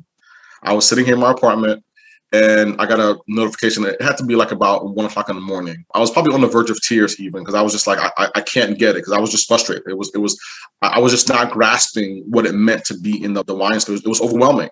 I 0.63 0.73
was 0.73 0.87
sitting 0.87 1.03
here 1.05 1.15
in 1.15 1.19
my 1.19 1.31
apartment 1.31 1.83
and 2.31 2.79
I 2.79 2.85
got 2.85 2.99
a 2.99 3.19
notification. 3.27 3.85
It 3.85 4.01
had 4.01 4.17
to 4.17 4.25
be 4.25 4.35
like 4.35 4.51
about 4.51 4.95
one 4.95 5.05
o'clock 5.05 5.29
in 5.29 5.35
the 5.35 5.41
morning. 5.41 5.85
I 5.93 5.99
was 5.99 6.11
probably 6.11 6.33
on 6.33 6.41
the 6.41 6.47
verge 6.47 6.69
of 6.69 6.81
tears 6.81 7.19
even 7.19 7.41
because 7.41 7.55
I 7.55 7.61
was 7.61 7.73
just 7.73 7.87
like, 7.87 7.99
I, 8.17 8.29
I, 8.35 8.41
can't 8.41 8.79
get 8.79 8.91
it 8.91 8.99
because 8.99 9.13
I 9.13 9.19
was 9.19 9.31
just 9.31 9.47
frustrated. 9.47 9.83
It 9.87 9.97
was, 9.97 10.11
it 10.13 10.19
was, 10.19 10.39
I 10.81 10.99
was 10.99 11.11
just 11.11 11.27
not 11.27 11.51
grasping 11.51 12.23
what 12.29 12.45
it 12.45 12.53
meant 12.53 12.85
to 12.85 12.97
be 12.97 13.21
in 13.21 13.33
the, 13.33 13.43
the 13.43 13.55
wine 13.55 13.79
store. 13.81 13.95
It 13.95 14.07
was 14.07 14.21
overwhelming. 14.21 14.69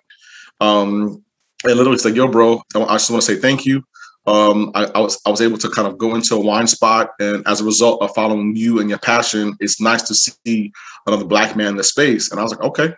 Um, 0.60 1.22
and 1.64 1.74
literally 1.74 1.96
it's 1.96 2.04
like, 2.04 2.14
yo, 2.14 2.28
bro, 2.28 2.62
I 2.74 2.80
I 2.80 2.94
just 2.94 3.10
want 3.10 3.22
to 3.22 3.34
say 3.34 3.40
thank 3.40 3.66
you. 3.66 3.82
Um, 4.26 4.70
I, 4.74 4.84
I 4.94 5.00
was 5.00 5.20
I 5.26 5.30
was 5.30 5.40
able 5.40 5.58
to 5.58 5.68
kind 5.70 5.88
of 5.88 5.98
go 5.98 6.14
into 6.14 6.34
a 6.34 6.40
wine 6.40 6.66
spot, 6.66 7.10
and 7.20 7.46
as 7.46 7.60
a 7.60 7.64
result 7.64 8.02
of 8.02 8.14
following 8.14 8.54
you 8.54 8.80
and 8.80 8.88
your 8.88 8.98
passion, 8.98 9.56
it's 9.60 9.80
nice 9.80 10.02
to 10.02 10.14
see 10.14 10.72
another 11.06 11.24
black 11.24 11.56
man 11.56 11.68
in 11.68 11.76
the 11.76 11.84
space. 11.84 12.30
And 12.30 12.38
I 12.38 12.42
was 12.42 12.52
like, 12.52 12.62
okay, 12.62 12.94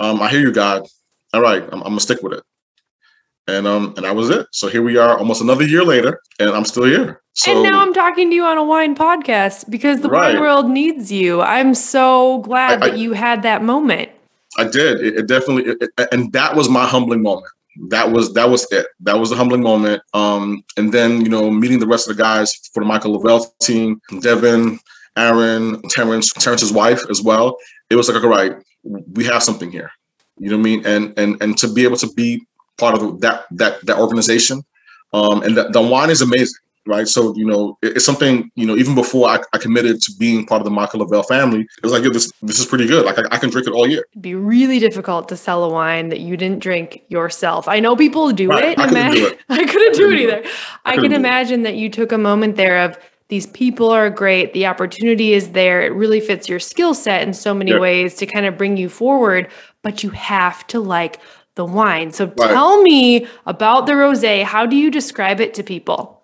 um, 0.00 0.20
I 0.20 0.28
hear 0.28 0.40
you, 0.40 0.52
God. 0.52 0.86
All 1.32 1.40
right, 1.40 1.62
I'm, 1.62 1.82
I'm 1.82 1.90
gonna 1.90 2.00
stick 2.00 2.22
with 2.22 2.34
it. 2.34 2.42
And 3.46 3.66
um, 3.66 3.92
and 3.96 4.04
that 4.06 4.16
was 4.16 4.30
it. 4.30 4.46
So 4.52 4.68
here 4.68 4.82
we 4.82 4.96
are, 4.96 5.18
almost 5.18 5.42
another 5.42 5.64
year 5.64 5.84
later, 5.84 6.20
and 6.38 6.50
I'm 6.50 6.64
still 6.64 6.84
here. 6.84 7.20
So 7.34 7.52
and 7.52 7.62
now 7.62 7.80
I'm 7.82 7.92
talking 7.92 8.30
to 8.30 8.34
you 8.34 8.44
on 8.44 8.56
a 8.56 8.64
wine 8.64 8.94
podcast 8.96 9.68
because 9.68 10.00
the 10.00 10.08
wine 10.08 10.40
world 10.40 10.70
needs 10.70 11.12
you. 11.12 11.42
I'm 11.42 11.74
so 11.74 12.38
glad 12.38 12.82
I- 12.82 12.88
that 12.90 12.98
you 12.98 13.12
had 13.12 13.42
that 13.42 13.62
moment. 13.62 14.10
I 14.56 14.64
did. 14.64 15.00
It, 15.04 15.16
it 15.18 15.26
definitely, 15.26 15.72
it, 15.72 15.90
it- 15.98 16.08
and 16.12 16.32
that 16.32 16.54
was 16.54 16.68
my 16.68 16.86
humbling 16.86 17.22
moment. 17.22 17.48
that 17.90 18.12
was 18.12 18.32
that 18.34 18.48
was 18.48 18.66
it. 18.70 18.86
That 19.00 19.18
was 19.18 19.30
a 19.32 19.36
humbling 19.36 19.62
moment. 19.62 20.00
Um, 20.14 20.62
and 20.78 20.92
then 20.92 21.20
you 21.22 21.28
know 21.28 21.50
meeting 21.50 21.80
the 21.80 21.86
rest 21.88 22.08
of 22.08 22.16
the 22.16 22.22
guys 22.22 22.54
for 22.72 22.80
the 22.80 22.86
Michael 22.86 23.12
Lavelle 23.12 23.52
team, 23.60 24.00
Devin, 24.20 24.78
Aaron, 25.18 25.82
Terrence, 25.90 26.32
Terrence's 26.32 26.72
wife 26.72 27.02
as 27.10 27.20
well. 27.20 27.56
It 27.90 27.96
was 27.96 28.08
like, 28.08 28.22
all 28.22 28.30
right, 28.30 28.54
we 29.12 29.24
have 29.24 29.42
something 29.42 29.70
here. 29.70 29.90
You 30.38 30.50
know 30.50 30.56
what 30.56 30.60
I 30.60 30.64
mean? 30.64 30.86
And 30.86 31.12
and 31.18 31.42
and 31.42 31.58
to 31.58 31.68
be 31.72 31.84
able 31.84 31.96
to 31.98 32.10
be 32.14 32.46
part 32.78 32.94
of 32.94 33.20
that 33.20 33.44
that 33.52 33.84
that 33.86 33.98
organization, 33.98 34.64
um, 35.12 35.42
and 35.42 35.56
the, 35.56 35.68
the 35.70 35.80
wine 35.80 36.10
is 36.10 36.20
amazing 36.22 36.54
right? 36.86 37.08
So 37.08 37.34
you 37.36 37.44
know, 37.44 37.78
it's 37.82 38.04
something 38.04 38.50
you 38.54 38.66
know. 38.66 38.76
Even 38.76 38.94
before 38.94 39.28
I, 39.28 39.40
I 39.52 39.58
committed 39.58 40.00
to 40.02 40.12
being 40.18 40.46
part 40.46 40.60
of 40.60 40.64
the 40.64 40.70
Michael 40.70 41.00
Lavelle 41.00 41.22
family, 41.22 41.60
it 41.60 41.82
was 41.82 41.92
like, 41.92 42.02
yeah, 42.02 42.10
this 42.10 42.30
this 42.42 42.58
is 42.58 42.66
pretty 42.66 42.86
good. 42.86 43.04
Like 43.04 43.18
I, 43.18 43.22
I, 43.30 43.38
can 43.38 43.50
drink 43.50 43.66
it 43.66 43.72
all 43.72 43.88
year. 43.88 44.04
It'd 44.12 44.22
be 44.22 44.34
really 44.34 44.78
difficult 44.78 45.28
to 45.30 45.36
sell 45.36 45.64
a 45.64 45.68
wine 45.68 46.08
that 46.10 46.20
you 46.20 46.36
didn't 46.36 46.60
drink 46.60 47.02
yourself. 47.08 47.68
I 47.68 47.80
know 47.80 47.96
people 47.96 48.30
do 48.32 48.48
right. 48.48 48.64
it. 48.64 48.78
I 48.78 48.88
couldn't 48.88 49.12
do 49.12 49.26
it. 49.26 49.40
I 49.48 49.64
couldn't 49.64 49.94
do 49.94 50.10
it 50.10 50.20
either. 50.20 50.42
I, 50.84 50.92
I 50.92 50.96
can 50.96 51.12
imagine 51.12 51.62
that 51.62 51.76
you 51.76 51.88
took 51.88 52.12
a 52.12 52.18
moment 52.18 52.56
there 52.56 52.78
of 52.84 52.98
these 53.28 53.46
people 53.48 53.88
are 53.88 54.10
great. 54.10 54.52
The 54.52 54.66
opportunity 54.66 55.32
is 55.32 55.52
there. 55.52 55.80
It 55.80 55.92
really 55.94 56.20
fits 56.20 56.48
your 56.48 56.60
skill 56.60 56.94
set 56.94 57.26
in 57.26 57.32
so 57.32 57.54
many 57.54 57.76
ways 57.76 58.14
to 58.16 58.26
kind 58.26 58.44
of 58.46 58.58
bring 58.58 58.76
you 58.76 58.88
forward. 58.88 59.48
But 59.82 60.02
you 60.02 60.10
have 60.10 60.66
to 60.68 60.80
like 60.80 61.20
the 61.54 61.64
wine. 61.64 62.12
So 62.12 62.26
right. 62.26 62.50
tell 62.50 62.82
me 62.82 63.26
about 63.46 63.86
the 63.86 63.92
rosé. 63.92 64.42
How 64.42 64.66
do 64.66 64.76
you 64.76 64.90
describe 64.90 65.40
it 65.40 65.54
to 65.54 65.62
people? 65.62 66.22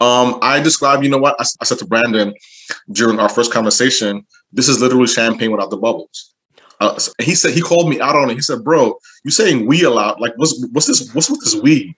Um, 0.00 0.38
I 0.42 0.60
describe, 0.60 1.02
you 1.04 1.10
know 1.10 1.18
what? 1.18 1.36
I, 1.38 1.44
I, 1.60 1.64
said 1.64 1.78
to 1.78 1.86
Brandon 1.86 2.34
during 2.90 3.20
our 3.20 3.28
first 3.28 3.52
conversation, 3.52 4.26
this 4.52 4.68
is 4.68 4.80
literally 4.80 5.06
champagne 5.06 5.52
without 5.52 5.70
the 5.70 5.76
bubbles. 5.76 6.34
Uh, 6.80 6.98
he 7.20 7.36
said 7.36 7.54
he 7.54 7.60
called 7.60 7.88
me 7.88 8.00
out 8.00 8.16
on 8.16 8.28
it. 8.28 8.34
He 8.34 8.40
said, 8.40 8.64
"Bro, 8.64 8.98
you 9.22 9.30
saying 9.30 9.66
we 9.66 9.84
a 9.84 9.90
lot? 9.90 10.20
Like, 10.20 10.32
what's 10.36 10.66
what's 10.72 10.88
this? 10.88 11.14
What's 11.14 11.30
with 11.30 11.38
this 11.40 11.54
we?" 11.54 11.96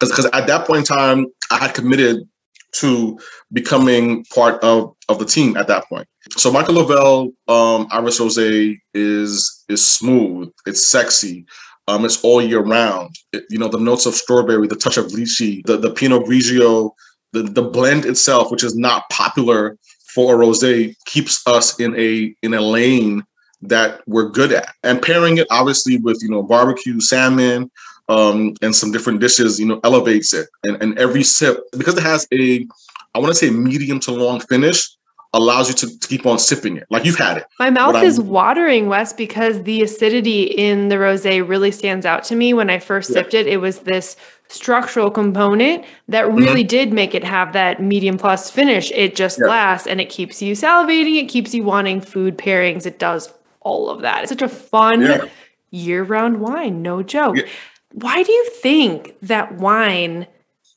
Because 0.00 0.24
at 0.26 0.48
that 0.48 0.66
point 0.66 0.90
in 0.90 0.96
time, 0.96 1.26
I 1.52 1.58
had 1.58 1.74
committed 1.74 2.28
to 2.80 3.16
becoming 3.52 4.24
part 4.34 4.60
of 4.64 4.96
of 5.08 5.20
the 5.20 5.24
team 5.24 5.56
at 5.56 5.68
that 5.68 5.88
point. 5.88 6.08
So 6.30 6.50
Michael 6.50 6.74
Lavelle 6.74 7.30
um, 7.46 7.86
Iris 7.92 8.18
Rose 8.18 8.38
is 8.38 9.64
is 9.68 9.86
smooth. 9.86 10.52
It's 10.66 10.84
sexy. 10.84 11.46
Um, 11.86 12.04
it's 12.04 12.22
all 12.24 12.42
year 12.42 12.60
round. 12.60 13.14
It, 13.32 13.44
you 13.50 13.58
know 13.58 13.68
the 13.68 13.78
notes 13.78 14.06
of 14.06 14.14
strawberry, 14.14 14.66
the 14.66 14.76
touch 14.76 14.96
of 14.96 15.06
lychee, 15.06 15.64
the 15.66 15.76
the 15.76 15.90
Pinot 15.90 16.24
Grigio 16.24 16.92
the, 17.34 17.42
the 17.42 17.62
blend 17.62 18.06
itself, 18.06 18.50
which 18.50 18.64
is 18.64 18.76
not 18.76 19.08
popular 19.10 19.76
for 20.14 20.34
a 20.34 20.46
rosé, 20.46 20.94
keeps 21.04 21.46
us 21.46 21.78
in 21.78 21.94
a 21.98 22.34
in 22.42 22.54
a 22.54 22.60
lane 22.60 23.22
that 23.60 24.00
we're 24.06 24.28
good 24.28 24.52
at. 24.52 24.68
And 24.82 25.02
pairing 25.02 25.38
it 25.38 25.46
obviously 25.50 25.98
with 25.98 26.20
you 26.22 26.30
know 26.30 26.42
barbecue, 26.42 27.00
salmon, 27.00 27.70
um, 28.08 28.54
and 28.62 28.74
some 28.74 28.92
different 28.92 29.20
dishes, 29.20 29.58
you 29.60 29.66
know, 29.66 29.80
elevates 29.84 30.32
it. 30.32 30.48
And 30.62 30.80
and 30.80 30.98
every 30.98 31.24
sip 31.24 31.60
because 31.72 31.98
it 31.98 32.02
has 32.02 32.26
a 32.32 32.66
I 33.14 33.18
want 33.18 33.30
to 33.30 33.34
say 33.34 33.50
medium 33.50 34.00
to 34.00 34.12
long 34.12 34.40
finish 34.40 34.88
allows 35.34 35.68
you 35.68 35.74
to, 35.74 35.98
to, 35.98 36.08
keep 36.08 36.24
on 36.24 36.38
sipping 36.38 36.76
it 36.76 36.86
like 36.90 37.04
you've 37.04 37.18
had 37.18 37.36
it. 37.36 37.46
My 37.58 37.68
mouth 37.68 38.02
is 38.02 38.20
watering, 38.20 38.86
Wes, 38.88 39.12
because 39.12 39.62
the 39.64 39.82
acidity 39.82 40.44
in 40.44 40.88
the 40.88 40.94
rosé 40.94 41.46
really 41.46 41.72
stands 41.72 42.06
out 42.06 42.22
to 42.24 42.36
me. 42.36 42.54
When 42.54 42.70
I 42.70 42.78
first 42.78 43.10
yeah. 43.10 43.14
sipped 43.14 43.34
it, 43.34 43.48
it 43.48 43.58
was 43.58 43.80
this 43.80 44.16
structural 44.48 45.10
component 45.10 45.84
that 46.08 46.32
really 46.32 46.62
mm-hmm. 46.62 46.68
did 46.68 46.92
make 46.92 47.14
it 47.14 47.24
have 47.24 47.52
that 47.52 47.82
medium 47.82 48.16
plus 48.16 48.48
finish. 48.50 48.92
It 48.92 49.16
just 49.16 49.40
yeah. 49.40 49.48
lasts 49.48 49.88
and 49.88 50.00
it 50.00 50.08
keeps 50.08 50.40
you 50.40 50.54
salivating, 50.54 51.20
it 51.20 51.28
keeps 51.28 51.52
you 51.52 51.64
wanting 51.64 52.00
food 52.00 52.38
pairings. 52.38 52.86
It 52.86 53.00
does 53.00 53.32
all 53.60 53.90
of 53.90 54.02
that. 54.02 54.22
It's 54.22 54.30
such 54.30 54.42
a 54.42 54.48
fun 54.48 55.02
yeah. 55.02 55.24
year-round 55.70 56.40
wine, 56.40 56.80
no 56.80 57.02
joke. 57.02 57.36
Why 57.92 58.22
do 58.22 58.30
you 58.30 58.50
think 58.50 59.14
that 59.22 59.56
wine 59.56 60.28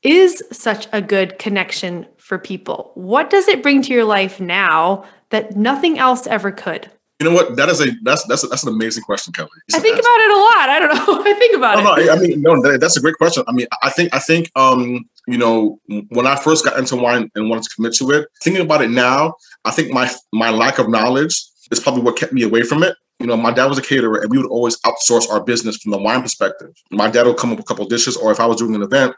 is 0.02 0.44
such 0.52 0.88
a 0.92 1.02
good 1.02 1.38
connection 1.38 2.08
for 2.28 2.38
people? 2.38 2.92
What 2.96 3.30
does 3.30 3.48
it 3.48 3.64
bring 3.64 3.82
to 3.84 3.94
your 3.94 4.04
life 4.04 4.42
now 4.42 5.06
that 5.30 5.56
nothing 5.56 5.98
else 5.98 6.28
ever 6.28 6.52
could? 6.52 6.92
You 7.20 7.30
know 7.30 7.34
what? 7.34 7.56
That 7.56 7.70
is 7.70 7.80
a 7.82 7.88
that's 8.04 8.26
that's 8.26 8.44
a, 8.44 8.48
that's 8.48 8.64
an 8.64 8.74
amazing 8.74 9.04
question, 9.04 9.32
Kelly. 9.32 9.50
I 9.74 9.80
think 9.80 9.98
about 9.98 10.20
it 10.20 10.30
a 10.30 10.38
lot. 10.38 10.70
I 10.70 10.80
don't 10.80 10.96
know. 10.96 11.24
I 11.26 11.34
think 11.34 11.56
about 11.56 11.84
no, 11.84 11.96
it. 11.96 12.06
No, 12.06 12.14
I 12.14 12.20
mean, 12.20 12.42
no, 12.42 12.62
that, 12.62 12.82
that's 12.82 12.98
a 12.98 13.02
great 13.02 13.16
question. 13.16 13.44
I 13.48 13.54
mean, 13.54 13.66
I 13.82 13.90
think 13.90 14.14
I 14.14 14.20
think 14.20 14.52
um, 14.56 15.10
you 15.26 15.38
know, 15.38 15.80
when 16.10 16.28
I 16.28 16.36
first 16.36 16.66
got 16.66 16.78
into 16.78 16.98
wine 16.98 17.32
and 17.34 17.50
wanted 17.50 17.64
to 17.64 17.70
commit 17.76 17.94
to 17.96 18.12
it, 18.12 18.28
thinking 18.44 18.62
about 18.62 18.82
it 18.82 18.92
now, 18.92 19.34
I 19.66 19.72
think 19.72 19.92
my 19.92 20.12
my 20.34 20.50
lack 20.50 20.80
of 20.80 20.90
knowledge 20.90 21.44
is 21.72 21.80
probably 21.80 22.04
what 22.04 22.18
kept 22.18 22.34
me 22.34 22.44
away 22.44 22.62
from 22.62 22.84
it. 22.84 22.96
You 23.20 23.26
know, 23.26 23.38
my 23.38 23.52
dad 23.52 23.66
was 23.66 23.80
a 23.80 23.82
caterer, 23.82 24.22
and 24.22 24.30
we 24.30 24.38
would 24.38 24.52
always 24.52 24.80
outsource 24.82 25.28
our 25.32 25.44
business 25.44 25.78
from 25.78 25.94
the 25.94 25.98
wine 25.98 26.22
perspective. 26.22 26.76
My 26.92 27.10
dad 27.10 27.26
would 27.26 27.38
come 27.38 27.52
up 27.52 27.58
with 27.58 27.66
a 27.66 27.68
couple 27.68 27.86
dishes, 27.88 28.16
or 28.18 28.32
if 28.32 28.40
I 28.40 28.46
was 28.46 28.58
doing 28.58 28.76
an 28.76 28.84
event, 28.84 29.16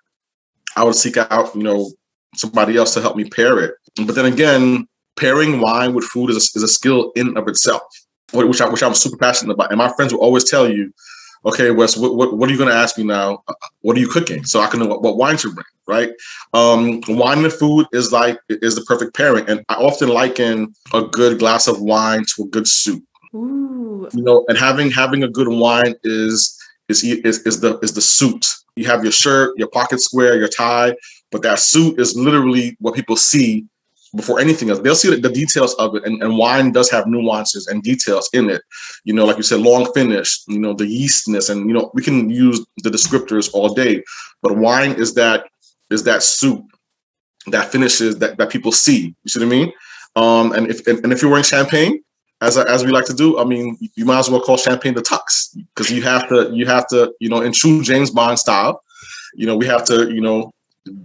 I 0.77 0.83
would 0.83 0.95
seek 0.95 1.17
out, 1.17 1.53
you 1.53 1.63
know, 1.63 1.91
somebody 2.35 2.77
else 2.77 2.93
to 2.93 3.01
help 3.01 3.15
me 3.15 3.25
pair 3.25 3.59
it. 3.59 3.75
But 3.95 4.15
then 4.15 4.25
again, 4.25 4.87
pairing 5.17 5.59
wine 5.61 5.93
with 5.93 6.05
food 6.05 6.29
is 6.29 6.35
a, 6.37 6.57
is 6.57 6.63
a 6.63 6.67
skill 6.67 7.11
in 7.15 7.37
of 7.37 7.47
itself, 7.47 7.81
which 8.33 8.61
I 8.61 8.69
which 8.69 8.83
I'm 8.83 8.93
super 8.93 9.17
passionate 9.17 9.53
about. 9.53 9.71
And 9.71 9.77
my 9.77 9.91
friends 9.93 10.13
will 10.13 10.21
always 10.21 10.49
tell 10.49 10.69
you, 10.69 10.93
okay, 11.45 11.71
Wes, 11.71 11.97
what, 11.97 12.15
what, 12.15 12.37
what 12.37 12.49
are 12.49 12.51
you 12.51 12.57
going 12.57 12.69
to 12.69 12.75
ask 12.75 12.97
me 12.97 13.03
now? 13.03 13.43
What 13.81 13.97
are 13.97 13.99
you 13.99 14.07
cooking? 14.07 14.45
So 14.45 14.61
I 14.61 14.67
can 14.67 14.79
know 14.79 14.87
what, 14.87 15.01
what 15.01 15.17
wine 15.17 15.37
to 15.37 15.53
bring, 15.53 15.65
right? 15.87 16.11
Um, 16.53 17.01
wine 17.07 17.43
and 17.43 17.53
food 17.53 17.87
is 17.93 18.11
like 18.11 18.39
is 18.49 18.75
the 18.75 18.81
perfect 18.81 19.15
pairing, 19.15 19.47
and 19.49 19.63
I 19.69 19.75
often 19.75 20.09
liken 20.09 20.73
a 20.93 21.01
good 21.03 21.39
glass 21.39 21.67
of 21.67 21.81
wine 21.81 22.23
to 22.35 22.43
a 22.43 22.47
good 22.47 22.67
soup. 22.67 23.03
Ooh. 23.35 24.09
You 24.13 24.23
know, 24.23 24.45
and 24.47 24.57
having 24.57 24.89
having 24.89 25.23
a 25.23 25.27
good 25.27 25.49
wine 25.49 25.95
is 26.03 26.57
is 26.87 27.03
is, 27.03 27.45
is 27.45 27.59
the 27.59 27.77
is 27.79 27.93
the 27.93 28.01
suit. 28.01 28.47
You 28.75 28.85
have 28.85 29.03
your 29.03 29.11
shirt, 29.11 29.57
your 29.57 29.67
pocket 29.67 29.99
square, 29.99 30.37
your 30.37 30.47
tie, 30.47 30.95
but 31.31 31.41
that 31.43 31.59
suit 31.59 31.99
is 31.99 32.15
literally 32.15 32.75
what 32.79 32.95
people 32.95 33.15
see 33.15 33.65
before 34.15 34.39
anything 34.39 34.69
else. 34.69 34.79
They'll 34.79 34.95
see 34.95 35.15
the, 35.15 35.29
details 35.29 35.75
of 35.75 35.95
it, 35.95 36.03
and, 36.05 36.21
and 36.23 36.37
wine 36.37 36.71
does 36.71 36.89
have 36.89 37.07
nuances 37.07 37.67
and 37.67 37.83
details 37.83 38.29
in 38.33 38.49
it. 38.49 38.61
You 39.03 39.13
know, 39.13 39.25
like 39.25 39.37
you 39.37 39.43
said, 39.43 39.61
long 39.61 39.91
finish. 39.93 40.41
You 40.47 40.59
know, 40.59 40.73
the 40.73 40.85
yeastness, 40.85 41.49
and 41.49 41.67
you 41.67 41.73
know, 41.73 41.91
we 41.93 42.01
can 42.01 42.29
use 42.29 42.65
the 42.77 42.89
descriptors 42.89 43.49
all 43.53 43.73
day, 43.73 44.03
but 44.41 44.57
wine 44.57 44.93
is 44.93 45.13
that 45.15 45.47
is 45.89 46.03
that 46.03 46.23
soup 46.23 46.63
that 47.47 47.71
finishes 47.71 48.17
that 48.19 48.37
that 48.37 48.49
people 48.49 48.71
see. 48.71 49.15
You 49.23 49.29
see 49.29 49.39
what 49.39 49.45
I 49.45 49.49
mean? 49.49 49.73
Um, 50.15 50.51
and 50.53 50.69
if 50.69 50.85
and, 50.87 51.03
and 51.03 51.13
if 51.13 51.21
you're 51.21 51.31
wearing 51.31 51.43
champagne, 51.43 52.03
as 52.41 52.57
as 52.57 52.83
we 52.83 52.91
like 52.91 53.05
to 53.05 53.13
do, 53.13 53.39
I 53.39 53.43
mean, 53.43 53.77
you 53.95 54.05
might 54.05 54.19
as 54.19 54.29
well 54.29 54.41
call 54.41 54.57
champagne 54.57 54.93
the 54.93 55.01
tux 55.01 55.55
because 55.75 55.91
you 55.91 56.01
have 56.01 56.27
to 56.29 56.49
you 56.53 56.65
have 56.65 56.87
to 56.87 57.13
you 57.19 57.29
know 57.29 57.41
in 57.41 57.53
true 57.53 57.83
James 57.83 58.11
Bond 58.11 58.39
style, 58.39 58.81
you 59.35 59.45
know 59.45 59.55
we 59.55 59.65
have 59.67 59.85
to 59.85 60.11
you 60.11 60.21
know 60.21 60.51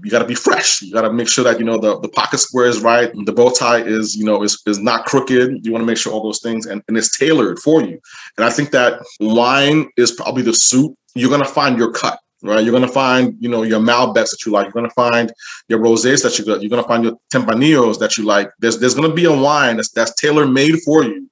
you 0.03 0.11
got 0.11 0.21
to 0.21 0.27
be 0.27 0.35
fresh. 0.35 0.83
You 0.83 0.93
got 0.93 1.03
to 1.03 1.13
make 1.13 1.29
sure 1.29 1.45
that 1.45 1.59
you 1.59 1.65
know 1.65 1.79
the, 1.79 1.99
the 2.01 2.09
pocket 2.09 2.39
square 2.39 2.67
is 2.67 2.81
right, 2.81 3.13
the 3.25 3.33
bow 3.33 3.51
tie 3.51 3.83
is 3.83 4.17
you 4.17 4.25
know 4.25 4.43
is, 4.43 4.61
is 4.67 4.79
not 4.79 5.07
crooked. 5.07 5.65
You 5.65 5.73
want 5.73 5.83
to 5.83 5.87
make 5.87 5.97
sure 5.97 6.13
all 6.13 6.23
those 6.23 6.41
things 6.41 6.67
and, 6.67 6.83
and 6.89 6.97
it's 6.97 7.17
tailored 7.17 7.59
for 7.59 7.83
you. 7.83 8.01
And 8.37 8.45
I 8.45 8.51
think 8.51 8.71
that 8.71 9.01
wine 9.21 9.89
is 9.97 10.13
probably 10.13 10.43
the 10.43 10.55
suit. 10.55 10.95
You're 11.15 11.31
gonna 11.31 11.45
find 11.45 11.79
your 11.79 11.93
cut, 11.93 12.19
right? 12.43 12.65
You're 12.65 12.73
gonna 12.73 12.89
find 12.89 13.37
you 13.41 13.49
know 13.49 13.63
your 13.63 13.81
Malbecs 13.81 14.31
that 14.31 14.45
you 14.45 14.53
like. 14.53 14.67
You're 14.67 14.73
gonna 14.73 14.91
find 14.91 15.33
your 15.69 15.79
rosés 15.79 16.23
that 16.23 16.39
you 16.39 16.45
got. 16.45 16.63
You're 16.63 16.71
gonna 16.71 16.89
find 16.89 17.05
your 17.05 17.19
Tempranillos 17.33 17.99
that 18.01 18.17
you 18.17 18.25
like. 18.25 18.51
There's 18.59 18.79
there's 18.79 18.95
gonna 18.95 19.15
be 19.15 19.25
a 19.27 19.33
wine 19.33 19.77
that's 19.77 19.91
that's 19.91 20.15
tailor 20.21 20.47
made 20.47 20.77
for 20.85 21.05
you. 21.05 21.29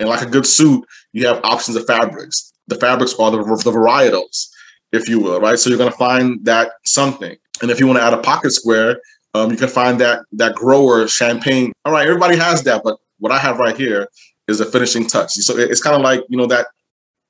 And 0.00 0.08
like 0.08 0.22
a 0.22 0.30
good 0.30 0.46
suit, 0.46 0.84
you 1.12 1.26
have 1.26 1.40
options 1.44 1.76
of 1.76 1.86
fabrics. 1.86 2.52
The 2.68 2.76
fabrics 2.76 3.14
are 3.14 3.30
the, 3.30 3.38
the 3.38 3.70
varietals, 3.70 4.48
if 4.92 5.08
you 5.08 5.20
will, 5.20 5.40
right? 5.40 5.58
So 5.58 5.68
you're 5.68 5.78
gonna 5.78 5.90
find 5.92 6.44
that 6.44 6.72
something. 6.84 7.36
And 7.62 7.70
if 7.70 7.80
you 7.80 7.86
want 7.86 7.98
to 7.98 8.02
add 8.02 8.12
a 8.12 8.18
pocket 8.18 8.52
square, 8.52 9.00
um, 9.34 9.50
you 9.50 9.56
can 9.56 9.68
find 9.68 10.00
that 10.00 10.22
that 10.32 10.54
grower 10.54 11.06
champagne. 11.06 11.72
All 11.84 11.92
right, 11.92 12.06
everybody 12.06 12.36
has 12.36 12.62
that, 12.64 12.82
but 12.82 12.98
what 13.18 13.32
I 13.32 13.38
have 13.38 13.58
right 13.58 13.76
here 13.76 14.08
is 14.48 14.60
a 14.60 14.66
finishing 14.66 15.06
touch. 15.06 15.32
So 15.34 15.56
it's 15.56 15.82
kind 15.82 15.94
of 15.94 16.02
like 16.02 16.22
you 16.28 16.36
know 16.36 16.46
that 16.46 16.66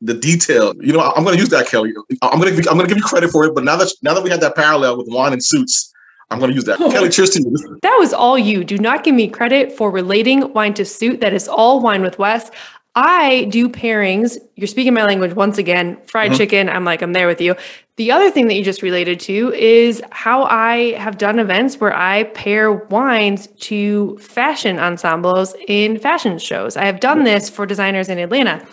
the 0.00 0.14
detail. 0.14 0.74
You 0.80 0.92
know, 0.92 1.00
I'm 1.00 1.24
going 1.24 1.36
to 1.36 1.40
use 1.40 1.50
that, 1.50 1.68
Kelly. 1.68 1.92
I'm 2.22 2.40
going 2.40 2.54
to 2.54 2.70
I'm 2.70 2.76
going 2.76 2.88
to 2.88 2.94
give 2.94 2.98
you 2.98 3.04
credit 3.04 3.30
for 3.30 3.44
it. 3.44 3.54
But 3.54 3.64
now 3.64 3.76
that 3.76 3.92
now 4.02 4.14
that 4.14 4.22
we 4.22 4.30
had 4.30 4.40
that 4.40 4.56
parallel 4.56 4.98
with 4.98 5.08
wine 5.08 5.32
and 5.32 5.44
suits, 5.44 5.92
I'm 6.30 6.38
going 6.38 6.50
to 6.50 6.54
use 6.54 6.64
that. 6.64 6.80
Oh, 6.80 6.90
Kelly, 6.90 7.10
cheers 7.10 7.30
to 7.30 7.40
you. 7.40 7.78
That 7.82 7.96
was 7.98 8.12
all 8.12 8.38
you. 8.38 8.64
Do 8.64 8.78
not 8.78 9.04
give 9.04 9.14
me 9.14 9.28
credit 9.28 9.72
for 9.72 9.90
relating 9.90 10.52
wine 10.52 10.74
to 10.74 10.84
suit. 10.84 11.20
That 11.20 11.32
is 11.32 11.48
all 11.48 11.80
wine 11.80 12.02
with 12.02 12.18
Wes. 12.18 12.50
I 12.94 13.44
do 13.50 13.68
pairings. 13.68 14.36
You're 14.56 14.66
speaking 14.66 14.94
my 14.94 15.04
language 15.04 15.34
once 15.34 15.58
again. 15.58 15.98
Fried 16.06 16.30
mm-hmm. 16.30 16.38
chicken. 16.38 16.68
I'm 16.68 16.84
like, 16.84 17.02
I'm 17.02 17.12
there 17.12 17.28
with 17.28 17.40
you. 17.40 17.54
The 18.00 18.12
other 18.12 18.30
thing 18.30 18.46
that 18.46 18.54
you 18.54 18.64
just 18.64 18.80
related 18.80 19.20
to 19.20 19.52
is 19.52 20.02
how 20.10 20.44
I 20.44 20.92
have 20.92 21.18
done 21.18 21.38
events 21.38 21.78
where 21.80 21.94
I 21.94 22.22
pair 22.22 22.72
wines 22.72 23.46
to 23.46 24.16
fashion 24.16 24.78
ensembles 24.78 25.55
in 25.68 25.98
fashion 25.98 26.38
shows. 26.38 26.78
I 26.78 26.86
have 26.86 27.01
done 27.01 27.24
this 27.24 27.51
for 27.51 27.66
designers 27.66 28.09
in 28.09 28.18
Atlanta. 28.18 28.66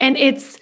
And 0.00 0.18
it's 0.18 0.58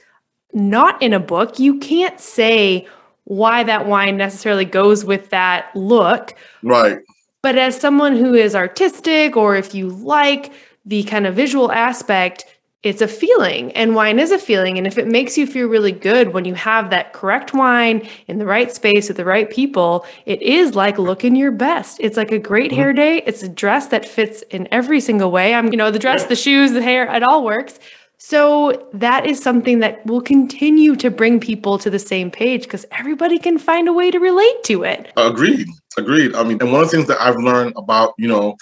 not 0.52 1.02
in 1.02 1.12
a 1.12 1.18
book. 1.18 1.58
You 1.58 1.80
can't 1.80 2.20
say 2.20 2.86
why 3.24 3.64
that 3.64 3.88
wine 3.88 4.18
necessarily 4.18 4.66
goes 4.66 5.04
with 5.04 5.30
that 5.30 5.74
look. 5.74 6.32
Right. 6.62 7.00
But 7.42 7.58
as 7.58 7.76
someone 7.76 8.14
who 8.14 8.34
is 8.34 8.54
artistic, 8.54 9.36
or 9.36 9.56
if 9.56 9.74
you 9.74 9.88
like 9.88 10.52
the 10.84 11.02
kind 11.02 11.26
of 11.26 11.34
visual 11.34 11.72
aspect, 11.72 12.44
it's 12.82 13.00
a 13.00 13.08
feeling 13.08 13.70
and 13.72 13.94
wine 13.94 14.18
is 14.18 14.32
a 14.32 14.38
feeling 14.38 14.76
and 14.76 14.86
if 14.86 14.98
it 14.98 15.06
makes 15.06 15.38
you 15.38 15.46
feel 15.46 15.68
really 15.68 15.92
good 15.92 16.32
when 16.32 16.44
you 16.44 16.54
have 16.54 16.90
that 16.90 17.12
correct 17.12 17.54
wine 17.54 18.06
in 18.26 18.38
the 18.38 18.46
right 18.46 18.72
space 18.72 19.06
with 19.06 19.16
the 19.16 19.24
right 19.24 19.50
people 19.50 20.04
it 20.26 20.42
is 20.42 20.74
like 20.74 20.98
looking 20.98 21.36
your 21.36 21.52
best. 21.52 21.98
It's 22.00 22.16
like 22.16 22.32
a 22.32 22.38
great 22.38 22.70
mm-hmm. 22.70 22.80
hair 22.80 22.92
day. 22.92 23.22
It's 23.26 23.42
a 23.42 23.48
dress 23.48 23.88
that 23.88 24.06
fits 24.06 24.42
in 24.50 24.68
every 24.70 25.00
single 25.00 25.30
way. 25.30 25.54
I'm 25.54 25.70
you 25.72 25.76
know 25.76 25.90
the 25.90 25.98
dress 25.98 26.24
the 26.24 26.36
shoes 26.36 26.72
the 26.72 26.82
hair 26.82 27.12
it 27.14 27.22
all 27.22 27.44
works. 27.44 27.78
So 28.18 28.88
that 28.92 29.26
is 29.26 29.42
something 29.42 29.80
that 29.80 30.06
will 30.06 30.20
continue 30.20 30.94
to 30.96 31.10
bring 31.10 31.40
people 31.40 31.76
to 31.78 31.90
the 31.90 31.98
same 31.98 32.30
page 32.30 32.62
because 32.62 32.86
everybody 32.92 33.36
can 33.38 33.58
find 33.58 33.88
a 33.88 33.92
way 33.92 34.12
to 34.12 34.18
relate 34.18 34.62
to 34.64 34.84
it. 34.84 35.12
Agreed 35.16 35.66
agreed. 35.98 36.34
I 36.34 36.42
mean 36.44 36.58
and 36.60 36.72
one 36.72 36.82
of 36.82 36.90
the 36.90 36.96
things 36.96 37.08
that 37.08 37.20
i've 37.20 37.36
learned 37.36 37.74
about 37.76 38.14
you 38.18 38.28
know 38.28 38.56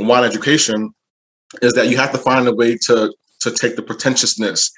wine 0.00 0.24
education 0.24 0.92
is 1.62 1.72
that 1.74 1.88
you 1.88 1.96
have 1.96 2.10
to 2.12 2.18
find 2.18 2.48
a 2.48 2.54
way 2.54 2.76
to 2.86 3.14
to 3.44 3.50
take 3.50 3.76
the 3.76 3.82
pretentiousness 3.82 4.70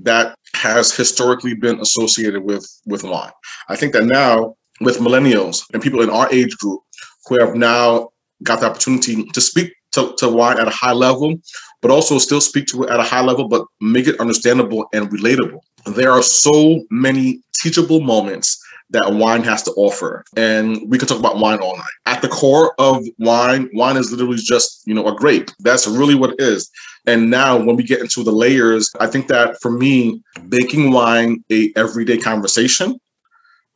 that 0.00 0.34
has 0.54 0.94
historically 0.94 1.54
been 1.54 1.80
associated 1.80 2.42
with 2.42 2.66
with 2.86 3.04
wine. 3.04 3.30
I 3.68 3.76
think 3.76 3.92
that 3.92 4.04
now 4.04 4.56
with 4.80 4.98
millennials 4.98 5.62
and 5.72 5.82
people 5.82 6.02
in 6.02 6.10
our 6.10 6.30
age 6.32 6.56
group 6.58 6.80
who 7.26 7.38
have 7.38 7.54
now 7.54 8.10
got 8.42 8.60
the 8.60 8.66
opportunity 8.66 9.24
to 9.24 9.40
speak 9.40 9.72
to, 9.92 10.14
to 10.18 10.28
wine 10.28 10.58
at 10.58 10.66
a 10.66 10.70
high 10.70 10.92
level, 10.92 11.36
but 11.80 11.90
also 11.90 12.18
still 12.18 12.40
speak 12.40 12.66
to 12.66 12.82
it 12.82 12.90
at 12.90 12.98
a 12.98 13.04
high 13.04 13.22
level, 13.22 13.48
but 13.48 13.64
make 13.80 14.08
it 14.08 14.18
understandable 14.18 14.86
and 14.92 15.10
relatable. 15.10 15.60
There 15.86 16.10
are 16.10 16.22
so 16.22 16.82
many 16.90 17.40
teachable 17.62 18.00
moments 18.00 18.60
that 18.90 19.12
wine 19.12 19.42
has 19.42 19.62
to 19.64 19.72
offer. 19.72 20.24
And 20.36 20.78
we 20.88 20.98
can 20.98 21.08
talk 21.08 21.18
about 21.18 21.38
wine 21.38 21.58
all 21.58 21.76
night. 21.76 21.92
At 22.06 22.22
the 22.22 22.28
core 22.28 22.74
of 22.78 23.04
wine, 23.18 23.68
wine 23.72 23.96
is 23.96 24.10
literally 24.10 24.36
just, 24.36 24.82
you 24.86 24.94
know, 24.94 25.06
a 25.06 25.14
grape. 25.14 25.50
That's 25.60 25.86
really 25.86 26.14
what 26.14 26.30
it 26.30 26.40
is. 26.40 26.70
And 27.06 27.30
now 27.30 27.56
when 27.56 27.76
we 27.76 27.82
get 27.82 28.00
into 28.00 28.22
the 28.22 28.32
layers, 28.32 28.90
I 29.00 29.06
think 29.06 29.28
that 29.28 29.60
for 29.60 29.70
me, 29.70 30.22
making 30.44 30.92
wine 30.92 31.44
a 31.50 31.72
everyday 31.76 32.18
conversation 32.18 32.98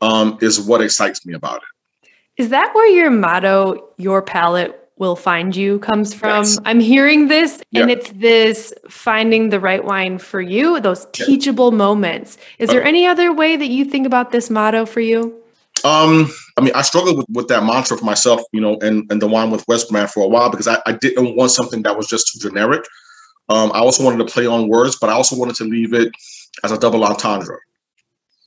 um, 0.01 0.39
is 0.41 0.61
what 0.61 0.81
excites 0.81 1.27
me 1.27 1.35
about 1.35 1.59
it. 1.59 2.11
Is 2.43 2.51
that 2.51 2.73
where 2.75 2.89
your 2.89 3.11
motto, 3.11 3.89
your 3.97 4.23
palate 4.23 4.88
will 4.99 5.17
find 5.17 5.55
you 5.55 5.79
comes 5.81 6.15
from? 6.15 6.45
Yes. 6.45 6.59
I'm 6.65 6.81
hearing 6.81 7.29
this 7.29 7.63
and 7.75 7.91
it's 7.91 8.11
this 8.13 8.73
finding 8.89 9.51
the 9.51 9.61
right 9.61 9.85
wine 9.85 10.19
for 10.19 10.41
you, 10.41 10.81
those 10.81 11.07
teachable 11.13 11.71
moments. 11.71 12.39
Is 12.59 12.71
there 12.71 12.83
uh, 12.83 12.89
any 12.89 13.07
other 13.07 13.33
way 13.33 13.57
that 13.57 13.69
you 13.69 13.85
think 13.85 14.07
about 14.07 14.33
this 14.33 14.51
motto 14.51 14.87
for 14.87 15.01
you? 15.01 15.41
Um, 15.85 16.31
I 16.57 16.61
mean, 16.61 16.73
I 16.75 16.83
struggled 16.83 17.17
with, 17.17 17.27
with 17.33 17.49
that 17.49 17.63
mantra 17.63 17.97
for 17.97 18.05
myself, 18.05 18.41
you 18.53 18.61
know, 18.61 18.79
and, 18.81 19.11
and 19.11 19.23
the 19.23 19.29
wine 19.29 19.51
with 19.51 19.67
Wes 19.69 19.85
brand 19.85 20.11
for 20.11 20.25
a 20.25 20.29
while 20.29 20.51
because 20.51 20.67
I, 20.67 20.81
I 20.87 20.93
didn't 20.93 21.37
want 21.37 21.53
something 21.53 21.83
that 21.83 21.97
was 21.97 22.09
just 22.09 22.33
too 22.33 22.41
generic. 22.41 22.85
Um, 23.49 23.71
I 23.73 23.79
also 23.79 24.05
wanted 24.05 24.19
to 24.19 24.33
play 24.33 24.47
on 24.47 24.69
words, 24.69 24.97
but 25.01 25.09
I 25.09 25.13
also 25.13 25.37
wanted 25.37 25.57
to 25.57 25.65
leave 25.65 25.95
it 25.95 26.13
as 26.65 26.73
a 26.73 26.79
double 26.79 27.05
entendre, 27.05 27.59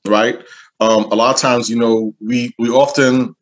right? 0.05 0.39
Um, 0.79 1.05
a 1.05 1.15
lot 1.15 1.33
of 1.33 1.39
times, 1.39 1.69
you 1.69 1.79
know, 1.79 2.13
we 2.19 2.53
we 2.57 2.69
often 2.69 3.35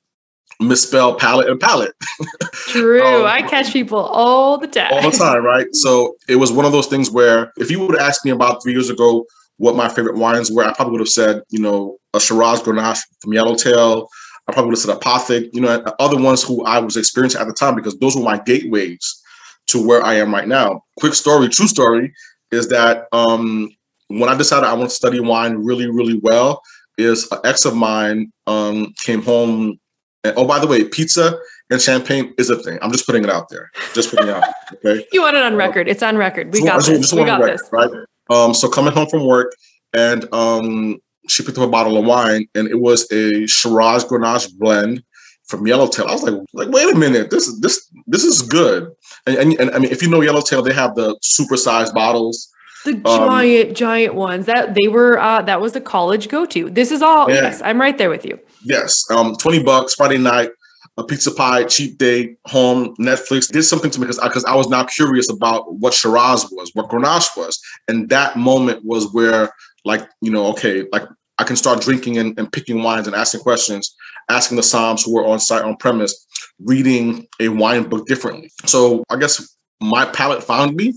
misspell 0.60 1.16
palate 1.16 1.50
and 1.50 1.60
palate. 1.60 1.94
True. 2.54 3.02
um, 3.02 3.26
I 3.26 3.42
catch 3.42 3.72
people 3.72 4.00
all 4.00 4.58
the 4.58 4.68
time. 4.68 4.92
All 4.92 5.10
the 5.10 5.18
time, 5.18 5.44
right? 5.44 5.68
So 5.74 6.16
it 6.28 6.36
was 6.36 6.52
one 6.52 6.66
of 6.66 6.72
those 6.72 6.88
things 6.88 7.10
where 7.10 7.52
if 7.58 7.72
you 7.72 7.80
would 7.80 7.98
have 7.98 8.08
asked 8.08 8.26
me 8.26 8.32
about 8.32 8.62
three 8.62 8.74
years 8.74 8.90
ago 8.90 9.26
what 9.58 9.76
my 9.76 9.90
favorite 9.90 10.18
wines 10.18 10.52
were, 10.52 10.64
I 10.64 10.74
probably 10.74 10.94
would 10.94 11.02
have 11.02 11.10
said, 11.10 11.42
you 11.50 11.60
know, 11.60 11.98
a 12.14 12.20
Shiraz 12.20 12.62
Grenache 12.62 13.02
from 13.22 13.34
Yellowtail. 13.34 14.08
I 14.48 14.52
probably 14.52 14.70
would 14.70 14.80
have 14.80 14.86
said 14.86 15.00
Apothic, 15.00 15.50
you 15.54 15.62
know, 15.62 15.84
other 16.00 16.18
ones 16.20 16.44
who 16.44 16.64
I 16.66 16.80
was 16.80 16.98
experiencing 16.98 17.40
at 17.40 17.48
the 17.48 17.54
time 17.54 17.76
because 17.76 17.98
those 18.00 18.16
were 18.16 18.24
my 18.24 18.40
gateways 18.40 19.22
to 19.68 19.86
where 19.86 20.04
I 20.04 20.16
am 20.16 20.34
right 20.34 20.48
now. 20.48 20.82
Quick 20.98 21.14
story, 21.14 21.50
true 21.50 21.68
story, 21.68 22.12
is 22.52 22.70
that 22.70 23.08
um, 23.12 23.70
when 24.08 24.30
I 24.30 24.36
decided 24.36 24.66
I 24.66 24.74
want 24.74 24.90
to 24.90 24.96
study 24.96 25.20
wine 25.20 25.64
really, 25.64 25.88
really 25.88 26.20
well, 26.24 26.62
is 26.98 27.32
an 27.32 27.40
ex 27.44 27.66
of 27.66 27.76
mine 27.76 28.32
um, 28.48 28.94
came 29.00 29.22
home. 29.22 29.80
And, 30.24 30.34
oh, 30.38 30.46
by 30.46 30.60
the 30.60 30.68
way, 30.68 30.84
pizza 30.84 31.40
and 31.70 31.82
champagne 31.82 32.34
is 32.38 32.50
a 32.50 32.62
thing. 32.62 32.78
I'm 32.82 32.92
just 32.92 33.06
putting 33.06 33.24
it 33.24 33.30
out 33.30 33.50
there. 33.50 33.72
Just 33.94 34.10
putting 34.10 34.28
it 34.28 34.36
out. 34.36 34.44
Okay. 34.86 35.04
you 35.12 35.24
want 35.24 35.36
it 35.36 35.42
on 35.42 35.56
record? 35.56 35.88
It's 35.88 36.04
on 36.04 36.16
record. 36.16 36.54
We 36.54 36.64
got 36.64 36.76
just, 36.76 36.90
this. 36.90 37.00
Just 37.00 37.14
we 37.14 37.26
got 37.26 37.42
record, 37.42 37.60
this. 37.60 37.70
Right. 37.72 37.90
Um, 38.30 38.54
so 38.54 38.70
coming 38.70 38.94
home 38.94 39.08
from 39.08 39.26
work, 39.26 39.52
and 39.94 40.32
um, 40.32 41.00
she 41.28 41.44
picked 41.44 41.58
up 41.58 41.68
a 41.68 41.72
bottle 41.72 41.98
of 41.98 42.06
wine, 42.06 42.48
and 42.54 42.68
it 42.68 42.80
was 42.80 43.12
a 43.12 43.48
Shiraz 43.48 44.06
Grenache 44.06 44.56
blend 44.58 45.04
from 45.48 45.66
Yellowtail. 45.66 46.08
I 46.08 46.12
was 46.12 46.24
like, 46.24 46.40
like, 46.54 46.70
wait 46.70 46.94
a 46.94 46.98
minute, 46.98 47.32
this 47.32 47.48
is 47.48 47.60
this 47.62 47.92
this 48.06 48.24
is 48.24 48.44
good. 48.44 48.92
And, 49.26 49.38
and, 49.38 49.60
and 49.60 49.72
I 49.72 49.80
mean, 49.80 49.92
if 49.92 50.02
you 50.02 50.10
know 50.10 50.22
Yellowtail, 50.22 50.62
they 50.62 50.74
have 50.74 50.96
the 50.96 51.18
supersized 51.24 51.94
bottles. 51.94 52.48
The 52.86 52.94
um, 52.94 53.04
giant, 53.04 53.70
um, 53.70 53.76
giant 53.76 54.16
ones 54.16 54.46
that 54.46 54.76
they 54.76 54.88
were 54.88 55.20
uh 55.20 55.42
that 55.44 55.62
was 55.62 55.74
the 55.74 55.82
college 55.82 56.30
go 56.30 56.46
to. 56.48 56.70
This 56.70 56.92
is 56.92 57.02
all 57.02 57.30
yeah. 57.30 57.42
yes, 57.42 57.62
I'm 57.64 57.80
right 57.80 57.98
there 57.98 58.10
with 58.10 58.26
you. 58.26 58.40
Yes. 58.64 59.10
Um 59.12 59.36
20 59.36 59.64
bucks 59.64 59.96
Friday 59.96 60.18
night, 60.18 60.52
a 60.98 61.04
pizza 61.04 61.32
pie, 61.32 61.64
cheap 61.64 61.98
day, 61.98 62.36
home, 62.46 62.96
Netflix 62.98 63.52
did 63.52 63.64
something 63.64 63.90
to 63.92 64.00
me 64.00 64.06
because 64.06 64.20
I, 64.20 64.30
cause 64.30 64.46
I 64.46 64.56
was 64.56 64.70
now 64.70 64.84
curious 64.84 65.32
about 65.32 65.74
what 65.76 65.94
Shiraz 65.94 66.50
was, 66.52 66.72
what 66.74 66.90
Grenache 66.90 67.36
was. 67.38 67.60
And 67.88 68.10
that 68.10 68.36
moment 68.36 68.84
was 68.84 69.12
where 69.14 69.52
like, 69.86 70.08
you 70.22 70.32
know, 70.32 70.48
okay, 70.48 70.86
like 70.92 71.04
I 71.38 71.46
can 71.46 71.56
start 71.56 71.82
drinking 71.82 72.18
and, 72.18 72.38
and 72.38 72.52
picking 72.52 72.84
wines 72.84 73.08
and 73.08 73.16
asking 73.16 73.42
questions, 73.42 73.96
asking 74.30 74.58
the 74.58 74.62
somms 74.62 75.06
who 75.06 75.14
were 75.14 75.26
on 75.26 75.40
site 75.40 75.64
on 75.64 75.78
premise, 75.78 76.28
reading 76.60 77.28
a 77.40 77.48
wine 77.48 77.84
book 77.84 78.06
differently. 78.06 78.52
So 78.66 79.04
I 79.10 79.16
guess 79.16 79.56
my 79.80 80.06
palate 80.06 80.44
found 80.44 80.76
me, 80.76 80.94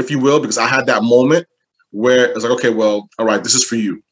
if 0.00 0.10
you 0.10 0.18
will, 0.18 0.40
because 0.40 0.58
I 0.58 0.66
had 0.66 0.86
that 0.86 1.02
moment 1.02 1.46
where 1.90 2.32
it's 2.32 2.44
like, 2.44 2.52
okay, 2.52 2.70
well, 2.70 3.08
all 3.18 3.26
right, 3.26 3.42
this 3.42 3.54
is 3.54 3.64
for 3.64 3.76
you, 3.76 4.02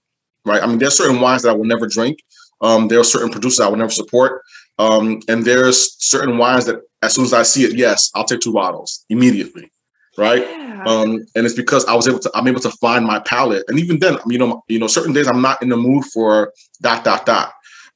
right? 0.44 0.62
I 0.62 0.66
mean, 0.66 0.78
there's 0.78 0.96
certain 0.96 1.20
wines 1.20 1.42
that 1.42 1.50
I 1.50 1.54
will 1.54 1.64
never 1.64 1.86
drink. 1.86 2.18
Um, 2.60 2.88
there 2.88 3.00
are 3.00 3.04
certain 3.04 3.30
producers 3.30 3.60
I 3.60 3.68
will 3.68 3.76
never 3.76 3.90
support. 3.90 4.42
Um, 4.78 5.20
and 5.28 5.44
there's 5.44 5.96
certain 6.02 6.38
wines 6.38 6.66
that 6.66 6.80
as 7.02 7.14
soon 7.14 7.24
as 7.24 7.32
I 7.32 7.42
see 7.42 7.64
it, 7.64 7.74
yes, 7.76 8.10
I'll 8.14 8.24
take 8.24 8.40
two 8.40 8.52
bottles 8.52 9.04
immediately 9.08 9.70
right? 10.18 10.42
Yeah. 10.42 10.84
Um, 10.84 11.24
and 11.34 11.46
it's 11.46 11.54
because 11.54 11.86
I 11.86 11.94
was 11.94 12.08
able 12.08 12.18
to, 12.18 12.30
I'm 12.34 12.48
able 12.48 12.60
to 12.60 12.70
find 12.72 13.06
my 13.06 13.20
palate. 13.20 13.64
And 13.68 13.78
even 13.78 14.00
then, 14.00 14.18
you 14.26 14.38
know, 14.38 14.62
you 14.68 14.78
know, 14.78 14.88
certain 14.88 15.12
days 15.12 15.28
I'm 15.28 15.40
not 15.40 15.62
in 15.62 15.70
the 15.70 15.76
mood 15.76 16.04
for 16.06 16.52
dot 16.82 17.04
dot 17.04 17.24
dot. 17.24 17.52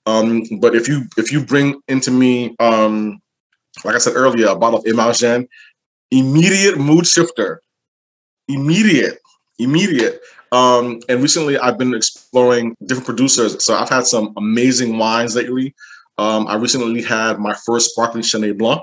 Um, 0.07 0.45
but 0.61 0.75
if 0.75 0.89
you 0.89 1.05
if 1.17 1.31
you 1.31 1.45
bring 1.45 1.81
into 1.89 2.11
me, 2.11 2.57
um, 2.61 3.21
like 3.85 3.95
I 3.95 3.99
said 3.99 4.15
earlier, 4.17 4.49
a 4.49 4.57
bottle 4.57 4.79
of 4.79 4.85
Imagen, 4.85 5.49
immediate 6.11 6.79
mood 6.79 7.07
shifter, 7.07 7.61
immediate, 8.53 9.19
immediate. 9.59 10.21
Um, 10.51 11.01
and 11.09 11.23
recently 11.23 11.59
I've 11.59 11.79
been 11.79 11.95
exploring 11.95 12.77
different 12.85 13.07
producers. 13.07 13.65
So 13.65 13.75
I've 13.75 13.89
had 13.89 14.07
some 14.07 14.33
amazing 14.37 14.99
wines 14.99 15.35
lately. 15.35 15.75
Um, 16.19 16.47
I 16.47 16.57
recently 16.57 17.03
had 17.03 17.39
my 17.39 17.55
first 17.67 17.91
sparkling 17.91 18.23
Chenin 18.23 18.59
Blanc, 18.59 18.83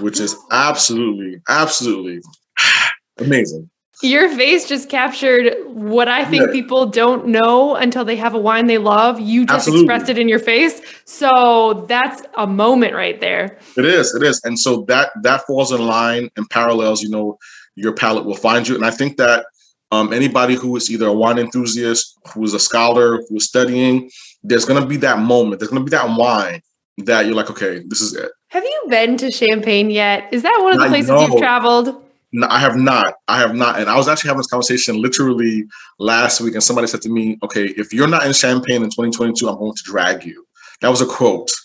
which 0.00 0.20
is 0.20 0.36
absolutely, 0.50 1.40
absolutely 1.48 2.20
Amazing. 3.18 3.70
Your 4.02 4.28
face 4.28 4.68
just 4.68 4.90
captured 4.90 5.54
what 5.68 6.06
I 6.06 6.22
think 6.26 6.48
yeah. 6.48 6.52
people 6.52 6.84
don't 6.84 7.28
know 7.28 7.76
until 7.76 8.04
they 8.04 8.16
have 8.16 8.34
a 8.34 8.38
wine 8.38 8.66
they 8.66 8.76
love. 8.76 9.18
You 9.18 9.46
just 9.46 9.68
Absolutely. 9.68 9.84
expressed 9.84 10.10
it 10.10 10.18
in 10.18 10.28
your 10.28 10.38
face. 10.38 10.82
So 11.06 11.86
that's 11.88 12.22
a 12.36 12.46
moment 12.46 12.92
right 12.92 13.18
there. 13.22 13.58
It 13.74 13.86
is. 13.86 14.14
It 14.14 14.22
is. 14.22 14.38
And 14.44 14.58
so 14.58 14.82
that 14.88 15.12
that 15.22 15.46
falls 15.46 15.72
in 15.72 15.86
line 15.86 16.28
and 16.36 16.48
parallels, 16.50 17.02
you 17.02 17.08
know, 17.08 17.38
your 17.76 17.92
palate 17.92 18.24
will 18.24 18.34
find 18.34 18.66
you. 18.66 18.74
And 18.74 18.84
I 18.84 18.90
think 18.90 19.16
that 19.18 19.46
um, 19.92 20.12
anybody 20.12 20.54
who 20.54 20.74
is 20.76 20.90
either 20.90 21.06
a 21.06 21.12
wine 21.12 21.38
enthusiast, 21.38 22.18
who 22.32 22.42
is 22.42 22.54
a 22.54 22.58
scholar, 22.58 23.22
who 23.28 23.36
is 23.36 23.46
studying, 23.46 24.10
there's 24.42 24.64
going 24.64 24.82
to 24.82 24.88
be 24.88 24.96
that 24.98 25.20
moment. 25.20 25.60
There's 25.60 25.70
going 25.70 25.84
to 25.84 25.90
be 25.90 25.96
that 25.96 26.18
wine 26.18 26.60
that 26.98 27.26
you're 27.26 27.34
like, 27.34 27.50
okay, 27.50 27.82
this 27.86 28.00
is 28.00 28.14
it. 28.14 28.30
Have 28.48 28.64
you 28.64 28.84
been 28.88 29.16
to 29.18 29.30
Champagne 29.30 29.90
yet? 29.90 30.28
Is 30.32 30.42
that 30.42 30.58
one 30.62 30.74
of 30.74 30.80
the 30.80 30.88
places 30.88 31.10
you've 31.20 31.38
traveled? 31.38 32.02
No, 32.32 32.46
I 32.50 32.58
have 32.58 32.76
not. 32.76 33.14
I 33.28 33.38
have 33.38 33.54
not. 33.54 33.78
And 33.78 33.88
I 33.88 33.96
was 33.96 34.08
actually 34.08 34.28
having 34.28 34.38
this 34.38 34.48
conversation 34.48 35.00
literally 35.00 35.64
last 35.98 36.40
week, 36.40 36.54
and 36.54 36.62
somebody 36.62 36.86
said 36.86 37.00
to 37.02 37.08
me, 37.08 37.38
"Okay, 37.42 37.66
if 37.66 37.94
you're 37.94 38.08
not 38.08 38.26
in 38.26 38.32
Champagne 38.32 38.82
in 38.82 38.90
2022, 38.90 39.48
I'm 39.48 39.56
going 39.56 39.74
to 39.74 39.82
drag 39.84 40.24
you." 40.24 40.44
That 40.80 40.88
was 40.88 41.00
a 41.00 41.06
quote. 41.06 41.50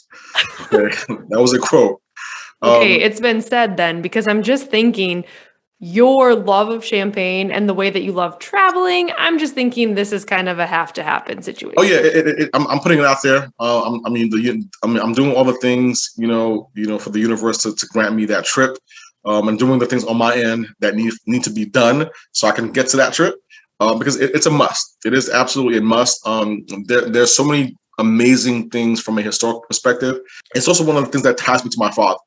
Okay, 0.61 0.95
that 1.29 1.41
was 1.41 1.51
a 1.53 1.59
quote. 1.59 2.01
Okay, 2.63 2.95
um, 2.95 3.01
it's 3.01 3.19
been 3.19 3.41
said 3.41 3.75
then 3.75 4.01
because 4.01 4.27
I'm 4.27 4.43
just 4.43 4.67
thinking 4.67 5.25
your 5.83 6.35
love 6.35 6.69
of 6.69 6.85
champagne 6.85 7.51
and 7.51 7.67
the 7.67 7.73
way 7.73 7.89
that 7.89 8.03
you 8.03 8.11
love 8.11 8.37
traveling. 8.37 9.09
I'm 9.17 9.39
just 9.39 9.55
thinking 9.55 9.95
this 9.95 10.11
is 10.11 10.23
kind 10.23 10.47
of 10.47 10.59
a 10.59 10.67
have 10.67 10.93
to 10.93 11.03
happen 11.03 11.41
situation. 11.41 11.73
Oh 11.75 11.81
yeah, 11.81 11.97
it, 11.97 12.27
it, 12.27 12.39
it, 12.39 12.49
I'm, 12.53 12.67
I'm, 12.67 12.79
putting 12.79 12.99
it 12.99 13.05
out 13.05 13.17
there. 13.23 13.51
Uh, 13.59 13.99
i 14.05 14.09
mean, 14.09 14.29
the 14.29 14.63
I 14.83 14.87
mean, 14.87 14.99
I'm 14.99 15.13
doing 15.13 15.35
all 15.35 15.43
the 15.43 15.55
things 15.55 16.11
you 16.17 16.27
know, 16.27 16.69
you 16.75 16.85
know, 16.85 16.99
for 16.99 17.09
the 17.09 17.19
universe 17.19 17.63
to, 17.63 17.73
to 17.73 17.87
grant 17.87 18.15
me 18.15 18.25
that 18.25 18.45
trip 18.45 18.77
um, 19.25 19.47
and 19.47 19.57
doing 19.57 19.79
the 19.79 19.87
things 19.87 20.03
on 20.03 20.17
my 20.17 20.35
end 20.35 20.67
that 20.81 20.95
need 20.95 21.13
need 21.25 21.43
to 21.45 21.51
be 21.51 21.65
done 21.65 22.07
so 22.31 22.47
I 22.47 22.51
can 22.51 22.71
get 22.71 22.87
to 22.89 22.97
that 22.97 23.13
trip 23.13 23.35
uh, 23.79 23.95
because 23.95 24.17
it, 24.17 24.35
it's 24.35 24.45
a 24.45 24.51
must. 24.51 24.97
It 25.03 25.15
is 25.15 25.31
absolutely 25.31 25.79
a 25.79 25.81
must. 25.81 26.25
Um, 26.27 26.63
there, 26.85 27.09
there's 27.09 27.35
so 27.35 27.43
many 27.43 27.75
amazing 27.97 28.69
things 28.69 29.01
from 29.01 29.17
a 29.17 29.23
historical 29.23 29.61
perspective. 29.61 30.19
It's 30.53 30.67
also 30.67 30.85
one 30.85 30.97
of 30.97 31.05
the 31.05 31.11
things 31.11 31.23
that 31.23 31.39
ties 31.39 31.63
me 31.63 31.71
to 31.71 31.79
my 31.79 31.91
father. 31.91 32.19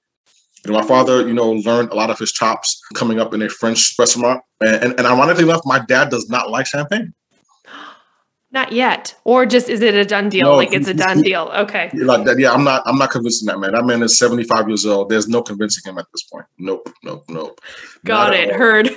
My 0.67 0.83
father, 0.83 1.27
you 1.27 1.35
know, 1.35 1.53
learned 1.53 1.91
a 1.91 1.95
lot 1.95 2.11
of 2.11 2.19
his 2.19 2.33
chops 2.33 2.81
coming 2.95 3.21
up 3.21 3.35
in 3.35 3.43
a 3.43 3.49
French 3.49 3.95
restaurant. 3.99 4.43
And, 4.61 4.83
and, 4.83 4.99
and 4.99 5.07
ironically 5.07 5.45
enough, 5.45 5.61
my 5.65 5.79
dad 5.79 6.09
does 6.11 6.29
not 6.29 6.51
like 6.51 6.67
champagne. 6.67 7.13
Not 8.51 8.71
yet. 8.71 9.17
Or 9.25 9.47
just 9.47 9.69
is 9.69 9.81
it 9.83 9.97
a 9.97 10.05
done 10.05 10.29
deal? 10.29 10.45
No, 10.45 10.57
like 10.57 10.73
it's 10.73 10.87
a 10.87 10.95
done 10.95 11.23
deal. 11.23 11.51
Okay. 11.57 11.91
Like 11.93 12.25
that. 12.25 12.39
Yeah, 12.39 12.53
I'm 12.53 12.63
not 12.63 12.85
I'm 12.87 12.97
not 12.97 13.11
convincing 13.11 13.47
that 13.47 13.59
man. 13.59 13.73
That 13.73 13.85
man 13.85 14.01
is 14.01 14.17
75 14.17 14.69
years 14.69 14.87
old. 14.87 15.09
There's 15.09 15.27
no 15.27 15.43
convincing 15.43 15.91
him 15.91 15.99
at 15.99 16.07
this 16.13 16.23
point. 16.23 16.47
Nope, 16.57 16.89
nope, 17.03 17.25
nope. 17.29 17.61
Got 18.05 18.29
not 18.29 18.35
it. 18.35 18.55
Heard. 18.55 18.91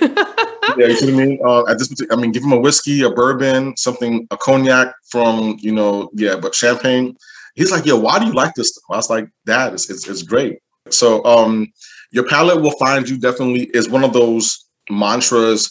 yeah, 0.76 0.86
you 0.86 0.94
see 0.94 1.12
what 1.12 1.20
I 1.20 1.26
mean? 1.26 1.40
Uh, 1.44 1.66
at 1.66 1.78
this 1.78 1.92
I 2.12 2.14
mean, 2.14 2.30
give 2.30 2.44
him 2.44 2.52
a 2.52 2.60
whiskey, 2.60 3.02
a 3.02 3.10
bourbon, 3.10 3.76
something, 3.76 4.28
a 4.30 4.36
cognac 4.36 4.94
from, 5.10 5.56
you 5.58 5.72
know, 5.72 6.08
yeah, 6.14 6.36
but 6.36 6.54
champagne. 6.54 7.16
He's 7.54 7.72
like, 7.72 7.84
yeah, 7.84 7.94
why 7.94 8.20
do 8.20 8.26
you 8.26 8.34
like 8.34 8.54
this 8.54 8.70
stuff? 8.70 8.84
I 8.90 8.96
was 8.96 9.10
like, 9.10 9.28
Dad, 9.44 9.72
it's, 9.72 9.90
it's, 9.90 10.06
it's 10.08 10.22
great. 10.22 10.60
So 10.94 11.24
um 11.24 11.68
your 12.10 12.24
palate 12.24 12.62
will 12.62 12.76
find 12.78 13.08
you 13.08 13.18
definitely 13.18 13.70
is 13.74 13.88
one 13.88 14.04
of 14.04 14.12
those 14.12 14.66
mantras 14.90 15.70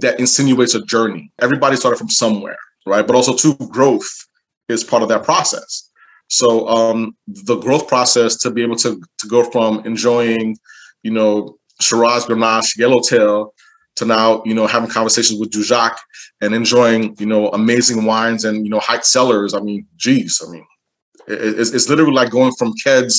that 0.00 0.20
insinuates 0.20 0.74
a 0.74 0.82
journey. 0.84 1.32
Everybody 1.40 1.76
started 1.76 1.96
from 1.96 2.10
somewhere 2.10 2.58
right? 2.86 3.06
But 3.06 3.16
also, 3.16 3.34
too, 3.34 3.54
growth 3.70 4.08
is 4.68 4.84
part 4.84 5.02
of 5.02 5.08
that 5.10 5.24
process. 5.24 5.90
So 6.28 6.66
um, 6.68 7.16
the 7.26 7.56
growth 7.56 7.86
process 7.86 8.36
to 8.38 8.50
be 8.50 8.62
able 8.62 8.76
to 8.76 9.00
to 9.18 9.28
go 9.28 9.48
from 9.50 9.84
enjoying, 9.84 10.56
you 11.02 11.10
know, 11.10 11.58
Shiraz 11.80 12.24
Grenache, 12.24 12.76
Yellowtail, 12.78 13.52
to 13.96 14.04
now, 14.04 14.42
you 14.44 14.54
know, 14.54 14.66
having 14.66 14.90
conversations 14.90 15.38
with 15.38 15.50
Dujac 15.50 15.96
and 16.40 16.54
enjoying, 16.54 17.14
you 17.18 17.26
know, 17.26 17.48
amazing 17.50 18.04
wines 18.04 18.44
and 18.44 18.64
you 18.64 18.70
know, 18.70 18.80
high 18.80 19.00
cellars. 19.00 19.54
I 19.54 19.60
mean, 19.60 19.86
geez, 19.96 20.40
I 20.46 20.50
mean, 20.50 20.66
it's, 21.28 21.70
it's 21.70 21.88
literally 21.88 22.12
like 22.12 22.30
going 22.30 22.52
from 22.58 22.72
Keds 22.84 23.14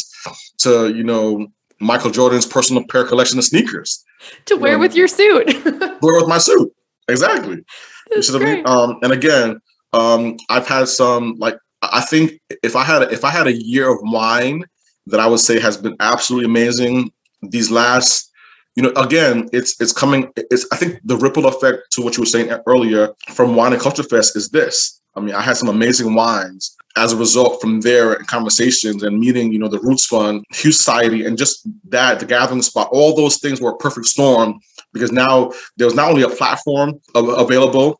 to 0.59 0.93
you 0.93 1.03
know 1.03 1.47
Michael 1.79 2.11
Jordan's 2.11 2.45
personal 2.45 2.83
pair 2.87 3.03
collection 3.03 3.37
of 3.37 3.45
sneakers. 3.45 4.03
To 4.45 4.55
wear 4.55 4.73
know, 4.73 4.79
with 4.79 4.95
your 4.95 5.07
suit. 5.07 5.47
wear 5.65 6.19
with 6.19 6.27
my 6.27 6.37
suit, 6.37 6.73
exactly. 7.07 7.63
That's 8.09 8.29
you 8.29 8.45
I 8.45 8.61
Um, 8.61 8.97
and 9.01 9.11
again, 9.11 9.59
um, 9.93 10.37
I've 10.49 10.67
had 10.67 10.87
some 10.87 11.35
like 11.37 11.57
I 11.81 12.01
think 12.01 12.39
if 12.63 12.75
I 12.75 12.83
had 12.83 13.03
if 13.11 13.23
I 13.23 13.29
had 13.29 13.47
a 13.47 13.53
year 13.53 13.91
of 13.91 13.99
wine 14.01 14.63
that 15.07 15.19
I 15.19 15.27
would 15.27 15.39
say 15.39 15.59
has 15.59 15.77
been 15.77 15.95
absolutely 15.99 16.45
amazing 16.45 17.11
these 17.41 17.69
last 17.69 18.31
you 18.75 18.83
know 18.83 18.91
again 18.95 19.47
it's 19.53 19.79
it's 19.79 19.93
coming 19.93 20.31
it's 20.35 20.65
I 20.71 20.75
think 20.75 20.99
the 21.03 21.17
ripple 21.17 21.45
effect 21.45 21.91
to 21.91 22.01
what 22.01 22.17
you 22.17 22.21
were 22.21 22.27
saying 22.27 22.51
earlier 22.65 23.09
from 23.29 23.55
wine 23.55 23.73
and 23.73 23.81
culture 23.81 24.03
fest 24.03 24.35
is 24.35 24.49
this 24.49 24.99
I 25.17 25.19
mean 25.19 25.35
I 25.35 25.41
had 25.41 25.57
some 25.57 25.69
amazing 25.69 26.13
wines 26.13 26.75
as 26.95 27.11
a 27.11 27.17
result 27.17 27.59
from 27.61 27.81
and 27.85 28.27
conversations 28.27 29.03
and 29.03 29.19
meeting 29.19 29.51
you 29.51 29.59
know 29.59 29.67
the 29.67 29.79
Roots 29.79 30.05
Fund 30.05 30.45
Hue 30.53 30.71
Society 30.71 31.25
and 31.25 31.37
just 31.37 31.67
that 31.89 32.19
the 32.19 32.25
gathering 32.25 32.61
spot 32.61 32.89
all 32.91 33.15
those 33.15 33.37
things 33.37 33.59
were 33.59 33.71
a 33.71 33.77
perfect 33.77 34.05
storm 34.07 34.59
because 34.93 35.11
now 35.11 35.51
there's 35.77 35.95
not 35.95 36.09
only 36.09 36.23
a 36.23 36.29
platform 36.29 36.99
available 37.15 37.99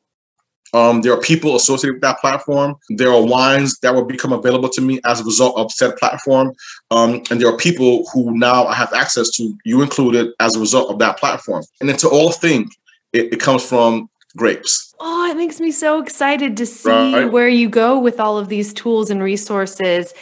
um, 0.74 1.02
there 1.02 1.14
are 1.14 1.22
people 1.22 1.56
associated 1.56 1.96
with 1.96 2.02
that 2.02 2.20
platform. 2.20 2.76
There 2.90 3.12
are 3.12 3.24
wines 3.24 3.80
that 3.80 3.96
will 3.96 4.04
become 4.04 4.34
available 4.34 4.70
to 4.70 4.82
me 4.82 5.00
as 5.06 5.22
a 5.22 5.24
result 5.24 5.58
of 5.58 5.72
said 5.72 5.96
platform. 5.96 6.54
Um, 6.92 7.24
and 7.32 7.40
there 7.40 7.48
are 7.48 7.58
people 7.58 8.06
who 8.14 8.38
now 8.38 8.66
I 8.66 8.76
have 8.76 8.94
access 8.94 9.30
to, 9.32 9.58
you 9.64 9.82
included, 9.82 10.34
as 10.40 10.56
a 10.56 10.60
result 10.60 10.92
of 10.92 11.00
that 11.00 11.18
platform. 11.18 11.64
And 11.80 11.88
then 11.88 11.98
to 11.98 12.10
all 12.10 12.32
think, 12.32 12.72
it, 13.14 13.34
it 13.34 13.40
comes 13.40 13.64
from 13.64 14.10
grapes. 14.38 14.94
Oh, 15.00 15.30
it 15.30 15.36
makes 15.36 15.60
me 15.60 15.72
so 15.72 16.02
excited 16.02 16.56
to 16.58 16.66
see 16.66 16.90
right. 16.90 17.32
where 17.32 17.50
you 17.50 17.70
go 17.70 18.00
with 18.00 18.20
all 18.20 18.38
of 18.38 18.48
these 18.48 18.74
tools 18.74 19.10
and 19.10 19.22
resources 19.22 20.14